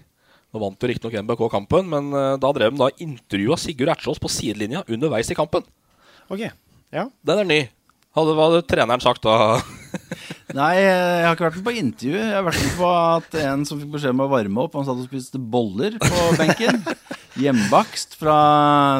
Nå 0.51 0.59
vant 0.59 0.83
jo 0.83 0.89
riktignok 0.89 1.15
NBK 1.23 1.45
kampen, 1.53 1.87
men 1.91 2.09
uh, 2.11 2.35
da 2.41 2.49
drev 2.55 2.73
de 2.75 2.81
da 2.81 2.89
intervjua 3.03 3.57
Sigurd 3.59 3.93
Ertsås 3.93 4.19
på 4.19 4.31
sidelinja 4.31 4.83
underveis 4.91 5.31
i 5.31 5.37
kampen. 5.37 5.63
Ok, 6.31 6.43
ja 6.91 7.05
Den 7.27 7.43
er 7.43 7.47
ny. 7.47 7.61
Hadde, 8.11 8.35
hva 8.35 8.49
hadde 8.49 8.65
treneren 8.67 9.03
sagt 9.03 9.23
da? 9.23 9.61
Nei, 10.59 10.73
jeg 10.77 11.25
har 11.25 11.35
ikke 11.35 11.47
vært 11.47 11.59
med 11.59 11.67
på 11.67 11.75
intervju. 11.79 12.17
Jeg 12.19 12.35
har 12.35 12.45
vært 12.47 12.63
med 12.63 12.77
på 12.79 12.91
at 12.91 13.37
en 13.43 13.65
som 13.67 13.79
fikk 13.81 13.93
beskjed 13.95 14.15
om 14.15 14.25
å 14.25 14.31
varme 14.31 14.65
opp, 14.65 14.75
han 14.79 14.87
satt 14.87 14.99
og 14.99 15.07
spiste 15.07 15.41
boller 15.41 15.97
på 16.01 16.29
benken. 16.39 16.83
hjemmebakst 17.39 18.17
fra 18.19 18.37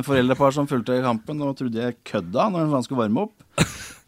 foreldrepar 0.07 0.53
som 0.55 0.69
fulgte 0.69 1.01
kampen 1.03 1.41
og 1.43 1.57
trodde 1.59 1.81
jeg 1.81 1.97
kødda 2.07 2.47
når 2.53 2.69
han 2.71 2.85
skulle 2.85 3.03
varme 3.03 3.25
opp. 3.27 3.35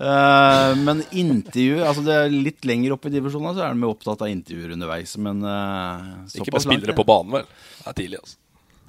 Uh, 0.03 0.73
men 0.81 1.03
intervju 1.11 1.83
altså 1.85 2.01
det 2.03 2.15
er 2.17 2.31
Litt 2.33 2.65
lenger 2.65 2.95
opp 2.95 3.05
i 3.05 3.11
divisjonene 3.13 3.53
så 3.53 3.61
er 3.67 3.75
de 3.75 3.87
opptatt 3.87 4.23
av 4.25 4.31
intervjuer 4.31 4.73
underveis. 4.77 5.15
Men 5.21 5.43
uh, 5.45 6.23
Ikke 6.33 6.55
med 6.55 6.65
spillere 6.65 6.97
på 6.97 7.05
banen, 7.07 7.35
vel? 7.37 7.51
Det 7.83 7.91
er 7.91 7.99
tidlig, 7.99 8.23
altså. 8.23 8.39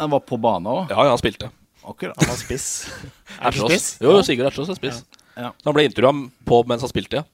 Han 0.03 0.11
var 0.11 0.25
på 0.27 0.39
banen 0.43 0.71
òg? 0.71 0.89
Ja, 0.91 1.05
ja, 1.07 1.13
han 1.13 1.21
spilte. 1.21 1.51
Akkurat. 1.85 2.17
Han 2.19 2.33
var 2.33 2.41
spiss. 2.41 2.69
Er 3.39 3.55
spiss? 3.55 3.93
Jo, 4.03 4.17
Sigurd 4.27 4.51
Ertsås 4.51 4.73
er 4.73 4.79
spiss. 4.79 5.05
Ja. 5.37 5.51
Så 5.53 5.69
Han 5.69 5.77
ble 5.77 5.87
intervjua 5.89 6.15
på 6.49 6.61
mens 6.71 6.83
han 6.87 6.91
spilte, 6.91 7.23
ja. 7.23 7.29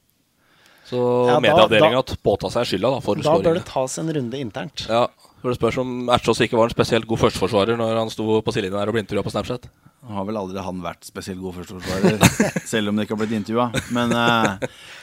Så 0.91 1.01
Ja, 1.29 1.35
da- 1.37 1.41
medieavdelinga 1.45 2.03
påta 2.27 2.51
seg 2.51 2.67
skylda 2.67 2.91
da, 2.97 3.01
for 3.05 3.15
Da 3.23 3.37
bør 3.39 3.55
det 3.61 3.65
tas 3.69 3.99
en 4.03 4.11
runde 4.13 4.39
internt. 4.41 4.87
Ja, 4.91 5.07
for 5.41 5.51
det 5.53 5.59
spørs 5.61 5.79
om 5.81 6.09
Ertsås 6.11 6.41
ikke 6.43 6.59
var 6.59 6.67
en 6.69 6.75
spesielt 6.75 7.07
god 7.07 7.23
førsteforsvarer 7.23 7.79
når 7.79 7.97
han 8.03 8.11
sto 8.11 8.27
på 8.43 8.53
sidelinjen 8.53 8.81
her 8.83 8.91
og 8.91 8.97
ble 8.99 9.05
intervjua 9.07 9.23
på 9.25 9.33
Snapchat. 9.33 9.69
Nå 10.01 10.17
har 10.17 10.25
vel 10.25 10.39
aldri 10.41 10.63
han 10.65 10.79
vært 10.83 11.05
spesielt 11.05 11.41
god 11.45 11.59
førsteforsvarer, 11.61 12.17
selv 12.73 12.89
om 12.91 12.97
det 12.97 13.05
ikke 13.07 13.15
har 13.17 13.21
blitt 13.21 13.37
intervjua. 13.37 13.67
Men 13.93 14.15
uh, 14.17 14.57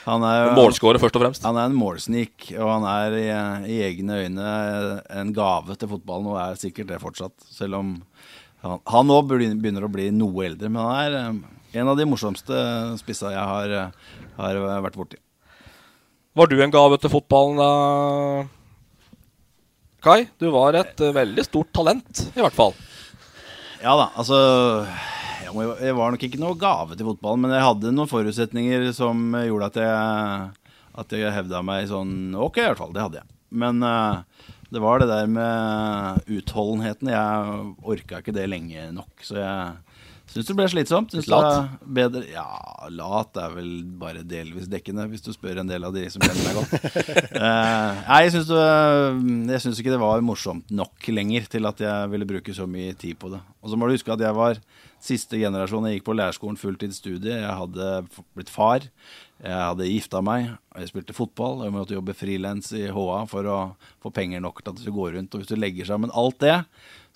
han 0.08 0.24
er 0.26 0.40
jo 0.42 0.56
Målskårer 0.58 1.00
først 1.00 1.16
og 1.20 1.24
fremst. 1.24 1.46
Han 1.46 1.56
er 1.62 1.70
en 1.70 1.78
målsnik, 1.78 2.48
og 2.58 2.72
han 2.74 2.88
er 2.90 3.18
i, 3.20 3.28
i 3.78 3.78
egne 3.88 4.18
øyne 4.26 4.48
en 5.22 5.34
gave 5.38 5.78
til 5.78 5.92
fotballen, 5.94 6.32
og 6.34 6.42
er 6.42 6.58
sikkert 6.60 6.90
det 6.92 7.00
fortsatt. 7.04 7.36
Selv 7.54 7.78
om 7.80 7.94
han- 8.66 9.14
òg 9.14 9.30
begynner 9.30 9.86
å 9.86 9.92
bli 9.94 10.10
noe 10.12 10.50
eldre. 10.50 10.68
Men 10.70 10.82
han 10.82 10.98
er 11.06 11.18
eh, 11.22 11.80
en 11.80 11.88
av 11.94 11.98
de 12.00 12.06
morsomste 12.10 12.58
spissa 13.00 13.30
jeg 13.32 13.48
har, 13.54 13.70
eh, 13.70 14.12
har 14.42 14.56
vært 14.82 14.98
borti. 14.98 15.22
Var 16.38 16.52
du 16.52 16.60
en 16.62 16.70
gave 16.74 16.98
til 17.02 17.10
fotballen 17.10 17.58
da, 17.58 17.68
Kai? 20.06 20.28
Du 20.38 20.52
var 20.54 20.76
et 20.78 21.00
eh, 21.02 21.16
veldig 21.16 21.46
stort 21.48 21.72
talent, 21.74 22.28
i 22.30 22.44
hvert 22.44 22.54
fall. 22.54 22.76
Ja 23.82 23.96
da, 23.98 24.12
altså 24.14 24.38
jeg, 25.48 25.96
var 25.98 26.14
nok 26.14 26.26
ikke 26.28 26.42
noe 26.42 26.58
gave 26.60 26.94
til 26.94 27.10
fotballen, 27.10 27.42
men 27.42 27.56
jeg 27.56 27.66
hadde 27.66 27.94
noen 27.96 28.12
forutsetninger 28.12 28.86
som 28.94 29.34
gjorde 29.48 29.72
at 29.72 29.82
jeg, 29.82 30.78
at 31.02 31.18
jeg 31.18 31.34
hevda 31.40 31.64
meg 31.66 31.90
sånn 31.90 32.14
ok, 32.38 32.62
i 32.62 32.68
hvert 32.68 32.84
fall. 32.84 32.94
Det 32.94 33.06
hadde 33.08 33.22
jeg. 33.24 33.30
Men 33.58 33.82
uh, 33.82 34.22
det 34.70 34.84
var 34.84 35.02
det 35.02 35.10
der 35.10 35.30
med 35.32 36.30
utholdenheten. 36.38 37.14
Jeg 37.14 37.68
orka 37.82 38.22
ikke 38.22 38.36
det 38.36 38.46
lenge 38.52 38.92
nok, 38.94 39.14
så 39.26 39.42
jeg 39.42 39.87
syns 40.38 40.50
det 40.52 40.56
ble 40.58 40.68
slitsomt. 40.72 41.14
Synes 41.14 41.30
lat? 41.32 41.78
Bedre, 41.98 42.24
ja, 42.30 42.46
lat 42.94 43.40
er 43.42 43.56
vel 43.56 43.72
bare 44.00 44.24
delvis 44.28 44.70
dekkende, 44.72 45.08
hvis 45.12 45.26
du 45.26 45.32
spør 45.34 45.64
en 45.64 45.70
del 45.70 45.88
av 45.88 45.96
de 45.96 46.06
som 46.14 46.24
kjenner 46.24 46.46
meg 46.46 46.60
godt. 46.62 46.76
Eh, 47.38 48.00
nei, 48.08 48.18
jeg 48.26 48.32
syns, 48.34 48.48
det, 48.50 49.52
jeg 49.54 49.62
syns 49.64 49.80
ikke 49.82 49.92
det 49.94 50.00
var 50.02 50.24
morsomt 50.26 50.72
nok 50.74 51.06
lenger 51.12 51.46
til 51.52 51.68
at 51.70 51.82
jeg 51.84 52.10
ville 52.12 52.28
bruke 52.30 52.56
så 52.56 52.66
mye 52.70 52.96
tid 52.98 53.18
på 53.22 53.30
det. 53.34 53.40
Og 53.62 53.72
så 53.72 53.78
må 53.78 53.88
du 53.88 53.94
huske 53.94 54.14
at 54.14 54.24
jeg 54.24 54.36
var 54.36 54.58
siste 55.04 55.40
generasjon. 55.40 55.86
Jeg 55.88 56.00
gikk 56.00 56.08
på 56.08 56.16
lærerskolen 56.18 56.60
fulltidsstudie. 56.60 57.40
Jeg 57.44 57.56
hadde 57.62 57.90
blitt 58.38 58.52
far. 58.52 58.86
Jeg 59.38 59.54
hadde 59.54 59.90
gifta 59.90 60.22
meg. 60.26 60.50
Jeg 60.78 60.92
spilte 60.92 61.16
fotball. 61.16 61.62
Jeg 61.66 61.76
måtte 61.76 61.98
jobbe 61.98 62.16
frilans 62.18 62.72
i 62.78 62.88
HA 62.94 63.20
for 63.30 63.50
å 63.52 63.58
få 64.04 64.14
penger 64.16 64.42
nok 64.44 64.64
til 64.64 64.72
at 64.72 64.80
det 64.80 64.86
skulle 64.86 64.98
gå 64.98 65.12
rundt. 65.18 65.36
Og 65.36 65.44
hvis 65.44 65.52
du 65.52 65.60
legger 65.60 65.90
sammen 65.90 66.14
alt 66.18 66.40
det, 66.42 66.58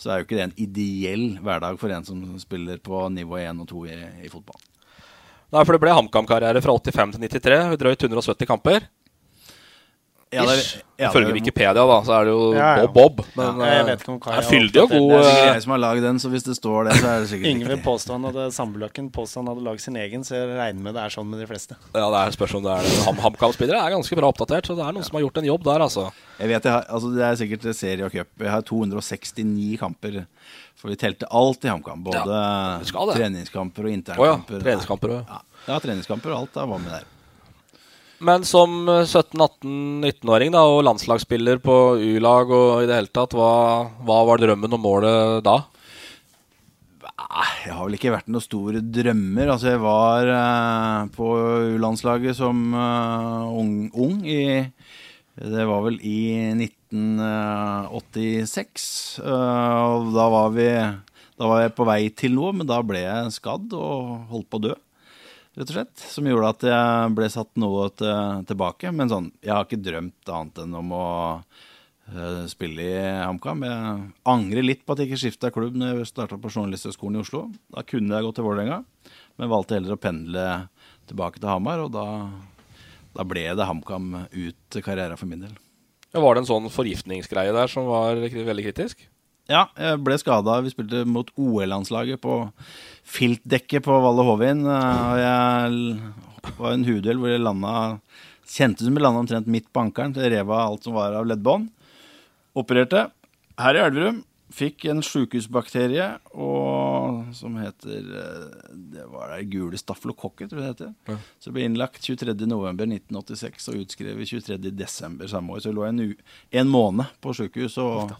så 0.01 0.09
er 0.09 0.19
jo 0.19 0.25
ikke 0.25 0.37
det 0.39 0.45
en 0.47 0.57
ideell 0.63 1.25
hverdag 1.45 1.77
for 1.77 1.93
en 1.93 2.05
som 2.07 2.21
spiller 2.41 2.79
på 2.81 3.03
nivå 3.13 3.37
1 3.37 3.61
og 3.61 3.67
2 3.69 3.83
i, 3.85 3.97
i 4.25 4.31
fotball. 4.33 4.57
Nei, 5.51 5.61
for 5.61 5.75
det 5.75 5.81
ble 5.83 5.93
HamKam-karriere 5.93 6.63
fra 6.63 6.73
85 6.73 7.13
til 7.17 7.27
93. 7.27 7.77
Drøyt 7.77 8.05
170 8.07 8.49
kamper. 8.49 8.87
Ja, 10.31 10.45
det 10.47 10.53
er- 10.57 10.83
ja, 11.01 11.09
Ifølge 11.09 11.27
det 11.27 11.33
Wikipedia 11.41 11.73
da, 11.73 11.95
så 12.05 12.13
er 12.13 12.25
det 12.25 12.31
jo 12.31 12.53
Ja, 12.53 12.77
ja. 12.77 12.87
Bob 12.87 13.17
Bob. 13.17 13.25
Men 13.35 13.57
Ja, 13.59 13.65
jeg 13.65 13.79
eh, 13.81 13.85
vet 13.89 14.03
ikke 14.03 14.11
om 14.13 14.19
Kai 14.21 14.31
er 14.31 14.35
har 14.37 14.47
fyldig 14.47 14.81
og 14.83 14.89
god. 14.89 15.09
Det 15.09 15.17
er 15.17 15.23
sikkert 15.23 15.41
eh, 15.41 15.53
jeg 15.53 15.61
som 15.63 15.71
har 15.71 15.81
lagd 15.81 16.01
den, 16.01 16.19
så 16.23 16.29
hvis 16.31 16.43
det 16.45 16.55
står 16.55 16.87
det, 16.87 16.93
så 17.01 17.07
er 17.09 17.19
det 17.19 17.29
sikkert 17.31 17.49
Yngve 17.51 17.77
påstod 17.83 18.13
han 18.15 18.23
hadde 18.29 18.45
Sandbeløkken 18.55 19.11
påstod 19.11 19.41
han 19.41 19.49
hadde 19.51 19.65
lagd 19.65 19.81
sin 19.81 19.95
egen, 19.97 20.23
så 20.23 20.35
jeg 20.37 20.47
regner 20.55 20.81
med 20.87 20.95
det 20.95 21.03
er 21.03 21.09
sånn 21.09 21.27
med 21.27 21.41
de 21.41 21.47
fleste. 21.51 21.75
Ja, 21.95 22.07
det 22.07 22.21
er 22.21 22.31
spørs 22.37 22.55
om 22.55 22.63
det 22.63 22.71
er 22.77 22.87
det. 22.87 22.95
Ham 23.09 23.19
HamKam-spillere 23.25 23.83
er 23.83 23.95
ganske 23.97 24.15
bra 24.21 24.31
oppdatert, 24.31 24.71
så 24.71 24.77
det 24.79 24.87
er 24.87 24.95
noen 24.95 25.03
som 25.09 25.19
har 25.19 25.25
gjort 25.25 25.41
en 25.41 25.49
jobb 25.51 25.63
der, 25.67 25.85
altså. 25.89 26.07
Jeg 26.39 26.47
vet 26.47 26.63
jeg 26.63 26.73
har, 26.73 26.85
altså 26.87 27.11
Det 27.11 27.23
er 27.27 27.35
sikkert 27.43 27.75
serie 27.75 28.05
og 28.07 28.11
cup. 28.11 28.27
Jeg 28.39 28.49
har 28.55 28.61
269 28.61 29.77
kamper. 29.81 30.25
For 30.81 30.89
vi 30.89 30.95
telte 30.97 31.27
alt 31.29 31.65
i 31.65 31.69
HamKam. 31.69 32.01
Både 32.07 32.37
treningskamper 33.13 33.85
og 33.85 33.91
internkamper. 33.93 34.63
treningskamper 34.63 35.13
og 35.13 35.25
Ja, 35.27 35.41
ja, 35.67 35.79
treningskamper 35.83 36.33
og 36.33 36.39
alt. 36.39 36.53
Da 36.55 36.65
var 36.65 36.79
med 36.81 36.95
der. 36.95 37.03
Men 38.21 38.43
som 38.45 38.85
17-18-19-åring 38.85 40.51
da, 40.53 40.61
og 40.69 40.83
landslagsspiller 40.85 41.57
på 41.63 41.77
U-lag 41.97 42.51
og 42.53 42.83
i 42.83 42.89
det 42.89 42.99
hele 42.99 43.09
tatt, 43.09 43.33
hva, 43.33 43.89
hva 44.05 44.17
var 44.29 44.41
drømmen 44.43 44.77
og 44.77 44.83
målet 44.83 45.41
da? 45.45 45.63
Jeg 47.61 47.73
har 47.73 47.85
vel 47.85 47.93
ikke 47.97 48.13
vært 48.13 48.27
noen 48.29 48.43
store 48.43 48.79
drømmer. 48.81 49.47
Altså, 49.53 49.67
jeg 49.73 49.81
var 49.81 50.25
eh, 50.35 51.05
på 51.15 51.25
U-landslaget 51.73 52.35
som 52.37 52.73
eh, 52.77 53.41
ung, 53.61 53.89
ung 53.93 54.25
i 54.25 54.71
Det 55.41 55.65
var 55.69 55.81
vel 55.85 55.99
i 56.05 56.51
1986. 56.59 59.19
eh, 59.23 59.83
og 59.95 60.13
da 60.13 60.25
var 60.33 60.49
vi 60.57 60.69
Da 61.39 61.43
var 61.47 61.61
jeg 61.63 61.77
på 61.77 61.85
vei 61.89 62.01
til 62.13 62.31
noe, 62.37 62.51
men 62.53 62.67
da 62.69 62.81
ble 62.85 62.99
jeg 63.01 63.35
skadd 63.37 63.73
og 63.73 64.29
holdt 64.29 64.49
på 64.51 64.57
å 64.61 64.65
dø. 64.69 64.75
Rett 65.51 65.67
og 65.67 65.75
slett. 65.75 66.03
Som 66.13 66.27
gjorde 66.29 66.49
at 66.53 66.63
jeg 66.63 67.15
ble 67.17 67.27
satt 67.31 67.51
noe 67.59 67.89
til, 67.99 68.43
tilbake. 68.47 68.91
Men 68.95 69.11
sånn, 69.11 69.31
jeg 69.43 69.51
har 69.51 69.67
ikke 69.67 69.81
drømt 69.83 70.31
annet 70.31 70.61
enn 70.63 70.77
om 70.79 70.93
å 70.95 71.07
eh, 71.35 72.45
spille 72.51 72.85
i 72.87 73.01
HamKam. 73.25 73.65
Jeg 73.67 73.97
angrer 74.31 74.63
litt 74.67 74.85
på 74.85 74.95
at 74.95 75.03
jeg 75.03 75.11
ikke 75.11 75.23
skifta 75.25 75.51
klubb 75.51 75.75
når 75.75 75.99
jeg 75.99 76.11
starta 76.13 76.39
på 76.39 76.53
Journalisthøgskolen 76.53 77.19
i 77.19 77.23
Oslo. 77.25 77.43
Da 77.75 77.83
kunne 77.83 78.15
jeg 78.15 78.27
gått 78.29 78.39
til 78.39 78.47
Vålerenga, 78.47 78.79
men 79.35 79.51
valgte 79.51 79.75
heller 79.75 79.97
å 79.97 80.01
pendle 80.01 80.47
tilbake 81.11 81.43
til 81.43 81.51
Hamar. 81.51 81.83
Og 81.83 81.91
da, 81.97 82.07
da 83.19 83.27
ble 83.27 83.49
det 83.51 83.67
HamKam 83.67 84.13
ut 84.31 84.81
karrieren 84.87 85.19
for 85.19 85.27
min 85.27 85.43
del. 85.49 85.59
Ja, 86.11 86.23
Var 86.23 86.35
det 86.35 86.45
en 86.45 86.51
sånn 86.53 86.71
forgiftningsgreie 86.71 87.51
der 87.55 87.71
som 87.71 87.91
var 87.91 88.23
veldig 88.23 88.69
kritisk? 88.71 89.03
Ja, 89.49 89.65
jeg 89.79 90.01
ble 90.05 90.17
skada. 90.21 90.59
Vi 90.63 90.71
spilte 90.73 91.03
mot 91.09 91.29
OL-landslaget 91.39 92.21
på 92.21 92.35
filtdekket 93.11 93.83
på 93.87 93.97
Valle 94.03 94.25
Hovin. 94.27 94.65
Og 94.67 95.21
jeg 95.21 96.55
var 96.59 96.75
en 96.75 96.85
huduell 96.87 97.21
hvor 97.21 97.33
jeg 97.33 97.43
landa 97.43 97.75
Kjentes 98.51 98.83
som 98.83 98.97
jeg 98.97 99.03
landa 99.05 99.21
omtrent 99.23 99.47
midt 99.47 99.69
på 99.71 99.85
ankelen. 99.85 100.13
Så 100.15 100.25
jeg 100.25 100.33
rev 100.35 100.51
av 100.51 100.65
alt 100.65 100.87
som 100.87 100.97
var 100.97 101.15
av 101.15 101.27
leddbånd. 101.29 101.69
Opererte 102.59 103.07
her 103.61 103.77
i 103.77 103.83
Elverum. 103.85 104.19
Fikk 104.51 104.83
en 104.91 104.99
sjukehusbakterie 104.99 106.05
og, 106.35 107.29
som 107.37 107.53
heter 107.55 108.09
eh, 108.19 108.73
Det 108.91 109.05
var 109.07 109.31
det 109.31 109.45
gule 109.53 109.79
staflokokker, 109.79 110.49
tror 110.51 110.59
jeg 110.59 110.65
det 110.65 110.73
heter. 110.73 110.89
Ja. 111.07 111.15
Så 111.39 111.53
ble 111.55 111.63
innlagt 111.69 112.03
23.11.1986 112.03 113.69
og 113.71 113.79
utskrevet 113.85 114.27
23.12. 114.27 115.23
samme 115.31 115.55
år. 115.55 115.63
Så 115.63 115.71
jeg 115.71 115.77
lå 115.77 115.87
en, 115.87 116.03
en 116.59 116.73
måned 116.73 117.15
på 117.23 117.37
sjukehus 117.37 117.79
og 117.79 118.11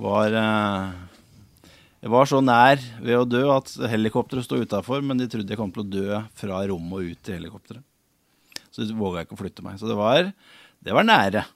var 0.00 0.34
eh, 0.36 0.94
Jeg 2.04 2.12
var 2.12 2.28
så 2.28 2.40
nær 2.44 2.80
ved 3.00 3.18
å 3.18 3.28
dø 3.28 3.42
at 3.54 3.72
helikopteret 3.90 4.46
sto 4.46 4.60
utafor, 4.60 5.02
men 5.04 5.18
de 5.20 5.28
trodde 5.32 5.52
jeg 5.52 5.60
kom 5.60 5.72
til 5.74 5.84
å 5.84 5.90
dø 5.90 6.22
fra 6.36 6.62
rommet 6.68 6.98
og 6.98 7.12
ut 7.12 7.22
til 7.24 7.38
helikopteret. 7.38 7.84
Så 8.70 8.84
de 8.84 8.96
våga 8.96 9.24
ikke 9.24 9.36
å 9.38 9.40
flytte 9.40 9.64
meg. 9.64 9.78
Så 9.80 9.88
det 9.88 9.96
var, 9.96 10.28
det 10.84 10.96
var 10.96 11.06
nære. 11.06 11.46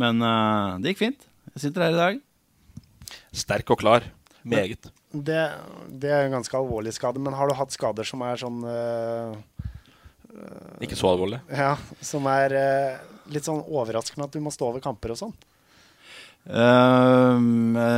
Men 0.00 0.20
eh, 0.20 0.74
det 0.82 0.92
gikk 0.92 1.06
fint. 1.06 1.24
Jeg 1.54 1.66
sitter 1.66 1.86
her 1.86 1.96
i 1.96 2.02
dag. 2.02 2.20
Sterk 3.34 3.72
og 3.72 3.80
klar. 3.80 4.06
Meget. 4.44 4.90
Det, 5.14 5.40
det 5.88 6.10
er 6.12 6.26
en 6.26 6.36
ganske 6.36 6.58
alvorlig 6.58 6.92
skade, 6.92 7.22
men 7.22 7.36
har 7.38 7.48
du 7.48 7.56
hatt 7.56 7.72
skader 7.72 8.04
som 8.04 8.20
er 8.26 8.36
sånn 8.36 8.58
uh, 8.66 9.32
Ikke 10.84 10.98
så 10.98 11.14
alvorlig. 11.14 11.38
Ja, 11.48 11.78
som 12.04 12.26
er 12.28 12.52
litt 13.32 13.46
sånn 13.46 13.62
overraskende 13.62 14.26
at 14.28 14.34
du 14.34 14.42
må 14.44 14.52
stå 14.52 14.68
over 14.68 14.84
kamper 14.84 15.14
og 15.14 15.20
sånn? 15.22 15.32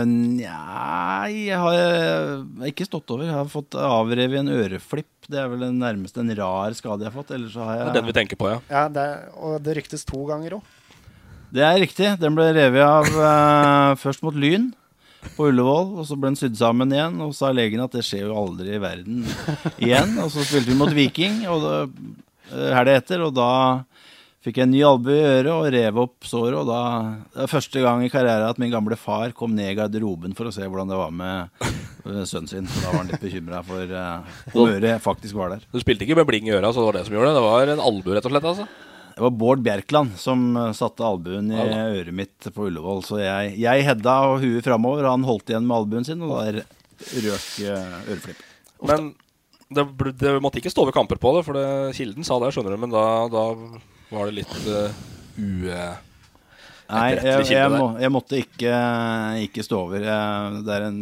Nja 0.05 1.27
Jeg 1.33 1.59
har 1.59 2.69
ikke 2.69 2.87
stått 2.89 3.11
over. 3.15 3.25
Jeg 3.29 3.35
har 3.37 3.51
fått 3.51 3.77
avrevet 3.81 4.41
en 4.43 4.53
øreflipp. 4.53 5.11
Det 5.27 5.41
er 5.43 5.49
vel 5.51 5.65
den 5.65 5.79
nærmeste 5.83 6.23
en 6.23 6.33
rar 6.39 6.75
skade 6.79 7.07
jeg 7.07 7.11
har 7.11 7.17
fått. 7.17 7.33
Ellers 7.35 7.55
så 7.57 7.65
har 7.67 7.79
jeg 7.79 7.87
Det 7.87 7.93
er 7.93 7.99
den 8.01 8.11
vi 8.11 8.17
tenker 8.21 8.41
på, 8.41 8.51
ja. 8.53 8.59
Ja, 8.71 8.87
det 8.93 9.05
er, 9.05 9.23
og 9.41 9.57
det 9.65 9.77
ryktes 9.81 10.07
to 10.07 10.25
ganger 10.29 10.59
òg. 10.59 10.75
Det 11.57 11.63
er 11.65 11.79
riktig. 11.81 12.11
Den 12.21 12.37
ble 12.37 12.51
revet 12.57 12.83
av 12.85 13.07
eh, 13.07 13.95
først 14.03 14.25
mot 14.27 14.35
Lyn 14.37 14.73
på 15.37 15.49
Ullevål, 15.51 15.97
og 15.99 16.07
så 16.07 16.15
ble 16.19 16.31
den 16.31 16.39
sydd 16.39 16.59
sammen 16.59 16.93
igjen. 16.95 17.19
Og 17.25 17.35
sa 17.39 17.51
legen 17.55 17.83
at 17.83 17.95
det 17.97 18.05
skjer 18.07 18.29
jo 18.29 18.37
aldri 18.39 18.77
i 18.77 18.83
verden 18.83 19.25
igjen. 19.83 20.17
Og 20.23 20.31
så 20.35 20.45
spilte 20.47 20.71
vi 20.71 20.79
mot 20.79 20.93
Viking 20.95 21.45
og 21.51 21.65
det, 21.65 21.77
eh, 22.53 22.73
helga 22.77 22.99
etter, 23.01 23.25
og 23.27 23.35
da 23.39 23.51
fikk 24.47 24.63
en 24.63 24.71
ny 24.71 24.83
albue 24.87 25.17
i 25.17 25.27
øret 25.27 25.51
og 25.53 25.67
rev 25.75 26.01
opp 26.05 26.27
såret. 26.29 26.57
Og 26.61 26.69
da 26.69 26.81
Det 27.33 27.43
var 27.43 27.53
første 27.53 27.83
gang 27.83 28.05
i 28.05 28.11
karrieren 28.13 28.49
at 28.49 28.61
min 28.63 28.73
gamle 28.73 28.99
far 29.01 29.35
kom 29.37 29.55
ned 29.57 29.73
i 29.73 29.77
garderoben 29.79 30.37
for 30.39 30.49
å 30.49 30.55
se 30.55 30.67
hvordan 30.67 30.91
det 30.93 31.01
var 31.01 31.15
med 31.15 31.63
eh, 31.63 32.25
sønnen 32.29 32.51
sin. 32.51 32.71
Så 32.71 32.83
da 32.85 32.93
var 32.93 33.03
han 33.03 33.11
litt 33.11 33.23
bekymra 33.23 33.63
for 33.67 33.91
uh, 33.91 34.43
om 34.55 34.75
øret 34.77 35.03
faktisk 35.05 35.39
var 35.39 35.57
der. 35.57 35.67
Du 35.73 35.81
spilte 35.83 36.07
ikke 36.07 36.19
med 36.19 36.29
bling 36.29 36.51
i 36.51 36.55
øra, 36.55 36.71
så 36.71 36.83
det 36.83 36.91
var 36.91 37.01
det 37.01 37.07
som 37.09 37.19
gjorde 37.19 37.33
det. 37.33 37.41
Det 37.41 37.47
var 37.49 37.75
en 37.75 37.87
albue, 37.91 38.17
rett 38.17 38.29
og 38.29 38.37
slett. 38.37 38.51
altså. 38.53 38.69
Det 39.17 39.25
var 39.25 39.37
Bård 39.41 39.63
Bjerkland 39.65 40.17
som 40.21 40.49
eh, 40.61 40.73
satte 40.77 41.07
albuen 41.07 41.51
i 41.51 41.61
øret 41.61 42.15
mitt 42.15 42.51
på 42.53 42.71
Ullevål. 42.71 43.03
Så 43.07 43.21
jeg, 43.23 43.55
jeg 43.63 43.87
hedda 43.91 44.17
og 44.31 44.43
huet 44.45 44.67
framover, 44.67 45.09
han 45.11 45.27
holdt 45.27 45.53
igjen 45.53 45.67
med 45.67 45.79
albuen 45.81 46.07
sin, 46.07 46.23
og 46.23 46.37
da 46.37 46.67
røk 47.27 47.49
uh, 47.67 48.03
øreflipp. 48.07 48.45
Men 48.87 49.15
det, 49.73 49.83
det 50.21 50.37
måtte 50.45 50.61
ikke 50.61 50.71
stå 50.71 50.85
ved 50.87 50.95
kamper 50.95 51.19
på 51.19 51.33
det, 51.37 51.45
for 51.49 51.59
det, 51.59 51.67
Kilden 51.99 52.27
sa 52.27 52.39
det, 52.39 52.53
skjønner 52.55 52.77
du, 52.77 52.83
men 52.85 52.93
da, 52.93 53.05
da 53.33 53.47
var 54.11 54.29
det 54.29 54.43
litt 54.43 54.59
uh, 54.69 54.91
ue... 55.37 55.87
Nei, 56.87 57.07
jeg, 57.19 57.47
jeg, 57.51 57.71
må, 57.73 57.87
jeg 57.99 58.13
måtte 58.15 58.39
ikke, 58.39 58.75
ikke 59.43 59.65
stå 59.67 59.81
over. 59.89 60.05
Det 60.07 60.71
er 60.71 60.85
en, 60.87 61.01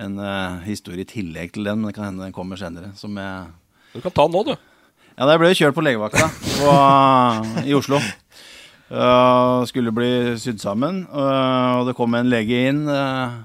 en 0.00 0.14
uh, 0.16 0.62
historie 0.64 1.04
i 1.04 1.10
tillegg 1.10 1.52
til 1.52 1.68
den, 1.68 1.82
men 1.82 1.90
det 1.90 1.98
kan 1.98 2.08
hende 2.08 2.24
den 2.24 2.32
kommer 2.32 2.56
senere. 2.56 2.94
Som 2.96 3.18
jeg 3.20 3.50
Du 3.92 4.00
kan 4.00 4.14
ta 4.16 4.24
den 4.24 4.32
nå, 4.32 4.44
du. 4.48 4.54
Ja, 5.14 5.28
jeg 5.28 5.42
ble 5.42 5.50
kjørt 5.54 5.76
på 5.76 5.84
legevakta 5.84 6.26
på, 6.32 6.72
i 7.68 7.76
Oslo. 7.76 8.00
Uh, 8.88 9.60
skulle 9.68 9.92
bli 9.94 10.08
sydd 10.40 10.58
sammen, 10.62 11.04
uh, 11.12 11.80
og 11.80 11.90
det 11.90 11.94
kom 11.98 12.16
en 12.16 12.28
lege 12.32 12.64
inn 12.70 12.82
uh, 12.88 13.44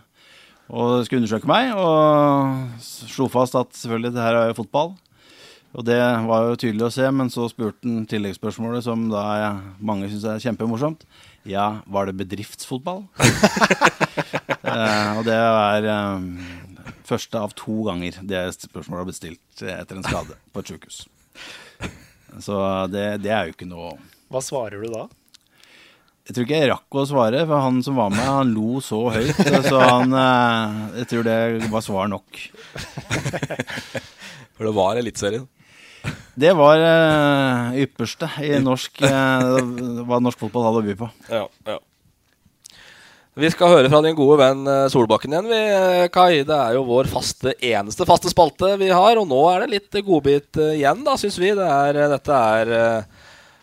og 0.71 1.03
skulle 1.05 1.21
undersøke 1.21 1.49
meg. 1.49 1.75
Og 1.75 2.82
slo 2.82 3.27
fast 3.32 3.59
at 3.59 3.75
selvfølgelig, 3.75 4.15
det 4.15 4.23
her 4.23 4.39
er 4.39 4.49
jo 4.53 4.57
fotball. 4.63 4.95
Og 5.78 5.86
det 5.86 5.99
var 6.26 6.47
jo 6.47 6.57
tydelig 6.57 6.88
å 6.88 6.93
se, 6.93 7.05
men 7.13 7.30
så 7.30 7.45
spurte 7.51 7.86
han 7.86 8.07
tilleggsspørsmålet, 8.09 8.84
som 8.88 9.05
da 9.11 9.24
mange 9.78 10.09
syns 10.09 10.26
er 10.26 10.41
kjempemorsomt. 10.41 11.05
Ja, 11.47 11.82
var 11.88 12.09
det 12.09 12.17
bedriftsfotball? 12.24 13.05
Eh, 14.70 15.11
og 15.17 15.24
det 15.26 15.34
er 15.34 15.86
eh, 15.89 16.26
første 17.07 17.39
av 17.41 17.53
to 17.57 17.80
ganger 17.88 18.20
det 18.28 18.41
spørsmålet 18.53 18.99
har 18.99 19.07
blitt 19.07 19.17
stilt 19.17 19.63
etter 19.63 19.97
en 19.97 20.05
skade 20.05 20.36
på 20.53 20.61
et 20.61 20.70
sykehus. 20.70 20.97
Så 22.43 22.57
det, 22.93 23.05
det 23.24 23.32
er 23.34 23.47
jo 23.47 23.55
ikke 23.55 23.65
noe 23.70 23.95
Hva 24.30 24.43
svarer 24.45 24.84
du 24.84 24.91
da? 24.93 25.07
Jeg 26.28 26.36
tror 26.36 26.45
ikke 26.45 26.59
jeg 26.59 26.70
rakk 26.70 26.99
å 27.01 27.05
svare, 27.09 27.41
for 27.49 27.65
han 27.65 27.80
som 27.88 27.97
var 27.97 28.13
med, 28.13 28.22
han 28.22 28.53
lo 28.53 28.84
så 28.86 28.99
høyt. 29.15 29.39
Så 29.65 29.80
han 29.82 30.13
eh, 30.13 30.78
Jeg 30.99 31.09
tror 31.15 31.26
det 31.32 31.39
var 31.74 31.88
svar 31.88 32.11
nok. 32.11 32.43
For 34.59 34.67
det 34.67 34.76
var 34.76 34.99
Eliteserien. 35.01 35.47
Det 36.39 36.51
var 36.55 36.79
uh, 36.79 37.77
ypperste 37.81 38.29
i 38.45 38.53
norsk 38.63 39.01
uh, 39.03 39.59
hva 40.07 40.21
norsk 40.23 40.39
fotball 40.39 40.69
hadde 40.69 40.81
å 40.81 40.85
by 40.85 40.97
på. 41.01 41.07
Ja, 41.27 41.45
ja. 41.67 41.79
Vi 43.39 43.49
skal 43.51 43.71
høre 43.71 43.89
fra 43.91 43.99
din 44.03 44.17
gode 44.17 44.35
venn 44.41 44.67
eh, 44.67 44.89
Solbakken 44.91 45.31
igjen, 45.31 45.45
vi, 45.47 45.59
Kai. 46.11 46.41
Det 46.43 46.55
er 46.57 46.73
jo 46.75 46.81
vår 46.89 47.07
faste, 47.07 47.53
eneste 47.63 48.03
faste 48.09 48.27
spalte 48.33 48.73
vi 48.81 48.89
har. 48.91 49.15
Og 49.21 49.29
nå 49.29 49.37
er 49.47 49.63
det 49.63 49.69
litt 49.71 49.99
godbit 50.03 50.59
igjen, 50.73 51.05
da, 51.05 51.13
syns 51.15 51.37
vi. 51.39 51.53
Det 51.55 51.67
er, 51.69 52.01
dette 52.11 52.39
er 52.57 52.73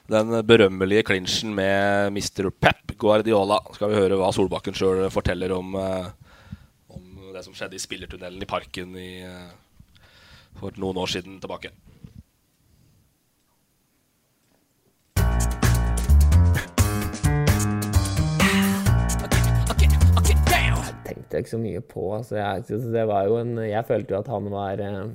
den 0.08 0.32
berømmelige 0.48 1.04
klinsjen 1.10 1.52
med 1.58 2.08
Mr. 2.14 2.48
Pep 2.56 2.94
Guardiola. 2.96 3.58
Skal 3.76 3.92
vi 3.92 4.00
høre 4.00 4.16
hva 4.16 4.30
Solbakken 4.32 4.78
sjøl 4.78 5.10
forteller 5.12 5.52
om, 5.58 5.76
om 5.76 7.04
det 7.34 7.44
som 7.44 7.52
skjedde 7.52 7.76
i 7.76 7.82
spillertunnelen 7.82 8.46
i 8.46 8.48
Parken 8.48 8.96
i, 8.96 9.10
for 10.56 10.80
noen 10.80 11.04
år 11.04 11.18
siden 11.18 11.36
tilbake. 11.42 11.74
Tenkte 21.26 21.36
jeg 21.36 21.46
ikke 21.46 21.54
så 21.56 21.62
mye 21.62 21.82
på. 21.82 22.04
Altså, 22.14 22.38
jeg, 22.38 22.64
så 22.68 22.92
det 22.94 23.06
var 23.10 23.26
jo 23.26 23.40
en, 23.40 23.58
jeg 23.66 23.88
følte 23.88 24.14
jo 24.14 24.20
at 24.20 24.30
han 24.30 24.48
var 24.52 24.82
uh, 24.86 25.10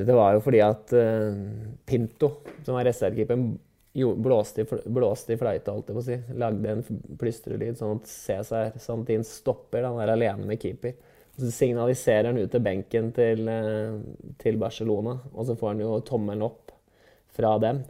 Det 0.00 0.16
var 0.16 0.34
jo 0.34 0.42
fordi 0.44 0.60
at 0.64 0.96
uh, 0.96 1.36
Pinto, 1.86 2.30
som 2.64 2.78
var 2.78 2.88
reservekeeperen, 2.88 3.58
blåste, 3.94 4.64
blåste 4.86 5.34
i 5.34 5.38
fløyta, 5.38 5.72
holdt 5.72 5.90
jeg 5.90 5.96
på 5.96 6.02
å 6.02 6.06
si. 6.08 6.16
Lagde 6.40 6.72
en 6.72 6.82
plystrelyd 7.20 7.78
sånn 7.78 8.00
at 8.00 8.08
Cæsar 8.10 8.72
Santin 8.82 9.22
stopper. 9.26 9.86
Han 9.86 10.00
er 10.02 10.14
alene 10.16 10.48
med 10.48 10.58
keeper. 10.62 10.96
Så 11.36 11.50
signaliserer 11.50 12.30
han 12.30 12.38
ut 12.38 12.50
til 12.50 12.62
benken 12.62 13.12
til, 13.14 13.48
eh, 13.48 13.94
til 14.38 14.58
Barcelona, 14.58 15.18
og 15.34 15.46
så 15.46 15.56
får 15.58 15.68
han 15.68 15.80
jo 15.82 16.00
tommelen 16.00 16.42
opp 16.46 16.72
fra 17.34 17.58
dem. 17.58 17.84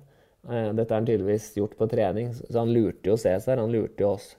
Eh, 0.49 0.73
Dette 0.73 0.93
har 0.93 1.01
han 1.01 1.07
tydeligvis 1.07 1.55
gjort 1.57 1.77
på 1.77 1.89
trening, 1.89 2.33
så 2.35 2.59
han 2.59 2.73
lurte 2.73 3.09
jo 3.09 3.17
Cæsar, 3.17 3.57
han 3.61 3.73
lurte 3.73 4.01
jo 4.01 4.15
oss. 4.15 4.35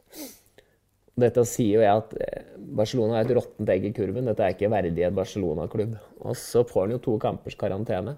Dette 1.16 1.46
sier 1.48 1.78
jo 1.78 1.84
jeg 1.84 2.02
at 2.02 2.16
eh, 2.20 2.48
Barcelona 2.76 3.20
er 3.20 3.28
et 3.28 3.36
råttent 3.38 3.70
egg 3.72 3.88
i 3.88 3.94
kurven. 3.96 4.28
Dette 4.28 4.44
er 4.44 4.56
ikke 4.56 4.72
verdig 4.74 5.06
et 5.06 5.16
Barcelona-klubb. 5.16 5.96
Og 6.28 6.36
så 6.40 6.66
får 6.68 6.86
han 6.86 6.96
jo 6.98 7.04
to 7.06 7.16
kampers 7.24 7.56
karantene. 7.60 8.18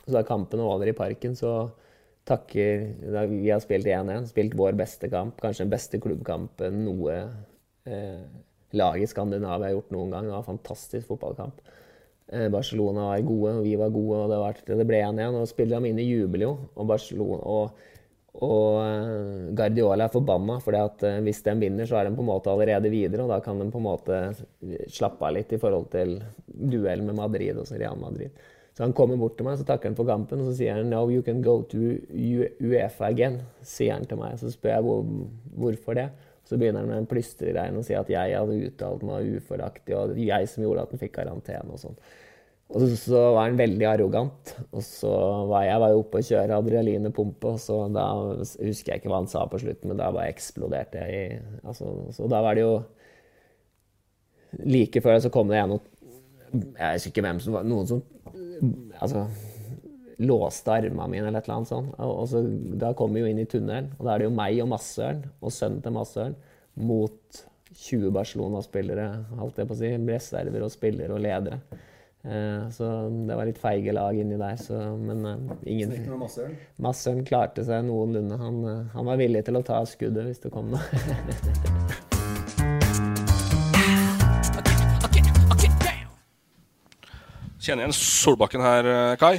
Så 0.00 0.14
da 0.14 0.24
kampen 0.26 0.62
er 0.62 0.70
over 0.70 0.88
i 0.90 0.96
parken, 0.96 1.36
så 1.38 1.68
takker 2.24 3.28
Vi 3.28 3.50
har 3.50 3.60
spilt 3.60 3.86
1-1, 3.86 4.30
spilt 4.30 4.56
vår 4.56 4.78
beste 4.80 5.10
kamp, 5.12 5.36
kanskje 5.42 5.66
den 5.66 5.74
beste 5.74 6.00
klubbkampen 6.00 6.80
noe 6.86 7.18
eh, 7.84 8.24
lag 8.74 9.00
i 9.00 9.06
Skandinavia 9.06 9.68
har 9.68 9.76
gjort 9.76 9.92
noen 9.94 10.14
gang. 10.14 10.26
Det 10.26 10.34
var 10.34 10.42
en 10.42 10.52
fantastisk 10.54 11.10
fotballkamp. 11.12 11.60
Eh, 12.32 12.48
Barcelona 12.52 13.10
var 13.10 13.26
gode, 13.28 13.58
og 13.58 13.66
vi 13.68 13.74
var 13.76 13.92
gode, 13.94 14.22
og 14.22 14.32
det, 14.32 14.38
var, 14.40 14.62
det 14.80 14.88
ble 14.88 15.02
1-1. 15.04 15.40
Og 15.40 15.50
spillerne 15.50 15.84
mine 15.84 16.06
jubler 16.06 16.46
jo. 16.48 16.54
Og 16.74 16.88
Barcelona 16.90 17.40
og 17.44 17.84
og 18.42 18.80
eh, 18.82 19.52
Guardiola 19.54 20.08
er 20.08 20.14
forbanna, 20.14 20.56
for 20.62 20.74
hvis 21.22 21.42
de 21.46 21.54
vinner, 21.60 21.86
så 21.86 22.00
er 22.00 22.08
de 22.08 22.16
på 22.16 22.24
en 22.24 22.32
måte 22.32 22.50
allerede 22.50 22.90
videre. 22.90 23.22
Og 23.22 23.30
da 23.30 23.38
kan 23.44 23.60
de 23.60 23.68
på 23.70 23.78
en 23.78 23.86
måte 23.86 24.18
slappe 24.90 25.22
av 25.22 25.36
litt 25.36 25.54
i 25.54 25.60
forhold 25.62 25.86
til 25.92 26.16
duell 26.50 27.04
med 27.06 27.18
Madrid 27.20 27.60
og 27.62 27.70
Real 27.70 28.00
Madrid. 28.00 28.34
Så 28.74 28.82
han 28.82 28.94
kommer 28.96 29.20
bort 29.20 29.36
til 29.38 29.46
meg, 29.46 29.60
så 29.60 29.66
takker 29.68 29.92
han 29.92 29.94
for 29.94 30.08
kampen, 30.08 30.40
og 30.42 30.50
så 30.50 30.56
sier 30.58 30.80
han 30.80 30.90
No, 30.90 31.04
you 31.06 31.22
can 31.22 31.44
go 31.46 31.60
to 31.70 31.94
Uefa 32.10 33.06
again, 33.06 33.38
sier 33.62 33.94
han 33.94 34.06
til 34.10 34.18
meg. 34.18 34.34
Så 34.40 34.50
spør 34.50 34.80
jeg 34.80 34.86
hvor, 34.88 35.04
hvorfor 35.54 36.00
det. 36.00 36.08
Så 36.44 36.58
begynner 36.58 36.82
han 36.82 36.90
med 36.90 37.04
en 37.04 37.08
plystregreie 37.08 37.72
og 37.72 37.86
sier 37.86 38.02
at 38.02 38.10
jeg 38.10 38.34
hadde 38.34 38.58
uttalt 38.66 39.06
meg 39.06 39.30
uforaktig, 39.38 39.94
og 39.94 40.18
jeg 40.18 40.50
som 40.50 40.66
gjorde 40.66 40.82
at 40.82 40.92
han 40.92 41.00
fikk 41.00 41.14
karantene 41.20 41.70
og 41.70 41.80
sånn. 41.80 41.96
Og 42.72 42.80
så, 42.80 42.88
så 42.96 43.20
var 43.36 43.48
han 43.48 43.58
veldig 43.58 43.86
arrogant. 43.86 44.54
Og 44.72 44.82
så 44.86 45.12
var 45.50 45.66
jeg 45.66 45.80
var 45.82 45.92
jo 45.92 46.02
oppe 46.02 46.20
og 46.20 46.28
kjøre 46.28 46.58
adrenalinepumpe, 46.58 47.54
og 47.54 47.60
så 47.62 47.78
da 47.92 48.06
husker 48.32 48.94
jeg 48.94 49.02
ikke 49.02 49.12
hva 49.12 49.20
han 49.20 49.30
sa 49.30 49.44
på 49.50 49.60
slutten, 49.62 49.92
men 49.92 50.00
da 50.00 50.10
bare 50.14 50.32
eksploderte 50.32 51.04
jeg 51.04 51.18
i 51.18 51.40
altså, 51.62 51.92
Så 52.16 52.28
da 52.30 52.42
var 52.44 52.56
det 52.56 52.66
jo 52.66 52.76
Like 54.64 55.00
før 55.02 55.18
så 55.18 55.32
kom 55.34 55.48
det 55.50 55.58
en 55.58 55.72
og 55.74 55.86
Jeg 56.54 56.92
husker 56.92 57.10
ikke 57.10 57.24
hvem 57.26 57.40
som 57.42 57.56
var 57.56 57.64
Noen 57.66 57.88
som 57.90 58.02
altså, 59.02 59.24
låste 60.22 60.70
armene 60.70 61.08
mine 61.10 61.26
eller 61.26 61.42
et 61.42 61.48
eller 61.48 61.56
annet 61.58 61.70
sånt. 61.72 61.96
Og 61.98 62.28
så, 62.30 62.42
da 62.80 62.92
kom 62.96 63.14
vi 63.14 63.24
jo 63.24 63.30
inn 63.30 63.42
i 63.42 63.48
tunnelen, 63.50 63.90
og 63.98 64.06
da 64.06 64.14
er 64.14 64.22
det 64.22 64.28
jo 64.28 64.36
meg 64.36 64.60
og 64.62 64.70
Massøren 64.70 65.24
og 65.40 65.52
sønnen 65.54 65.82
til 65.82 65.96
Massøren 65.96 66.36
mot 66.78 67.40
20 67.74 68.12
Barcelona-spillere, 68.14 69.08
holdt 69.40 69.58
jeg 69.58 69.66
på 69.66 69.74
å 69.74 69.80
si. 69.80 69.90
Reserver 70.06 70.66
og 70.66 70.72
spillere 70.72 71.16
og 71.16 71.24
ledere. 71.24 71.58
Eh, 72.24 72.70
så 72.72 72.86
det 73.28 73.34
var 73.36 73.44
litt 73.44 73.58
feige 73.60 73.92
lag 73.92 74.16
inni 74.16 74.38
der, 74.40 74.56
så, 74.56 74.78
men 74.96 75.26
eh, 75.28 75.36
ingen 75.74 75.92
Massøren? 76.80 77.20
Klarte 77.28 77.60
seg 77.66 77.84
noenlunde. 77.84 78.38
Han, 78.40 78.62
eh, 78.64 78.78
han 78.94 79.10
var 79.10 79.20
villig 79.20 79.42
til 79.44 79.60
å 79.60 79.64
ta 79.66 79.82
skuddet 79.84 80.24
hvis 80.30 80.40
det 80.40 80.52
kom 80.54 80.72
noe. 80.72 80.80
Kjenner 87.60 87.84
igjen 87.84 87.96
Solbakken 87.96 88.64
her, 88.64 88.88
Kai? 89.20 89.36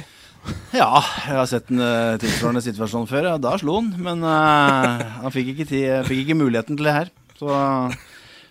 Ja, 0.74 1.02
jeg 1.26 1.36
har 1.40 1.46
sett 1.50 1.70
en 1.74 1.82
uh, 1.82 2.14
tilsvarende 2.22 2.62
situasjon 2.62 3.06
før. 3.10 3.32
Ja. 3.32 3.36
Da 3.42 3.54
slo 3.58 3.80
han, 3.80 3.92
men 4.02 4.22
uh, 4.22 5.02
han 5.24 5.34
fikk 5.34 5.54
ikke, 5.54 5.66
tid, 5.70 6.06
fikk 6.06 6.22
ikke 6.22 6.38
muligheten 6.38 6.78
til 6.78 6.86
det 6.86 6.94
her. 7.00 7.10
Så 7.38 7.50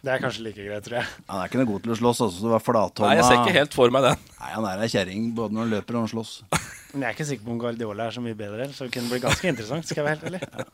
Det 0.06 0.12
er 0.14 0.22
kanskje 0.22 0.44
like 0.46 0.62
greit, 0.68 0.84
tror 0.86 1.00
jeg. 1.00 1.08
han 1.32 1.40
er 1.42 1.48
ikke 1.50 1.58
noe 1.64 1.70
god 1.72 1.82
til 1.86 1.94
å 1.96 1.98
slåss. 1.98 2.20
Altså, 2.28 2.44
det 2.46 2.52
var 2.52 2.62
flathånda. 2.62 3.08
Nei, 3.10 3.16
jeg 3.18 3.26
ser 3.26 3.40
ikke 3.42 3.56
helt 3.56 3.74
for 3.78 3.94
meg 3.96 4.04
den. 4.06 4.20
Nei, 4.38 4.50
Han 4.54 4.68
er 4.70 4.84
ei 4.86 4.90
kjerring 4.94 5.24
både 5.38 5.56
når 5.56 5.64
han 5.66 5.72
løper 5.74 5.96
og 5.96 5.98
når 5.98 6.06
han 6.06 6.12
slåss. 6.14 6.34
Men 6.94 7.02
jeg 7.02 7.08
er 7.10 7.16
ikke 7.18 7.28
sikker 7.32 7.48
på 7.48 7.54
om 7.56 7.62
Guardiola 7.64 8.06
er 8.06 8.14
så 8.16 8.22
mye 8.24 8.38
bedre, 8.38 8.68
så 8.76 8.86
det 8.86 8.94
kunne 8.94 9.10
bli 9.12 9.20
ganske 9.24 9.50
interessant. 9.50 9.88
skal 9.90 10.04
jeg 10.04 10.06
være 10.06 10.20
helt 10.20 10.30
ærlig. 10.30 10.68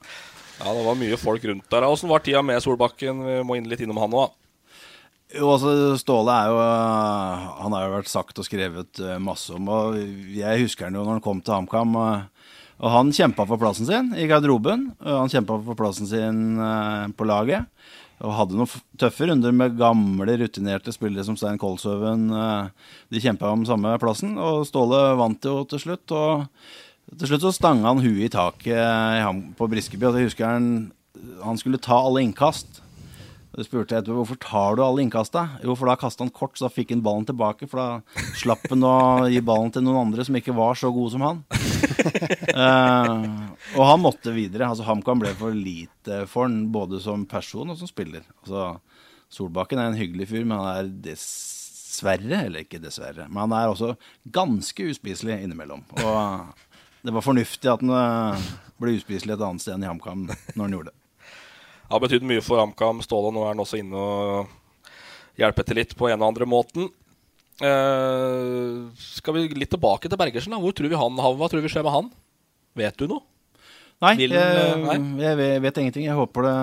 Ja, 0.62 0.74
det 0.78 0.84
var 0.86 1.00
mye 1.00 1.18
folk 1.18 1.48
rundt 1.50 1.70
der. 1.72 1.88
Åssen 1.88 2.12
var 2.12 2.22
tida 2.26 2.44
med 2.46 2.60
Solbakken? 2.62 3.24
Vi 3.26 3.38
må 3.48 3.56
inn 3.58 3.72
litt 3.72 3.82
innom 3.82 3.98
han 4.04 4.14
òg. 4.20 4.36
Jo, 5.32 5.48
altså 5.54 5.72
Ståle 5.96 6.34
er 6.36 6.50
jo 6.52 6.58
øh, 6.60 7.44
Han 7.64 7.72
har 7.78 7.86
jo 7.86 7.92
vært 7.96 8.10
sagt 8.12 8.42
og 8.42 8.44
skrevet 8.46 9.00
øh, 9.00 9.16
masse 9.24 9.54
om. 9.56 9.70
Og 9.72 9.96
jeg 10.36 10.66
husker 10.66 10.90
han 10.90 10.98
jo 11.00 11.06
når 11.08 11.16
han 11.16 11.24
kom 11.24 11.40
til 11.40 11.56
HamKam. 11.56 11.96
øh, 11.96 12.52
Og 12.84 12.92
han 12.98 13.14
kjempa 13.16 13.46
for 13.48 13.62
plassen 13.62 13.88
sin 13.88 14.12
i 14.20 14.28
garderoben. 14.28 14.90
og 15.00 15.22
Han 15.24 15.32
kjempa 15.32 15.56
for 15.70 15.80
plassen 15.80 16.10
sin 16.12 16.44
på 17.16 17.28
laget. 17.32 17.64
Og 18.22 18.36
hadde 18.38 18.58
noen 18.58 18.70
tøffe 19.02 19.26
runder 19.26 19.54
med 19.56 19.80
gamle, 19.80 20.36
rutinerte 20.38 20.94
spillere 20.94 21.26
som 21.26 21.38
Stein 21.40 21.58
Kolshaugen. 21.62 22.30
øh, 22.30 22.70
De 23.10 23.22
kjempa 23.24 23.50
om 23.50 23.66
samme 23.66 23.98
plassen, 24.02 24.38
og 24.38 24.68
Ståle 24.70 25.02
vant 25.18 25.42
jo 25.46 25.64
til 25.66 25.82
slutt. 25.82 26.14
Og 26.14 26.46
til 27.18 27.32
slutt 27.32 27.48
så 27.48 27.54
stanga 27.56 27.90
han 27.90 28.04
huet 28.04 28.28
i 28.28 28.32
taket 28.32 29.58
på 29.58 29.70
Briskeby. 29.72 30.06
Og 30.06 30.20
jeg 30.20 30.30
husker 30.30 30.46
han, 30.54 30.92
han 31.42 31.58
skulle 31.58 31.82
ta 31.82 31.98
alle 31.98 32.22
innkast. 32.28 32.84
Og 33.52 33.66
spurte 33.68 33.98
jeg 33.98 34.08
hvorfor 34.08 34.38
tar 34.40 34.78
du 34.78 34.82
alle 34.86 35.04
innkasta. 35.04 35.44
Jo, 35.66 35.76
for 35.76 35.90
da 35.92 35.98
kasta 36.00 36.24
han 36.24 36.32
kort, 36.32 36.56
så 36.56 36.68
da 36.68 36.72
fikk 36.72 36.94
han 36.94 37.04
ballen 37.04 37.26
tilbake. 37.28 37.68
For 37.68 37.82
da 37.82 38.22
slapp 38.40 38.64
han 38.72 38.86
å 38.88 39.28
gi 39.32 39.42
ballen 39.44 39.74
til 39.76 39.84
noen 39.84 40.06
andre 40.06 40.24
som 40.28 40.38
ikke 40.40 40.56
var 40.56 40.80
så 40.80 40.92
gode 40.96 41.12
som 41.16 41.26
han. 41.26 41.42
uh, 42.56 43.52
og 43.78 43.84
han 43.90 44.04
måtte 44.04 44.32
videre. 44.36 44.70
Altså 44.72 44.88
HamKam 44.88 45.24
ble 45.24 45.34
for 45.40 45.56
lite 45.56 46.24
for 46.32 46.48
han, 46.48 46.70
både 46.72 47.02
som 47.04 47.28
person 47.28 47.74
og 47.74 47.80
som 47.82 47.92
spiller. 47.92 48.24
Altså, 48.46 48.72
Solbakken 49.32 49.80
er 49.80 49.92
en 49.92 50.00
hyggelig 50.00 50.30
fyr, 50.32 50.48
men 50.48 50.60
han 50.60 50.72
er 50.72 50.96
dessverre, 51.12 52.46
eller 52.46 52.66
ikke 52.66 52.82
dessverre, 52.84 53.30
men 53.30 53.46
han 53.46 53.54
er 53.56 53.72
også 53.72 53.94
ganske 54.36 54.90
uspiselig 54.92 55.38
innimellom. 55.40 55.86
Og 56.04 56.66
det 57.08 57.14
var 57.16 57.24
fornuftig 57.24 57.72
at 57.72 57.84
han 57.84 57.94
eh, 57.96 58.50
ble 58.82 58.98
uspiselig 59.00 59.38
et 59.38 59.46
annet 59.48 59.64
sted 59.64 59.78
enn 59.78 59.86
i 59.88 59.90
HamKam 59.90 60.26
når 60.28 60.62
han 60.62 60.76
gjorde 60.76 60.92
det. 60.92 61.01
Har 61.92 62.00
betydd 62.04 62.24
mye 62.28 62.44
for 62.46 62.62
AMCAM 62.64 63.02
Ståle 63.04 63.34
nå 63.36 63.44
er 63.44 63.54
han 63.54 63.64
også 63.64 63.82
inne 63.82 64.00
og 64.00 64.52
hjelper 65.42 65.68
til 65.68 65.80
litt 65.82 65.96
på 65.98 66.08
en 66.10 66.22
og 66.22 66.30
andre 66.32 66.48
måten. 66.48 66.88
Uh, 67.62 68.90
skal 68.98 69.36
vi 69.36 69.50
litt 69.54 69.70
tilbake 69.70 70.10
til 70.10 70.18
Bergersen? 70.18 70.56
da? 70.56 70.62
Hvor 70.62 70.74
tror 70.74 70.90
vi 70.90 70.98
han, 70.98 71.20
Hva 71.20 71.50
tror 71.52 71.62
vi 71.62 71.70
skjer 71.72 71.86
med 71.86 71.94
han? 71.94 72.10
Vet 72.80 72.98
du 72.98 73.06
noe? 73.12 73.26
Nei, 74.02 74.16
Vil- 74.18 74.34
jeg, 74.34 74.78
nei? 74.82 74.96
jeg 75.22 75.38
vet, 75.38 75.60
vet 75.62 75.78
ingenting. 75.78 76.06
Jeg 76.08 76.18
håper, 76.18 76.48
det, 76.48 76.54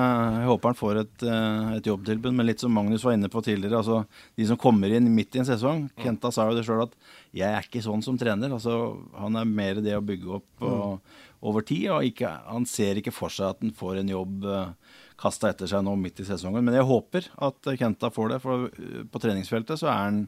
jeg 0.40 0.48
håper 0.48 0.72
han 0.72 0.78
får 0.78 0.98
et, 1.04 1.22
eh, 1.22 1.68
et 1.76 1.86
jobbtilbud. 1.86 2.34
Men 2.34 2.48
litt 2.48 2.64
som 2.64 2.72
Magnus 2.74 3.04
var 3.06 3.14
inne 3.14 3.30
på 3.30 3.42
tidligere, 3.46 3.78
altså 3.78 4.00
de 4.34 4.46
som 4.48 4.58
kommer 4.58 4.90
inn 4.90 5.06
midt 5.14 5.38
i 5.38 5.42
en 5.44 5.46
sesong 5.46 5.84
Kenta 6.02 6.32
sa 6.34 6.48
jo 6.48 6.56
det 6.56 6.64
sjøl 6.66 6.82
at 6.88 6.96
'jeg 7.30 7.46
er 7.46 7.62
ikke 7.62 7.84
sånn 7.84 8.02
som 8.02 8.18
trener'. 8.18 8.50
Altså, 8.50 8.98
han 9.14 9.36
er 9.36 9.44
mer 9.44 9.74
det 9.74 9.94
å 9.94 10.02
bygge 10.02 10.34
opp 10.34 10.66
og, 10.66 10.98
over 11.40 11.64
tid. 11.66 11.88
Og 11.94 12.08
ikke, 12.08 12.30
han 12.48 12.66
ser 12.68 13.00
ikke 13.00 13.14
for 13.14 13.32
seg 13.32 13.52
at 13.52 13.62
han 13.64 13.74
får 13.76 14.00
en 14.00 14.12
jobb 14.12 14.46
uh, 14.48 14.72
kasta 15.18 15.52
etter 15.52 15.70
seg 15.70 15.84
nå 15.84 15.94
midt 15.98 16.22
i 16.22 16.26
sesongen. 16.28 16.64
Men 16.64 16.76
jeg 16.78 16.88
håper 16.88 17.30
at 17.48 17.72
Kenta 17.78 18.10
får 18.14 18.34
det, 18.34 18.42
for 18.44 18.68
eh, 18.70 19.00
på 19.10 19.22
treningsfeltet 19.22 19.80
så 19.80 19.90
er 19.90 19.98
han 20.04 20.20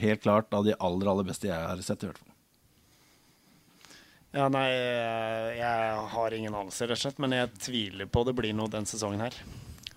helt 0.00 0.22
klart 0.24 0.54
av 0.56 0.64
de 0.64 0.76
aller, 0.78 1.10
aller 1.12 1.28
beste 1.28 1.50
jeg 1.50 1.58
har 1.58 1.82
sett, 1.84 2.04
i 2.04 2.08
hvert 2.08 2.22
fall. 2.22 2.30
Ja, 4.34 4.48
nei, 4.50 4.66
eh, 4.72 5.50
jeg 5.60 6.08
har 6.14 6.34
ingen 6.34 6.56
anelse, 6.56 6.88
rett 6.88 6.98
og 6.98 7.04
slett. 7.04 7.20
Men 7.22 7.36
jeg 7.36 7.52
tviler 7.68 8.08
på 8.10 8.24
det 8.26 8.34
blir 8.38 8.56
noe 8.56 8.72
den 8.72 8.88
sesongen 8.88 9.22
her. 9.22 9.36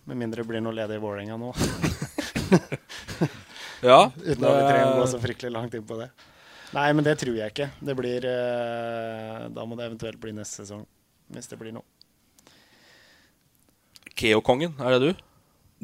Med 0.07 0.19
mindre 0.19 0.43
det 0.43 0.51
blir 0.51 0.63
noe 0.63 0.75
ledig 0.75 0.99
i 0.99 1.03
Vålerenga 1.03 1.39
nå. 1.41 1.51
Ja, 3.81 4.11
Uten 4.17 4.41
at 4.41 4.55
vi 4.55 4.61
trenger 4.65 4.87
å 4.89 5.01
gå 5.01 5.07
så 5.11 5.19
fryktelig 5.21 5.51
langt 5.53 5.75
inn 5.77 5.85
på 5.85 5.99
det. 5.99 6.07
Nei, 6.75 6.87
men 6.91 7.05
det 7.05 7.15
tror 7.21 7.37
jeg 7.37 7.53
ikke. 7.53 7.69
Det 7.79 7.95
blir 7.95 8.25
eh, 8.27 9.45
Da 9.55 9.63
må 9.67 9.77
det 9.79 9.87
eventuelt 9.87 10.19
bli 10.19 10.33
neste 10.35 10.63
sesong. 10.65 10.83
Hvis 11.31 11.47
det 11.51 11.59
blir 11.59 11.75
noe. 11.75 11.85
Keo-kongen, 14.17 14.73
er 14.81 14.95
det 14.95 14.99
du? 15.03 15.23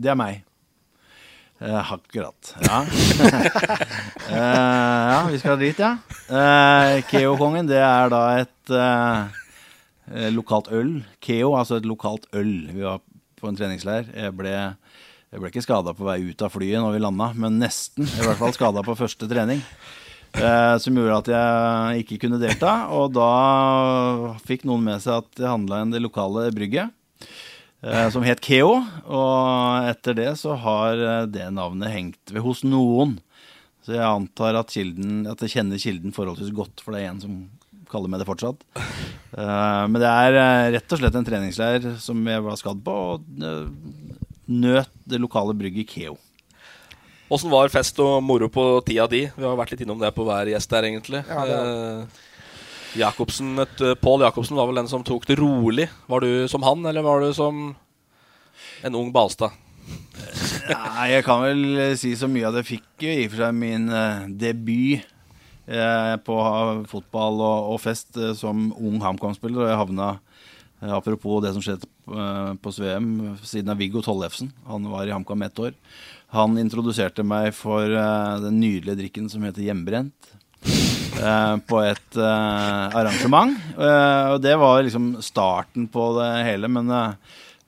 Det 0.04 0.10
er 0.12 0.18
meg. 0.18 0.42
Eh, 1.62 1.94
akkurat. 1.94 2.56
Ja. 2.68 2.84
Eh, 4.34 4.40
ja, 4.40 5.18
vi 5.30 5.38
skal 5.38 5.58
dit, 5.60 5.78
ja. 5.78 5.98
Uh, 6.32 7.04
Keo-kongen, 7.06 7.68
det 7.68 7.78
er 7.84 8.08
da 8.10 8.22
et 8.40 8.72
eh, 8.72 9.42
eh, 10.10 10.30
lokalt 10.34 10.72
øl. 10.74 10.94
Keo, 11.22 11.52
altså 11.60 11.78
et 11.78 11.86
lokalt 11.86 12.26
øl. 12.34 12.72
Vi 12.72 12.82
var 12.82 13.04
på 13.38 13.52
en 13.52 13.60
treningsleir. 13.60 14.08
Jeg 14.16 14.34
ble, 14.40 14.54
jeg 14.56 15.44
ble 15.44 15.52
ikke 15.52 15.66
skada 15.66 15.94
på 15.94 16.08
vei 16.08 16.22
ut 16.32 16.42
av 16.42 16.56
flyet 16.56 16.82
når 16.82 16.96
vi 16.96 17.04
landa, 17.04 17.30
men 17.36 17.60
nesten. 17.62 18.08
I 18.08 18.24
hvert 18.24 18.40
fall 18.40 18.56
skada 18.56 18.82
på 18.88 18.96
første 18.98 19.30
trening. 19.30 19.62
Eh, 20.34 20.76
som 20.82 20.96
gjorde 20.98 21.20
at 21.22 21.30
jeg 21.30 22.04
ikke 22.04 22.24
kunne 22.26 22.42
delta. 22.42 22.74
Og 22.96 23.14
da 23.14 24.34
fikk 24.48 24.66
noen 24.68 24.86
med 24.88 25.04
seg 25.04 25.22
at 25.22 25.30
det 25.38 25.50
handla 25.50 25.84
om 25.86 25.94
det 25.94 26.02
lokale 26.02 26.48
brygget 26.56 26.90
eh, 27.84 28.08
som 28.14 28.26
het 28.26 28.42
Keo. 28.44 28.80
Og 29.06 29.90
etter 29.92 30.18
det 30.18 30.32
så 30.42 30.58
har 30.60 30.98
eh, 30.98 31.26
det 31.30 31.50
navnet 31.54 31.94
hengt 31.94 32.34
ved 32.34 32.46
hos 32.46 32.64
noen. 32.66 33.20
Så 33.84 33.98
jeg 33.98 34.08
antar 34.08 34.56
at, 34.56 34.72
kilden, 34.72 35.26
at 35.28 35.42
jeg 35.44 35.58
kjenner 35.58 35.82
kilden 35.82 36.16
forholdsvis 36.16 36.54
godt, 36.56 36.82
for 36.82 36.96
det 36.96 37.04
er 37.04 37.12
en 37.12 37.24
som 37.24 37.40
kaller 37.92 38.10
meg 38.10 38.24
det 38.24 38.30
fortsatt. 38.30 38.64
Eh, 38.74 39.84
men 39.92 40.00
det 40.02 40.10
er 40.10 40.40
eh, 40.40 40.68
rett 40.78 40.96
og 40.96 41.02
slett 41.02 41.18
en 41.20 41.28
treningsleir 41.28 41.90
som 42.02 42.22
jeg 42.26 42.46
var 42.46 42.60
skadd 42.60 42.80
på, 42.86 42.94
og 43.14 43.28
nøt 44.48 44.96
det 45.10 45.22
lokale 45.22 45.56
brygget 45.58 45.92
Keo. 45.92 46.18
Åssen 47.34 47.50
var 47.50 47.72
fest 47.74 47.98
og 48.04 48.20
moro 48.26 48.50
på 48.54 48.64
tida 48.86 49.08
di? 49.10 49.24
Vi 49.34 49.46
har 49.48 49.58
vært 49.58 49.74
litt 49.74 49.82
innom 49.86 50.02
det 50.02 50.12
på 50.14 50.26
hver 50.28 50.52
gjest 50.52 50.70
der, 50.70 50.90
egentlig. 50.92 51.24
Ja, 51.30 51.48
det 51.50 51.58
Eh, 51.64 52.22
Jacobsen, 52.94 53.56
et, 53.58 53.80
Pål 54.04 54.22
Jacobsen 54.22 54.58
var 54.60 54.68
vel 54.70 54.78
den 54.78 54.90
som 54.92 55.02
tok 55.02 55.26
det 55.26 55.40
rolig. 55.40 55.88
Var 56.06 56.22
du 56.22 56.48
som 56.52 56.62
han, 56.62 56.86
eller 56.86 57.02
var 57.02 57.24
du 57.24 57.32
som 57.34 57.72
en 58.86 58.98
ung 59.00 59.10
Balstad? 59.16 59.56
Nei, 60.70 61.08
jeg 61.12 61.26
kan 61.26 61.42
vel 61.44 61.64
eh, 61.74 61.96
si 62.00 62.14
så 62.16 62.30
mye 62.32 62.48
at 62.48 62.60
jeg 62.62 62.70
fikk 62.76 63.06
jo 63.06 63.16
i 63.16 63.26
og 63.26 63.34
for 63.34 63.44
seg 63.44 63.58
min 63.58 63.90
eh, 63.92 64.28
debut 64.44 65.02
eh, 65.68 66.14
på 66.24 66.38
fotball 66.92 67.42
og, 67.42 67.74
og 67.74 67.82
fest 67.84 68.20
som 68.40 68.70
ung 68.78 69.02
HamKam-spiller. 69.04 69.66
Og 69.66 69.72
jeg 69.72 69.82
havna, 69.82 70.10
apropos 71.00 71.42
det 71.44 71.54
som 71.56 71.66
skjedde 71.66 71.90
på 72.60 72.72
Sveum, 72.76 73.12
siden 73.42 73.72
av 73.72 73.80
Viggo 73.80 74.04
Tollefsen. 74.04 74.52
Han 74.68 74.90
var 74.92 75.08
i 75.08 75.16
HamKam 75.16 75.46
ett 75.48 75.60
år. 75.60 75.76
Han 76.34 76.58
introduserte 76.58 77.26
meg 77.26 77.52
for 77.54 77.86
uh, 77.86 78.42
den 78.42 78.58
nydelige 78.62 79.04
drikken 79.04 79.30
som 79.30 79.46
heter 79.46 79.66
hjemmebrent. 79.68 80.32
Uh, 81.14 81.60
på 81.70 81.78
et 81.84 82.18
uh, 82.18 82.90
arrangement. 82.90 83.54
Og 83.78 84.40
det 84.42 84.56
var 84.58 84.82
liksom 84.82 85.14
starten 85.22 85.86
på 85.94 86.08
det 86.18 86.32
hele. 86.48 86.72
Men 86.72 86.90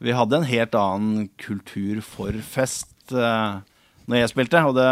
vi 0.01 0.15
hadde 0.15 0.41
en 0.41 0.49
helt 0.49 0.75
annen 0.75 1.29
kultur 1.37 2.01
for 2.03 2.35
fest 2.41 3.13
uh, 3.13 3.61
når 4.09 4.23
jeg 4.23 4.33
spilte. 4.33 4.65
Og 4.65 4.75
det, 4.77 4.89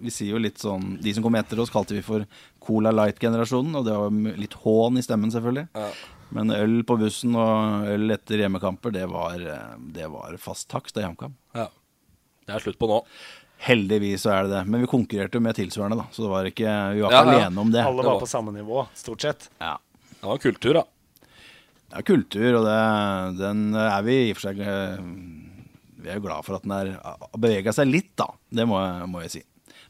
vi 0.00 0.12
sier 0.14 0.34
jo 0.34 0.42
litt 0.42 0.60
sånn 0.62 0.96
De 1.04 1.14
som 1.14 1.24
kom 1.24 1.36
etter 1.38 1.60
oss, 1.62 1.72
kalte 1.72 1.96
vi 1.96 2.04
for 2.06 2.24
Cola 2.64 2.94
Light-generasjonen. 2.96 3.76
Og 3.76 3.86
det 3.86 3.96
var 3.96 4.40
litt 4.40 4.56
hån 4.64 4.98
i 4.98 5.04
stemmen, 5.04 5.32
selvfølgelig. 5.34 5.68
Ja. 5.76 5.90
Men 6.36 6.50
øl 6.50 6.80
på 6.88 6.96
bussen 6.98 7.36
og 7.38 7.86
øl 7.92 8.10
etter 8.16 8.40
hjemmekamper, 8.40 8.90
det 8.96 9.04
var, 9.12 9.42
det 9.94 10.08
var 10.10 10.40
fast 10.42 10.66
takst 10.72 10.96
av 10.98 11.10
HamKam. 11.10 11.36
Ja. 11.54 11.68
Det 12.46 12.54
er 12.56 12.62
slutt 12.62 12.78
på 12.78 12.88
nå. 12.90 13.00
Heldigvis 13.66 14.22
så 14.26 14.32
er 14.34 14.44
det 14.46 14.52
det. 14.52 14.62
Men 14.68 14.82
vi 14.84 14.90
konkurrerte 14.90 15.40
med 15.42 15.56
tilsvarende, 15.56 15.96
da. 16.02 16.06
Så 16.12 16.22
det 16.26 16.30
var 16.32 16.44
ikke, 16.50 16.74
vi 16.94 17.00
var 17.02 17.14
ikke 17.14 17.22
ja. 17.32 17.38
alene 17.40 17.62
om 17.64 17.72
det. 17.72 17.82
Alle 17.82 18.02
det 18.04 18.06
var 18.10 18.18
var- 18.18 18.20
på 18.26 18.28
samme 18.30 18.52
nivå, 18.54 18.84
stort 18.94 19.24
sett. 19.24 19.48
Ja. 19.62 19.76
Det 20.20 20.26
var 20.28 20.38
kultur, 20.42 20.74
da. 20.80 20.84
Ja, 21.94 22.02
kultur, 22.02 22.48
og 22.58 22.64
det, 22.66 22.78
den 23.40 23.60
er 23.78 24.02
vi 24.06 24.16
i 24.26 24.30
og 24.32 24.38
for 24.40 24.48
seg 24.48 24.58
eh, 24.60 24.96
Vi 26.02 26.10
er 26.10 26.16
jo 26.18 26.24
glad 26.24 26.42
for 26.44 26.56
at 26.58 26.64
den 26.66 26.72
er 26.74 26.88
har 27.02 27.28
bevega 27.38 27.72
seg 27.74 27.86
litt, 27.88 28.10
da. 28.18 28.26
Det 28.50 28.66
må, 28.68 28.78
jeg- 28.82 29.08
må 29.10 29.22
jeg 29.24 29.30
si. 29.36 29.42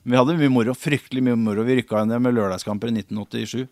Men 0.04 0.12
vi 0.14 0.18
hadde 0.20 0.38
mye 0.38 0.52
moro, 0.54 0.74
fryktelig 0.78 1.22
mye 1.26 1.36
moro. 1.40 1.64
Vi 1.66 1.80
rykka 1.80 2.04
ned 2.06 2.20
med 2.22 2.36
lørdagskamper 2.36 2.92
i 2.92 2.94
1987. 3.02 3.66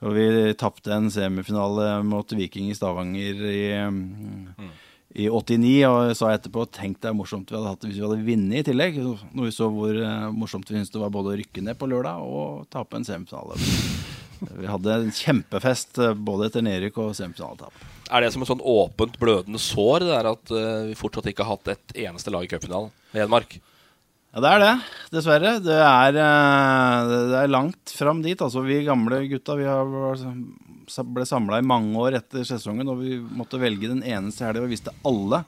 Og 0.00 0.14
vi 0.14 0.26
tapte 0.54 0.94
en 0.94 1.10
semifinale 1.10 1.98
mot 2.06 2.30
Viking 2.30 2.70
i 2.70 2.74
Stavanger 2.78 3.40
i, 3.50 3.60
mm, 3.90 4.70
i 5.18 5.28
89. 5.30 5.74
Og 5.88 6.14
sa 6.18 6.32
etterpå 6.34 6.66
tenk 6.74 7.00
deg 7.02 7.12
hvor 7.12 7.22
morsomt 7.22 7.50
vi 7.50 7.58
hadde 7.58 7.72
hatt 7.72 7.82
det 7.82 7.90
hvis 7.90 8.00
vi 8.00 8.06
hadde 8.06 8.26
vunnet 8.28 8.60
i 8.60 8.66
tillegg. 8.70 9.00
Når 9.34 9.48
vi 9.48 9.54
så 9.54 9.70
hvor 9.72 9.98
eh, 9.98 10.28
morsomt 10.34 10.70
vi 10.70 10.78
syntes 10.78 10.94
det 10.94 11.02
var 11.02 11.14
både 11.14 11.34
å 11.34 11.38
rykke 11.40 11.64
ned 11.66 11.78
på 11.80 11.90
lørdag 11.90 12.24
og 12.24 12.68
tape 12.72 12.98
en 12.98 13.08
semifinale. 13.08 13.58
Vi 14.38 14.68
hadde 14.70 14.94
en 14.94 15.14
kjempefest 15.14 15.98
eh, 16.02 16.14
både 16.14 16.48
etter 16.48 16.64
nedrykk 16.66 17.00
og 17.02 17.16
semifinaletap. 17.18 17.86
Er 18.08 18.24
det 18.24 18.30
som 18.32 18.44
et 18.44 18.48
sånn 18.48 18.64
åpent, 18.64 19.18
blødende 19.20 19.60
sår, 19.60 20.04
det 20.04 20.12
der 20.14 20.30
at 20.30 20.54
eh, 20.54 20.84
vi 20.92 20.98
fortsatt 20.98 21.28
ikke 21.32 21.44
har 21.44 21.58
hatt 21.58 21.74
et 21.74 21.98
eneste 22.06 22.32
lag 22.32 22.46
i 22.46 22.50
cupfinalen? 22.50 22.94
Hedmark. 23.12 23.58
Ja, 24.38 24.42
det 24.44 24.50
er 24.54 24.60
det, 24.62 24.74
dessverre. 25.10 25.50
Det 25.58 25.74
er, 25.82 26.14
eh, 26.14 27.08
det 27.10 27.38
er 27.40 27.48
langt 27.50 27.90
fram 27.90 28.20
dit. 28.22 28.38
Altså, 28.38 28.62
vi 28.62 28.84
gamle 28.86 29.24
gutta 29.26 29.56
vi 29.58 29.66
har, 29.66 29.88
ble 31.10 31.24
samla 31.26 31.58
i 31.58 31.66
mange 31.66 31.98
år 31.98 32.20
etter 32.20 32.46
sesongen, 32.46 32.86
og 32.86 33.00
vi 33.02 33.16
måtte 33.18 33.58
velge 33.58 33.90
den 33.90 34.04
eneste 34.06 34.46
helga 34.46 34.62
vi 34.62 34.76
visste 34.76 34.94
alle 35.02 35.42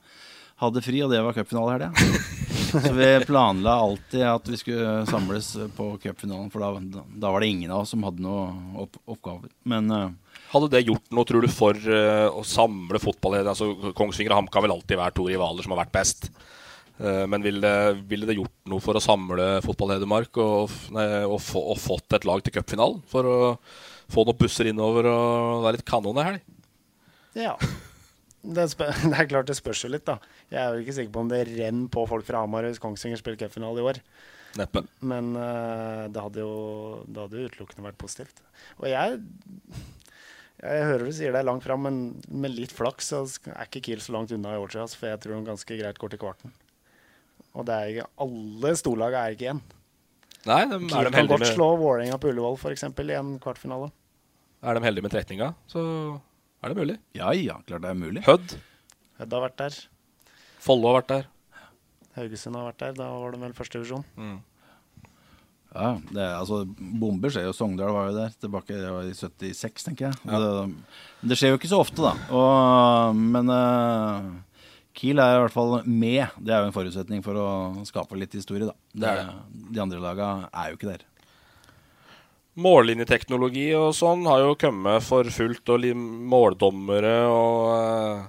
hadde 0.59 0.82
fri, 0.82 0.99
og 1.07 1.14
det 1.14 1.22
var 1.22 1.38
cupfinalehelga. 1.38 1.93
Så 2.70 2.91
vi 2.99 3.09
planla 3.30 3.76
alltid 3.86 4.26
at 4.26 4.51
vi 4.51 4.59
skulle 4.59 5.07
samles 5.07 5.53
på 5.78 5.93
cupfinalen, 6.03 6.51
for 6.51 6.66
da, 6.66 7.07
da 7.14 7.30
var 7.30 7.47
det 7.47 7.55
ingen 7.55 7.70
av 7.70 7.84
oss 7.84 7.95
som 7.95 8.03
hadde 8.03 8.26
noen 8.26 8.74
opp, 8.74 8.99
oppgaver. 9.07 9.55
Men 9.70 9.91
eh, 9.95 10.09
Hadde 10.51 10.72
det 10.74 10.82
gjort 10.88 11.14
noe, 11.14 11.30
tror 11.30 11.47
du, 11.47 11.53
for 11.55 11.78
eh, 11.78 12.26
å 12.26 12.43
samle 12.43 12.99
fotball 12.99 13.38
altså, 13.45 13.70
Kongsvinger 13.95 14.34
og 14.34 14.43
HamKam 14.43 14.66
vil 14.66 14.74
alltid 14.74 14.99
være 14.99 15.14
to 15.14 15.30
rivaler 15.30 15.62
som 15.62 15.76
har 15.76 15.84
vært 15.84 15.95
best. 15.95 16.32
Eh, 17.01 17.26
men 17.32 17.44
ville 17.44 17.61
det, 17.64 18.01
ville 18.11 18.28
det 18.28 18.36
gjort 18.36 18.57
noe 18.68 18.84
for 18.84 18.98
å 18.98 19.03
samle 19.03 19.46
fotball 19.64 19.94
Hedmark 19.94 20.36
og, 20.42 20.72
og, 20.92 21.38
få, 21.40 21.62
og 21.72 21.78
fått 21.80 22.18
et 22.18 22.26
lag 22.28 22.42
til 22.44 22.55
cupfinalen? 22.59 23.01
For 23.09 23.28
å 23.28 23.38
få 24.11 24.26
noen 24.26 24.40
busser 24.40 24.68
innover 24.68 25.09
og 25.09 25.64
være 25.64 25.78
litt 25.78 25.88
kanon 25.88 26.20
ei 26.20 26.26
helg? 26.32 26.51
Ja. 27.38 27.55
Det, 28.42 28.66
det 29.11 29.14
er 29.14 29.30
klart 29.30 29.48
det 29.48 29.57
spørs 29.59 29.84
jo 29.86 29.92
litt, 29.92 30.05
da. 30.09 30.18
Jeg 30.53 30.61
er 30.61 30.74
jo 30.74 30.84
ikke 30.84 30.96
sikker 30.98 31.14
på 31.14 31.24
om 31.24 31.30
det 31.32 31.46
renner 31.48 31.88
på 31.92 32.05
folk 32.11 32.26
fra 32.28 32.44
Hamar 32.44 32.68
hvis 32.68 32.82
Kongsvinger 32.82 33.20
spiller 33.20 33.40
cupfinale 33.40 33.80
i 33.80 33.88
år. 33.92 34.03
Neppe. 34.59 34.82
Men 35.07 35.32
uh, 35.38 36.09
det 36.11 36.22
hadde 36.24 36.42
jo 36.42 36.55
det 37.07 37.22
hadde 37.22 37.38
jo 37.38 37.51
utelukkende 37.53 37.86
vært 37.86 38.01
positivt. 38.01 38.42
Og 38.82 38.88
jeg 38.90 39.20
jeg 40.61 40.88
hører 40.90 41.07
du 41.07 41.14
sier 41.16 41.32
det 41.32 41.40
er 41.40 41.46
langt 41.48 41.64
fram, 41.64 41.86
men 41.86 42.01
med 42.28 42.53
litt 42.53 42.72
flaks 42.76 43.14
så 43.14 43.22
er 43.48 43.62
ikke 43.64 43.80
Kiel 43.86 44.03
så 44.05 44.12
langt 44.12 44.34
unna 44.34 44.53
i 44.53 44.61
år 44.61 44.74
siden. 44.74 44.84
altså, 44.84 44.98
For 45.01 45.09
jeg 45.09 45.22
tror 45.22 45.38
de 45.38 45.48
ganske 45.48 45.78
greit 45.78 46.01
går 46.03 46.12
til 46.12 46.20
kvarten. 46.20 46.53
Og 47.59 47.66
det 47.66 47.76
er 47.76 47.92
ikke, 47.92 48.09
alle 48.24 48.72
storlag 48.78 49.16
er 49.18 49.34
ikke 49.34 49.46
igjen. 49.48 49.62
Nei, 50.48 50.61
de, 50.70 50.78
er 50.96 51.09
de 51.09 51.12
kan 51.12 51.28
godt 51.28 51.42
med 51.44 51.51
slå 51.53 51.70
Vålerenga 51.80 52.16
på 52.20 52.30
Ullevål 52.30 52.57
eksempel, 52.72 53.11
i 53.12 53.18
en 53.18 53.34
kvartfinale. 53.42 53.90
Er 54.64 54.76
de 54.76 54.84
heldige 54.84 55.05
med 55.05 55.12
trekninga, 55.12 55.53
så 55.68 55.82
er 56.62 56.72
det 56.72 56.78
mulig. 56.78 56.96
Ja 57.16 57.32
ja, 57.36 57.59
klart 57.66 57.84
det 57.84 57.90
er 57.92 57.98
mulig. 57.98 58.22
Hødd. 58.26 58.57
Hødd 59.20 59.36
har 59.36 59.44
vært 59.48 59.59
der. 59.61 59.80
Follo 60.61 60.90
har 60.90 61.01
vært 61.01 61.12
der. 61.12 61.28
Haugesund 62.16 62.57
har 62.59 62.70
vært 62.70 62.82
der. 62.84 62.96
Da 63.01 63.11
var 63.16 63.34
de 63.34 63.42
vel 63.42 63.57
førstedivisjon. 63.57 64.07
Mm. 64.20 64.38
Ja, 65.70 65.90
det 66.11 66.18
er, 66.18 66.32
altså 66.34 66.64
Bomber 66.66 67.30
skjer 67.30 67.46
jo. 67.46 67.55
Sogndal 67.55 67.92
var 67.94 68.09
jo 68.11 68.16
der 68.16 68.32
tilbake 68.42 68.74
det 68.74 68.90
var 68.90 69.07
i 69.07 69.14
76, 69.14 69.86
tenker 69.86 70.09
jeg. 70.09 70.18
Ja. 70.26 70.40
Det, 70.42 71.28
det 71.30 71.38
skjer 71.38 71.55
jo 71.55 71.61
ikke 71.61 71.70
så 71.70 71.80
ofte, 71.84 72.03
da. 72.03 72.14
Og, 72.34 73.20
men 73.36 73.53
eh, 73.55 74.30
Kiel 74.97 75.20
er 75.22 75.36
i 75.36 75.43
hvert 75.45 75.55
fall 75.55 75.76
med. 75.86 76.32
Det 76.43 76.53
er 76.53 76.64
jo 76.64 76.70
en 76.70 76.74
forutsetning 76.74 77.22
for 77.24 77.38
å 77.38 77.47
skape 77.88 78.18
litt 78.18 78.34
historie, 78.36 78.66
da. 78.66 79.07
Er 79.12 79.30
De 79.70 79.82
andre 79.82 80.03
laga 80.03 80.32
er 80.51 80.72
jo 80.72 80.80
ikke 80.80 80.91
der. 80.91 81.07
Mållinjeteknologi 82.61 83.68
og 83.78 83.93
sånn 83.97 84.26
har 84.26 84.43
jo 84.43 84.59
kommet 84.59 85.05
for 85.07 85.28
fullt, 85.32 85.62
og 85.70 85.86
måldommere 86.32 87.14
og, 87.30 87.61
eh, 87.76 88.24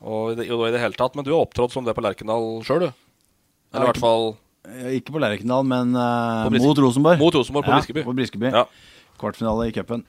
og, 0.00 0.32
i 0.32 0.38
det, 0.38 0.48
og 0.56 0.64
i 0.66 0.72
det 0.74 0.82
hele 0.82 0.96
tatt. 0.98 1.14
Men 1.18 1.26
du 1.26 1.34
har 1.34 1.44
opptrådt 1.44 1.76
som 1.76 1.86
det 1.86 1.94
på 1.96 2.04
Lerkendal 2.04 2.48
sjøl, 2.66 2.88
du? 2.88 3.04
Eller 3.68 3.84
i 3.84 3.90
hvert 3.90 4.00
fall 4.00 4.30
Ikke 4.96 5.12
på 5.12 5.20
Lerkendal, 5.20 5.66
men 5.68 5.92
uh, 5.92 6.48
På 6.48 6.54
mot 6.56 6.80
Rosenborg. 6.86 7.20
Mot 7.20 7.36
Rosenborg 7.36 7.68
på 7.68 7.74
ja, 7.74 7.80
Briskeby. 7.82 8.04
På 8.06 8.16
Briskeby. 8.16 8.52
Ja. 8.54 8.64
Kvartfinale 9.20 9.68
i 9.68 9.74
cupen. 9.76 10.06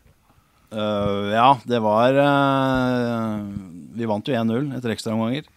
Uh, 0.71 1.33
ja, 1.33 1.49
det 1.67 1.79
var 1.81 2.15
uh, 2.15 3.43
Vi 3.97 4.07
vant 4.07 4.27
jo 4.29 4.39
1-0 4.39 4.71
etter 4.77 4.95
ekstraomganger. 4.95 5.49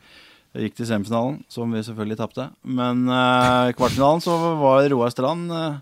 Gikk 0.52 0.74
til 0.76 0.84
semifinalen, 0.84 1.38
som 1.48 1.70
vi 1.72 1.80
selvfølgelig 1.80 2.18
tapte. 2.20 2.44
Men 2.60 3.06
eh, 3.08 3.70
i 3.70 3.76
kvartfinalen 3.76 4.20
så 4.20 4.34
var 4.60 4.84
Roar 4.92 5.12
Strand 5.12 5.52
eh, 5.56 5.78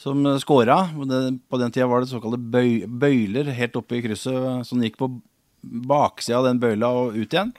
som 0.00 0.24
scora. 0.40 0.78
På 0.96 1.60
den 1.60 1.74
tida 1.74 1.88
var 1.90 2.00
det 2.00 2.08
såkalte 2.08 2.40
bøy 2.40 2.86
bøyler 2.88 3.50
helt 3.52 3.76
oppe 3.76 3.98
i 3.98 4.04
krysset 4.04 4.64
som 4.64 4.80
gikk 4.80 4.96
på 5.00 5.10
baksida 5.62 6.40
av 6.40 6.48
den 6.48 6.62
bøyla 6.62 6.88
og 6.88 7.18
ut 7.18 7.36
igjen. 7.36 7.52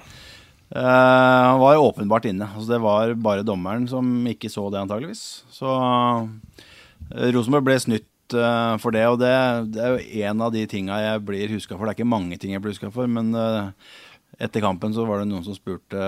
Eh, 0.74 0.82
han 0.82 1.62
var 1.62 1.84
åpenbart 1.84 2.26
inne. 2.32 2.50
Altså, 2.50 2.72
det 2.72 2.82
var 2.82 3.14
bare 3.30 3.46
dommeren 3.46 3.86
som 3.92 4.10
ikke 4.26 4.50
så 4.50 4.66
det, 4.74 4.82
antageligvis. 4.82 5.44
Så 5.54 5.70
Rosenborg 7.14 7.70
ble 7.70 7.78
snytt 7.78 8.10
for 8.82 8.96
det, 8.96 9.04
og 9.06 9.20
det, 9.22 9.30
det 9.76 9.82
er 9.84 9.92
jo 9.94 10.22
en 10.26 10.42
av 10.42 10.54
de 10.56 10.64
tinga 10.66 10.96
jeg 10.98 11.22
blir 11.28 11.52
huska 11.54 11.76
for. 11.76 11.86
Det 11.86 11.92
er 11.92 11.98
ikke 12.00 12.10
mange 12.10 12.40
ting 12.42 12.56
jeg 12.56 12.64
blir 12.64 12.74
huska 12.74 12.90
for, 12.90 13.06
men 13.06 13.30
etter 14.44 14.64
kampen 14.64 14.94
så 14.96 15.06
var 15.08 15.22
det 15.22 15.30
noen 15.30 15.46
som 15.46 15.56
spurte 15.56 16.00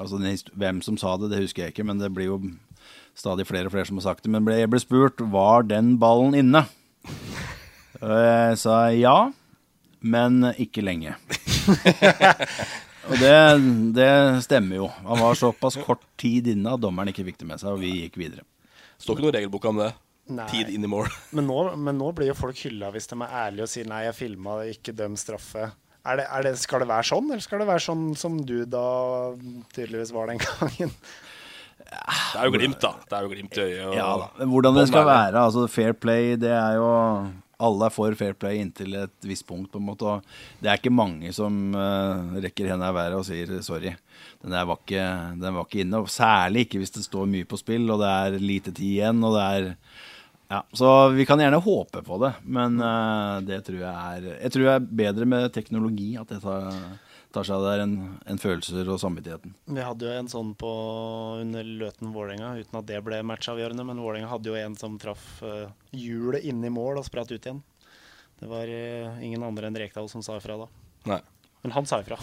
altså 0.00 0.20
Hvem 0.56 0.82
som 0.84 0.98
sa 1.00 1.16
det, 1.20 1.32
det 1.32 1.42
husker 1.44 1.66
jeg 1.66 1.74
ikke, 1.74 1.86
men 1.88 2.00
det 2.00 2.12
blir 2.14 2.30
jo 2.30 2.38
stadig 3.18 3.46
flere 3.48 3.68
og 3.68 3.74
flere 3.74 3.88
som 3.88 4.00
har 4.00 4.08
sagt 4.08 4.24
det. 4.24 4.32
Men 4.32 4.46
ble, 4.46 4.56
jeg 4.62 4.70
ble 4.72 4.80
spurt 4.82 5.20
var 5.32 5.66
den 5.68 5.96
ballen 6.00 6.36
inne. 6.38 6.64
Og 8.02 8.14
jeg 8.16 8.62
sa 8.62 8.78
ja, 8.96 9.16
men 10.00 10.40
ikke 10.56 10.84
lenge. 10.84 11.14
Og 13.10 13.18
det, 13.18 13.34
det 13.98 14.10
stemmer 14.46 14.78
jo. 14.78 14.88
Han 15.02 15.20
var 15.20 15.38
såpass 15.38 15.76
kort 15.82 16.04
tid 16.20 16.52
inne 16.52 16.76
at 16.76 16.82
dommeren 16.82 17.10
ikke 17.10 17.26
fikk 17.26 17.40
det 17.42 17.48
med 17.50 17.62
seg, 17.62 17.74
og 17.74 17.82
vi 17.82 18.04
gikk 18.04 18.18
videre. 18.20 18.46
Står 19.02 19.18
ikke 19.18 19.26
noe 19.26 19.34
regelboka 19.34 19.72
om 19.72 19.80
det. 19.82 19.90
Nei. 20.32 20.46
Tid 20.52 20.70
inn 20.70 20.86
i 20.86 20.90
mål. 20.90 21.10
Men 21.34 21.48
nå, 21.50 21.58
men 21.82 21.98
nå 21.98 22.12
blir 22.14 22.30
jo 22.30 22.36
folk 22.38 22.58
hylla 22.62 22.92
hvis 22.94 23.10
de 23.10 23.18
er 23.18 23.32
ærlige 23.40 23.66
og 23.66 23.72
sier 23.72 23.88
'nei, 23.90 24.04
jeg 24.06 24.14
filma, 24.14 24.60
ikke 24.70 24.94
døm 24.94 25.16
straffe'. 25.18 25.72
Er 26.02 26.18
det, 26.18 26.24
er 26.34 26.46
det, 26.46 26.56
skal 26.58 26.82
det 26.82 26.88
være 26.90 27.06
sånn, 27.06 27.28
eller 27.30 27.42
skal 27.44 27.62
det 27.62 27.68
være 27.68 27.84
sånn 27.84 28.06
som 28.18 28.40
du 28.46 28.64
da 28.66 28.86
tydeligvis 29.74 30.10
var 30.14 30.32
den 30.32 30.42
gangen? 30.46 30.90
Det 31.92 32.40
er 32.40 32.48
jo 32.48 32.54
glimt, 32.56 32.80
da. 32.82 32.96
Det 33.06 33.16
er 33.16 33.26
jo 33.26 33.30
glimt 33.30 33.56
i 33.58 33.62
øyet. 33.68 33.94
Ja. 33.98 34.10
Men 34.40 34.50
hvordan 34.50 34.78
det 34.80 34.88
skal 34.90 35.06
være, 35.06 35.44
altså 35.44 35.68
fair 35.70 35.94
play, 35.94 36.34
det 36.40 36.52
er 36.56 36.78
jo 36.80 36.90
Alle 37.62 37.86
er 37.86 37.94
for 37.94 38.14
fair 38.18 38.34
play 38.34 38.58
inntil 38.58 38.96
et 38.98 39.26
visst 39.28 39.44
punkt, 39.46 39.68
på 39.70 39.78
en 39.78 39.84
måte. 39.86 40.02
Og 40.02 40.24
det 40.58 40.70
er 40.70 40.80
ikke 40.80 40.90
mange 40.90 41.30
som 41.36 41.76
uh, 41.76 42.32
rekker 42.42 42.72
henda 42.72 42.88
i 42.90 42.96
været 42.96 43.14
og 43.20 43.26
sier 43.28 43.52
sorry. 43.62 43.92
Den 44.42 44.50
der 44.56 44.66
var 44.66 44.80
ikke, 44.80 45.04
den 45.38 45.54
var 45.54 45.68
ikke 45.68 45.84
inne. 45.84 46.00
Og 46.02 46.10
særlig 46.10 46.66
ikke 46.66 46.80
hvis 46.82 46.96
det 46.96 47.04
står 47.06 47.30
mye 47.30 47.46
på 47.46 47.60
spill, 47.60 47.86
og 47.94 48.02
det 48.02 48.08
er 48.10 48.42
lite 48.42 48.72
tid 48.72 48.88
igjen, 48.88 49.22
og 49.22 49.36
det 49.36 49.44
er 49.46 49.68
ja, 50.52 50.66
Så 50.72 51.08
vi 51.08 51.24
kan 51.26 51.40
gjerne 51.40 51.56
håpe 51.64 52.02
på 52.04 52.18
det, 52.20 52.34
men 52.44 52.76
uh, 52.76 53.40
det 53.40 53.62
tror 53.64 53.78
jeg 53.80 53.88
er 53.88 54.26
Jeg 54.34 54.52
tror 54.52 54.66
det 54.66 54.74
er 54.74 54.90
bedre 55.00 55.24
med 55.24 55.46
teknologi, 55.54 56.10
at 56.20 56.28
det 56.28 56.42
tar, 56.42 56.66
tar 57.32 57.46
seg 57.48 57.56
av 57.56 57.64
det, 57.64 57.86
enn 57.86 57.94
en 58.28 58.40
følelser 58.42 58.90
og 58.92 59.00
samvittigheten. 59.00 59.54
Vi 59.72 59.86
hadde 59.86 60.10
jo 60.10 60.18
en 60.20 60.28
sånn 60.28 60.52
på 60.60 60.72
under 61.40 61.64
Løten-Vålerenga, 61.64 62.52
uten 62.60 62.80
at 62.82 62.90
det 62.90 63.00
ble 63.06 63.22
matchavgjørende. 63.32 63.88
Men 63.88 64.04
Vålerenga 64.04 64.28
hadde 64.28 64.52
jo 64.52 64.60
en 64.60 64.76
som 64.76 65.00
traff 65.00 65.24
uh, 65.40 65.72
hjulet 65.96 66.44
inne 66.44 66.68
i 66.68 66.74
mål 66.76 67.00
og 67.00 67.08
spratt 67.08 67.32
ut 67.32 67.40
igjen. 67.40 67.64
Det 68.42 68.52
var 68.52 68.68
uh, 68.68 69.24
ingen 69.24 69.48
andre 69.48 69.72
enn 69.72 69.80
Rekdal 69.86 70.12
som 70.12 70.20
sa 70.20 70.36
ifra 70.36 70.60
da. 70.66 70.68
Nei. 71.14 71.22
Men 71.64 71.78
han 71.78 71.88
sa 71.88 72.04
ifra. 72.04 72.20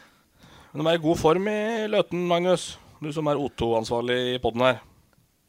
Men 0.72 0.80
de 0.80 0.88
er 0.94 0.96
i 0.96 1.04
god 1.04 1.20
form 1.20 1.52
i 1.52 1.60
Løten, 1.92 2.24
Magnus. 2.30 2.70
Du 3.04 3.12
som 3.12 3.28
er 3.28 3.36
O2-ansvarlig 3.36 4.22
i 4.38 4.40
poden 4.40 4.64
her. 4.64 4.80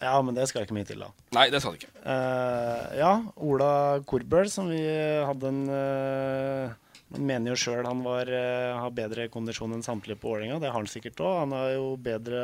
Ja, 0.01 0.13
men 0.25 0.37
det 0.37 0.47
skal 0.49 0.65
ikke 0.65 0.75
mye 0.75 0.87
til, 0.87 1.01
da. 1.03 1.11
Nei, 1.37 1.49
det 1.53 1.61
skal 1.61 1.75
det 1.75 1.83
ikke. 1.83 1.91
Uh, 2.01 2.85
ja, 2.97 3.11
Ola 3.45 3.73
Korbøl, 4.09 4.49
som 4.49 4.71
vi 4.71 4.81
hadde 4.81 5.51
en 5.51 5.61
uh, 5.69 6.77
Man 7.11 7.27
mener 7.27 7.51
jo 7.51 7.59
sjøl 7.59 7.85
han 7.85 8.01
var, 8.05 8.29
uh, 8.31 8.79
har 8.81 8.95
bedre 8.97 9.27
kondisjon 9.33 9.75
enn 9.75 9.85
samtlige 9.85 10.19
på 10.21 10.31
Ålinga. 10.33 10.61
Det 10.63 10.71
har 10.71 10.79
han 10.79 10.89
sikkert 10.89 11.21
òg. 11.21 11.43
Han 11.43 11.53
har 11.57 11.75
jo 11.75 11.91
bedre 12.01 12.41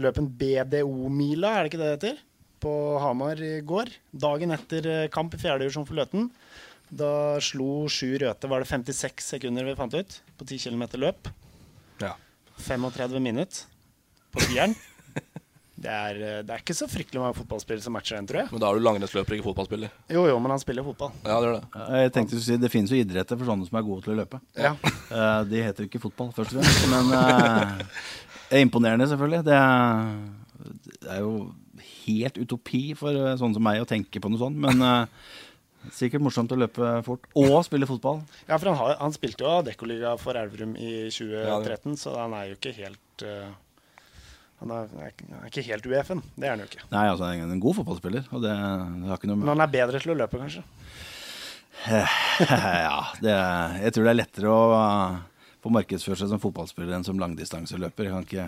løp 0.00 0.18
en 0.18 0.30
BDO-mila, 0.40 1.54
er 1.54 1.62
det 1.62 1.72
ikke 1.72 1.82
det 1.82 1.88
det 1.90 1.96
heter? 1.98 2.24
På 2.60 2.74
Hamar 3.02 3.40
i 3.42 3.54
går. 3.66 3.92
Dagen 4.10 4.54
etter 4.56 4.90
kamp 5.14 5.36
i 5.36 5.40
fjerdedivisjon 5.40 5.86
for 5.88 6.00
Løten. 6.00 6.28
Da 6.90 7.38
slo 7.44 7.86
sju 7.86 8.16
røte, 8.18 8.50
var 8.50 8.64
det 8.64 8.70
56 8.72 9.22
sekunder 9.36 9.68
vi 9.68 9.78
fant 9.78 9.94
ut, 9.94 10.16
på 10.34 10.46
10 10.48 10.64
km 10.66 10.88
løp. 10.98 11.30
Ja. 12.02 12.16
35 12.58 13.22
minutter 13.22 13.68
på 14.34 14.42
tieren. 14.48 14.74
Det 15.80 15.88
er, 15.88 16.18
eh, 16.20 16.40
det 16.44 16.52
er 16.52 16.60
ikke 16.60 16.76
så 16.76 16.86
fryktelig 16.90 17.22
mange 17.22 17.36
fotballspillere 17.38 17.84
som 17.86 17.94
matcher 17.96 18.18
den, 18.18 18.26
tror 18.28 18.42
jeg. 18.42 18.52
Men 18.52 18.60
da 18.60 18.68
er 18.68 18.76
du 18.76 18.84
langrennsløper, 18.84 19.36
ikke 19.38 19.46
fotballspiller. 19.48 19.92
Jo, 20.12 20.26
jo, 20.28 20.36
men 20.42 20.52
han 20.52 20.60
spiller 20.60 20.84
fotball. 20.84 21.14
Ja, 21.24 21.38
det 21.40 21.48
gjør 21.48 21.56
det. 21.56 21.84
Jeg 22.02 22.12
tenkte 22.16 22.36
å 22.36 22.42
si 22.44 22.58
Det 22.60 22.70
finnes 22.72 22.92
jo 22.92 22.98
idretter 23.00 23.40
for 23.40 23.48
sånne 23.48 23.68
som 23.68 23.78
er 23.80 23.86
gode 23.86 24.04
til 24.04 24.14
å 24.14 24.20
løpe. 24.22 24.42
Ja. 24.58 24.74
Eh, 25.10 25.40
de 25.50 25.58
heter 25.58 25.82
jo 25.82 25.88
ikke 25.88 25.98
fotball, 26.04 26.28
først 26.30 26.52
og 26.54 26.60
fremst. 26.60 26.84
Men 26.86 27.08
eh, 27.18 27.70
det 28.46 28.60
er 28.60 28.62
imponerende, 28.62 29.08
selvfølgelig. 29.10 29.40
Det 29.48 29.56
er, 29.56 30.12
det 31.02 31.08
er 31.16 31.24
jo 31.24 31.32
helt 32.04 32.38
utopi 32.38 32.82
for 32.94 33.18
sånne 33.40 33.58
som 33.58 33.66
meg 33.66 33.82
å 33.82 33.88
tenke 33.90 34.22
på 34.22 34.30
noe 34.30 34.38
sånt. 34.38 34.60
Men 34.62 34.78
sikkert 35.96 36.22
morsomt 36.22 36.54
å 36.54 36.58
løpe 36.60 36.92
fort. 37.06 37.26
Og 37.40 37.56
spille 37.66 37.88
fotball. 37.90 38.22
Ja, 38.46 38.54
for 38.54 38.70
han, 38.70 38.78
har, 38.78 38.94
han 39.00 39.16
spilte 39.16 39.42
jo 39.42 39.50
Adeccoliga 39.56 40.14
for 40.20 40.38
Elverum 40.38 40.76
i 40.78 40.92
Ja, 41.08 41.58
2013, 41.58 41.98
så 42.04 42.14
han 42.20 42.36
er 42.38 42.52
jo 42.52 42.58
ikke 42.60 42.76
helt 42.78 43.26
eh, 43.26 43.50
Han 44.60 44.72
er, 44.76 44.90
er, 45.00 45.12
ikke- 45.48 45.64
helt 45.64 45.86
UEF-en. 45.88 46.20
Det 46.36 46.46
er 46.46 46.52
han 46.52 46.60
jo 46.60 46.68
ikke. 46.68 46.84
Nei, 46.92 47.06
altså, 47.08 47.24
han 47.30 47.40
er 47.40 47.54
en 47.54 47.62
god 47.62 47.78
fotballspiller. 47.80 48.26
Og 48.30 48.42
det, 48.44 48.52
det 48.52 49.08
har 49.08 49.20
ikke 49.20 49.30
noe 49.30 49.40
Men 49.40 49.54
han 49.54 49.64
er 49.64 49.72
bedre 49.72 50.00
til 50.02 50.12
å 50.12 50.18
løpe, 50.20 50.40
kanskje. 50.40 50.64
Ja, 52.40 52.96
det, 53.24 53.32
jeg 53.86 53.94
tror 53.96 54.04
det 54.04 54.10
er 54.12 54.18
lettere 54.18 54.52
å 54.52 54.64
uh, 54.74 55.20
få 55.64 55.72
markedsføre 55.72 56.18
seg 56.20 56.28
som 56.32 56.42
fotballspiller 56.42 56.92
enn 56.98 57.06
som 57.06 57.20
langdistanseløper. 57.20 58.08
Jeg 58.08 58.12
kan 58.12 58.26
ikke, 58.26 58.46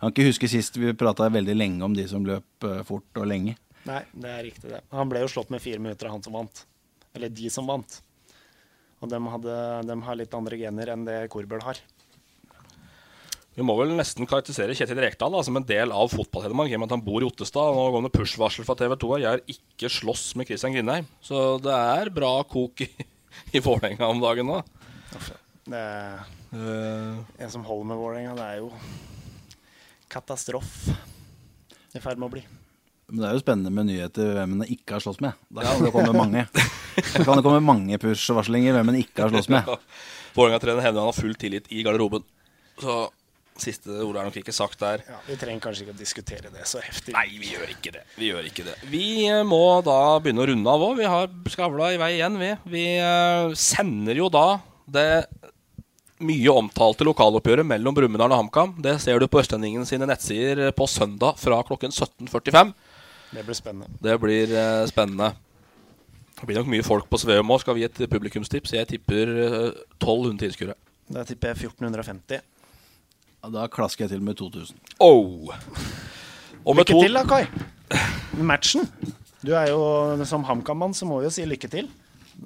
kan 0.00 0.14
ikke 0.14 0.26
huske 0.30 0.50
sist 0.50 0.78
vi 0.80 0.94
prata 0.98 1.30
veldig 1.30 1.54
lenge 1.54 1.86
om 1.86 1.94
de 1.94 2.08
som 2.10 2.26
løp 2.26 2.66
uh, 2.66 2.80
fort 2.88 3.22
og 3.22 3.28
lenge. 3.30 3.54
Nei, 3.86 4.02
det 4.14 4.30
er 4.30 4.42
riktig, 4.46 4.70
det. 4.70 4.82
Han 4.94 5.10
ble 5.10 5.22
jo 5.22 5.30
slått 5.30 5.50
med 5.54 5.62
fire 5.62 5.82
minutter 5.82 6.10
av 6.10 6.16
han 6.16 6.26
som 6.26 6.34
vant. 6.38 6.64
Eller 7.14 7.30
de 7.34 7.50
som 7.54 7.66
vant. 7.70 8.00
Og 9.02 9.10
de, 9.10 9.18
hadde, 9.34 9.54
dem 9.88 10.04
har 10.06 10.18
litt 10.18 10.34
andre 10.38 10.58
gener 10.58 10.92
enn 10.94 11.06
det 11.06 11.18
Korbøl 11.30 11.62
har. 11.66 11.80
Vi 13.52 13.64
må 13.68 13.74
vel 13.76 13.90
nesten 13.92 14.24
karakterisere 14.28 14.72
Kjetil 14.76 15.00
Rekdal 15.02 15.34
da, 15.34 15.42
som 15.44 15.58
en 15.58 15.66
del 15.68 15.92
av 15.92 16.08
fotball-Hedmark, 16.14 16.70
i 16.72 16.76
og 16.78 16.80
med 16.80 16.88
at 16.88 16.94
han 16.96 17.04
bor 17.04 17.20
i 17.20 17.26
Ottestad. 17.28 17.74
Nå 17.76 17.90
går 17.92 18.06
det 18.06 18.12
push-varsel 18.14 18.64
fra 18.64 18.76
TV 18.80 18.94
2 19.02 19.10
at 19.18 19.22
jeg 19.22 19.28
har 19.28 19.42
ikke 19.54 19.90
slåss 19.92 20.24
med 20.40 20.48
Kristian 20.48 20.72
Grindheim. 20.72 21.10
Så 21.20 21.42
det 21.60 21.74
er 21.76 22.12
bra 22.16 22.32
kok 22.48 22.80
i, 22.86 22.88
i 23.52 23.60
Vålerenga 23.60 24.08
om 24.08 24.24
dagen 24.24 24.48
nå. 24.48 24.62
Det 25.68 25.78
er 25.78 26.24
uh, 26.56 27.20
en 27.44 27.52
som 27.52 27.68
holder 27.68 27.92
med 27.92 28.00
Vålerenga. 28.00 28.34
Det 28.40 28.48
er 28.48 28.62
jo 28.62 28.72
katastrofe 30.12 30.96
i 31.92 32.00
ferd 32.00 32.16
med 32.16 32.30
å 32.30 32.34
bli. 32.38 32.48
Men 33.12 33.20
det 33.20 33.28
er 33.28 33.36
jo 33.36 33.44
spennende 33.44 33.76
med 33.76 33.90
nyheter 33.92 34.34
hvem 34.38 34.56
en 34.56 34.68
ikke 34.72 34.96
har 34.96 35.04
slåss 35.04 35.20
med. 35.20 35.36
Da 35.52 35.68
kan 35.68 35.84
det 35.84 35.92
komme 35.92 36.16
mange 36.16 36.46
Da 36.48 37.24
kan 37.26 37.36
det 37.36 37.44
komme 37.44 37.60
mange 37.60 38.00
push-varslinger 38.00 38.78
hvem 38.78 38.94
en 38.94 39.02
ikke 39.04 39.26
har 39.26 39.34
slåss 39.34 39.52
med. 39.52 39.68
Vålerenga-trener 40.38 40.86
hevder 40.86 41.04
han 41.04 41.12
har 41.12 41.20
full 41.20 41.36
tillit 41.36 41.68
i 41.68 41.84
garderoben. 41.84 42.24
Så 42.80 43.02
siste 43.62 43.92
ordet 44.02 44.22
er 44.22 44.28
nok 44.28 44.38
ikke 44.42 44.54
sagt 44.54 44.80
der. 44.82 45.04
Ja, 45.08 45.20
vi 45.28 45.36
trenger 45.40 45.64
kanskje 45.66 45.86
ikke 45.86 45.94
å 45.94 46.00
diskutere 46.00 46.52
det 46.52 46.66
så 46.70 46.82
heftig. 46.82 47.14
Nei, 47.16 47.28
vi 47.40 47.52
gjør 47.54 47.70
ikke 47.74 47.94
det. 47.94 48.02
Vi 48.18 48.32
gjør 48.32 48.48
ikke 48.50 48.66
det. 48.66 48.76
Vi 48.90 49.06
eh, 49.28 49.44
må 49.46 49.62
da 49.86 50.00
begynne 50.22 50.44
å 50.44 50.48
runde 50.50 50.74
av 50.74 50.86
òg. 50.88 50.98
Vi 51.00 51.08
har 51.14 51.30
skavla 51.54 51.92
i 51.94 52.00
vei 52.02 52.12
igjen, 52.18 52.38
vi. 52.42 52.52
Vi 52.74 52.84
eh, 52.98 53.54
sender 53.58 54.18
jo 54.18 54.28
da 54.32 54.46
det 54.92 55.08
mye 56.22 56.54
omtalte 56.54 57.06
lokaloppgjøret 57.06 57.66
mellom 57.66 57.96
Brumunddal 57.96 58.34
og 58.34 58.44
HamKam. 58.44 58.74
Det 58.82 58.96
ser 59.02 59.18
du 59.18 59.28
på 59.30 59.40
Østlendingen 59.42 59.86
sine 59.88 60.06
nettsider 60.08 60.70
på 60.76 60.86
søndag 60.90 61.38
fra 61.40 61.60
klokken 61.66 61.94
17.45. 61.94 62.74
Det 63.32 63.46
blir 63.46 63.56
spennende. 63.56 63.98
Det 64.02 64.18
blir 64.20 64.52
eh, 64.52 64.84
spennende. 64.90 65.32
Det 66.38 66.48
blir 66.48 66.58
nok 66.58 66.70
mye 66.72 66.84
folk 66.86 67.08
på 67.10 67.20
Sveum 67.22 67.52
òg. 67.54 67.62
Skal 67.62 67.76
vi 67.76 67.84
gi 67.84 67.88
et 67.90 68.00
publikumstips? 68.10 68.74
Jeg 68.76 68.90
tipper 68.90 69.30
eh, 69.46 69.68
1200 69.98 70.40
tilskuere. 70.44 70.76
Da 71.12 71.24
tipper 71.28 71.52
jeg 71.52 71.68
1450. 71.72 72.42
Ja, 73.42 73.50
da 73.50 73.66
klasker 73.66 74.04
jeg 74.06 74.12
til 74.14 74.22
med 74.22 74.36
2000. 74.38 74.76
Oh. 75.02 75.50
Og 76.62 76.76
med 76.76 76.84
lykke 76.84 76.94
to- 76.94 77.02
til 77.02 77.18
da, 77.18 77.24
Kai. 77.26 77.42
Matchen. 78.38 78.86
Du 79.42 79.50
er 79.58 79.72
jo 79.72 79.82
som 80.30 80.44
HamKam-mann, 80.46 80.94
så 80.94 81.08
må 81.08 81.18
vi 81.18 81.26
jo 81.26 81.34
si 81.34 81.44
lykke 81.48 81.68
til. 81.70 81.88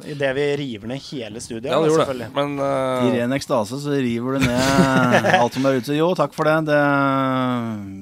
Idet 0.09 0.33
vi 0.35 0.45
river 0.59 0.89
ned 0.91 1.03
hele 1.11 1.41
studioet. 1.41 1.69
Ja, 1.71 1.81
det 1.85 1.93
gjorde 1.93 2.17
det. 2.19 2.31
Men 2.35 2.57
uh... 2.59 3.05
I 3.07 3.13
ren 3.21 3.37
ekstase 3.37 3.79
så 3.81 3.93
river 3.93 4.39
du 4.39 4.47
ned 4.49 5.29
alt 5.41 5.55
som 5.55 5.69
er 5.69 5.79
ute. 5.79 5.95
Jo, 5.97 6.09
takk 6.17 6.35
for 6.37 6.49
det. 6.49 6.57
det. 6.73 6.81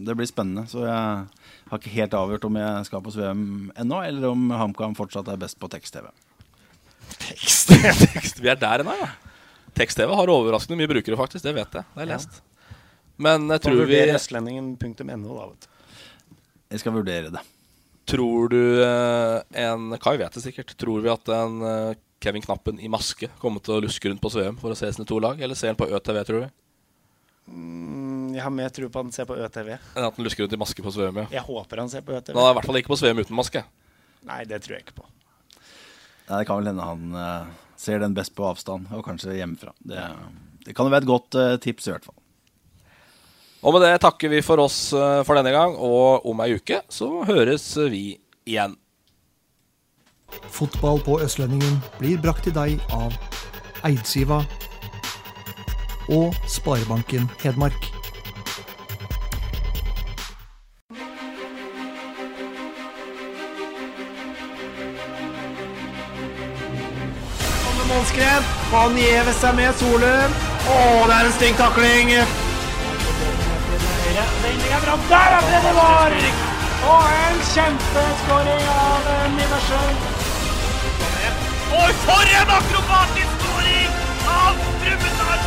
Det 0.07 0.17
blir 0.17 0.31
spennende. 0.31 0.65
Så 0.71 0.87
jeg 0.87 1.27
har 1.71 1.83
ikke 1.83 1.93
helt 1.99 2.15
avgjort 2.15 2.47
om 2.49 2.63
jeg 2.63 2.89
skal 2.89 3.03
på 3.05 3.13
VM 3.19 3.45
ennå, 3.75 4.01
eller 4.07 4.31
om 4.31 4.49
HamKam 4.55 4.95
fortsatt 4.97 5.29
er 5.35 5.43
best 5.43 5.59
på 5.59 5.71
tekst-TV. 5.75 6.09
Tekst. 7.27 8.41
Vi 8.43 8.55
er 8.55 8.59
der 8.63 8.87
ennå, 8.87 8.97
ja. 9.03 9.11
Tekst-TV 9.75 10.15
har 10.15 10.31
overraskende 10.31 10.79
mye 10.79 10.95
brukere, 10.95 11.19
faktisk. 11.19 11.43
Det 11.45 11.59
vet 11.59 11.81
jeg. 11.81 11.91
Det 11.91 12.05
har 12.07 12.15
jeg 12.15 12.21
Ja. 12.23 12.43
Men 13.17 13.47
jeg 13.53 13.63
tror 13.63 13.77
vi 13.79 13.85
vurdere 13.85 14.17
østlendingen.no, 14.19 15.35
da, 15.37 15.45
vet 15.53 15.67
du. 15.67 15.69
Jeg 16.75 16.83
skal 16.83 16.97
vurdere 16.97 17.31
det. 17.35 17.43
Tror 18.11 18.51
du 18.53 18.59
eh, 18.85 19.37
en 19.65 19.95
Kai 20.03 20.17
vet 20.21 20.35
det 20.35 20.43
sikkert. 20.45 20.75
Tror 20.81 21.05
vi 21.05 21.13
at 21.13 21.31
en 21.33 21.63
eh, 21.65 21.95
Kevin 22.25 22.43
Knappen 22.45 22.81
i 22.83 22.91
maske 22.91 23.29
kommer 23.41 23.63
til 23.65 23.77
å 23.77 23.83
luske 23.85 24.11
rundt 24.11 24.21
på 24.25 24.33
Sveum 24.33 24.59
for 24.61 24.75
å 24.75 24.77
se 24.79 24.91
sine 24.93 25.07
to 25.09 25.21
lag? 25.23 25.41
Eller 25.41 25.57
ser 25.57 25.73
han 25.73 25.79
på 25.79 25.87
ØTV, 25.89 26.19
tror 26.27 26.43
vi? 26.45 26.49
Mm, 27.53 28.35
Jeg 28.35 28.43
har 28.43 28.53
mer 28.57 28.73
tro 28.75 28.89
på 28.89 28.99
at 29.01 29.07
han 29.07 29.15
ser 29.15 29.29
på 29.31 29.37
ØTV. 29.39 29.71
Enn 29.77 30.09
at 30.09 30.19
han 30.19 30.27
lusker 30.27 30.45
rundt 30.45 30.57
i 30.57 30.61
maske 30.65 30.85
på 30.85 30.93
Sveum, 30.97 31.23
ja. 31.23 31.27
Jeg 31.37 31.47
håper 31.47 31.85
han 31.85 31.93
ser 31.93 32.05
på 32.05 32.17
ØTV. 32.17 32.35
Men 32.35 32.43
han 32.43 32.51
er 32.51 32.57
i 32.57 32.59
hvert 32.59 32.69
fall 32.73 32.81
ikke 32.83 32.93
på 32.97 33.01
Sveum 33.01 33.23
uten 33.23 33.39
maske. 33.39 33.63
Nei, 34.25 34.41
det 34.49 34.63
tror 34.65 34.79
jeg 34.79 34.87
ikke 34.89 34.99
på. 35.03 35.07
Nei, 36.25 36.41
det 36.41 36.45
kan 36.49 36.59
vel 36.61 36.73
hende 36.73 36.89
han 36.91 37.19
eh, 37.23 37.55
ser 37.79 38.03
den 38.03 38.17
best 38.17 38.35
på 38.37 38.49
avstand, 38.49 38.91
og 38.97 39.05
kanskje 39.07 39.37
hjemmefra. 39.39 39.73
Det, 39.85 40.03
det 40.67 40.75
kan 40.77 40.89
jo 40.89 40.97
være 40.97 41.05
et 41.07 41.13
godt 41.13 41.41
tips, 41.65 41.89
i 41.89 41.95
hvert 41.95 42.09
fall. 42.09 42.17
Og 43.65 43.73
med 43.73 43.81
det 43.87 43.95
takker 44.05 44.29
vi 44.29 44.43
for 44.45 44.61
oss 44.61 44.93
eh, 44.93 45.23
for 45.25 45.39
denne 45.39 45.55
gang, 45.55 45.73
og 45.81 46.27
om 46.29 46.43
ei 46.45 46.53
uke 46.59 46.83
så 46.93 47.09
høres 47.25 47.65
vi 47.89 48.19
igjen. 48.45 48.77
Fotball 50.53 51.01
på 51.05 51.17
Østlendingen 51.25 51.79
blir 51.97 52.21
brakt 52.21 52.45
til 52.45 52.55
deg 52.57 52.81
av 52.93 53.17
Eidsiva 53.87 54.43
og 56.13 56.37
Sparebanken 56.51 57.31
Hedmark. 57.41 57.91
Målskred. 67.95 68.49
Han 68.73 68.97
gjever 68.99 69.37
seg 69.39 69.55
med 69.57 69.77
Solum. 69.79 70.41
Å, 70.67 70.81
det 71.09 71.15
er 71.15 71.29
en 71.29 71.37
stygg 71.39 71.61
takling. 71.61 72.11
Den 74.15 74.61
er 74.75 74.81
bra. 74.85 74.95
Der 75.09 75.31
er 75.37 75.63
det 75.67 75.75
var! 75.75 76.13
Og 76.93 77.05
en 77.27 77.39
kjempeskåring 77.55 78.65
av 78.75 79.09
eh, 79.13 79.27
Niversen. 79.37 79.97
Oi, 81.83 81.93
for 82.07 82.23
en 82.39 82.53
akrobatisk 82.59 83.33
skåring 83.41 83.91
av 84.37 84.53
Brumunddal! 84.81 85.41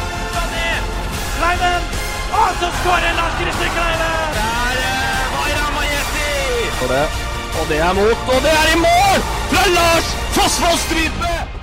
Kleiven! 1.38 1.82
Og 2.42 2.50
så 2.60 2.72
skårer 2.80 3.14
Lars 3.20 3.36
Christer 3.40 3.70
Kleiven! 3.76 4.40
Der 4.40 4.82
er 4.92 5.28
var 5.34 5.50
Ramajeti! 5.60 6.32
Det. 6.94 7.06
Og 7.60 7.70
det 7.70 7.80
er 7.80 7.94
mot, 7.94 8.34
og 8.36 8.42
det 8.48 8.58
er 8.62 8.74
i 8.74 8.80
mål! 8.88 9.22
Fra 9.52 9.70
Lars 9.78 10.18
Fossvoll 10.36 10.78
Strype! 10.88 11.57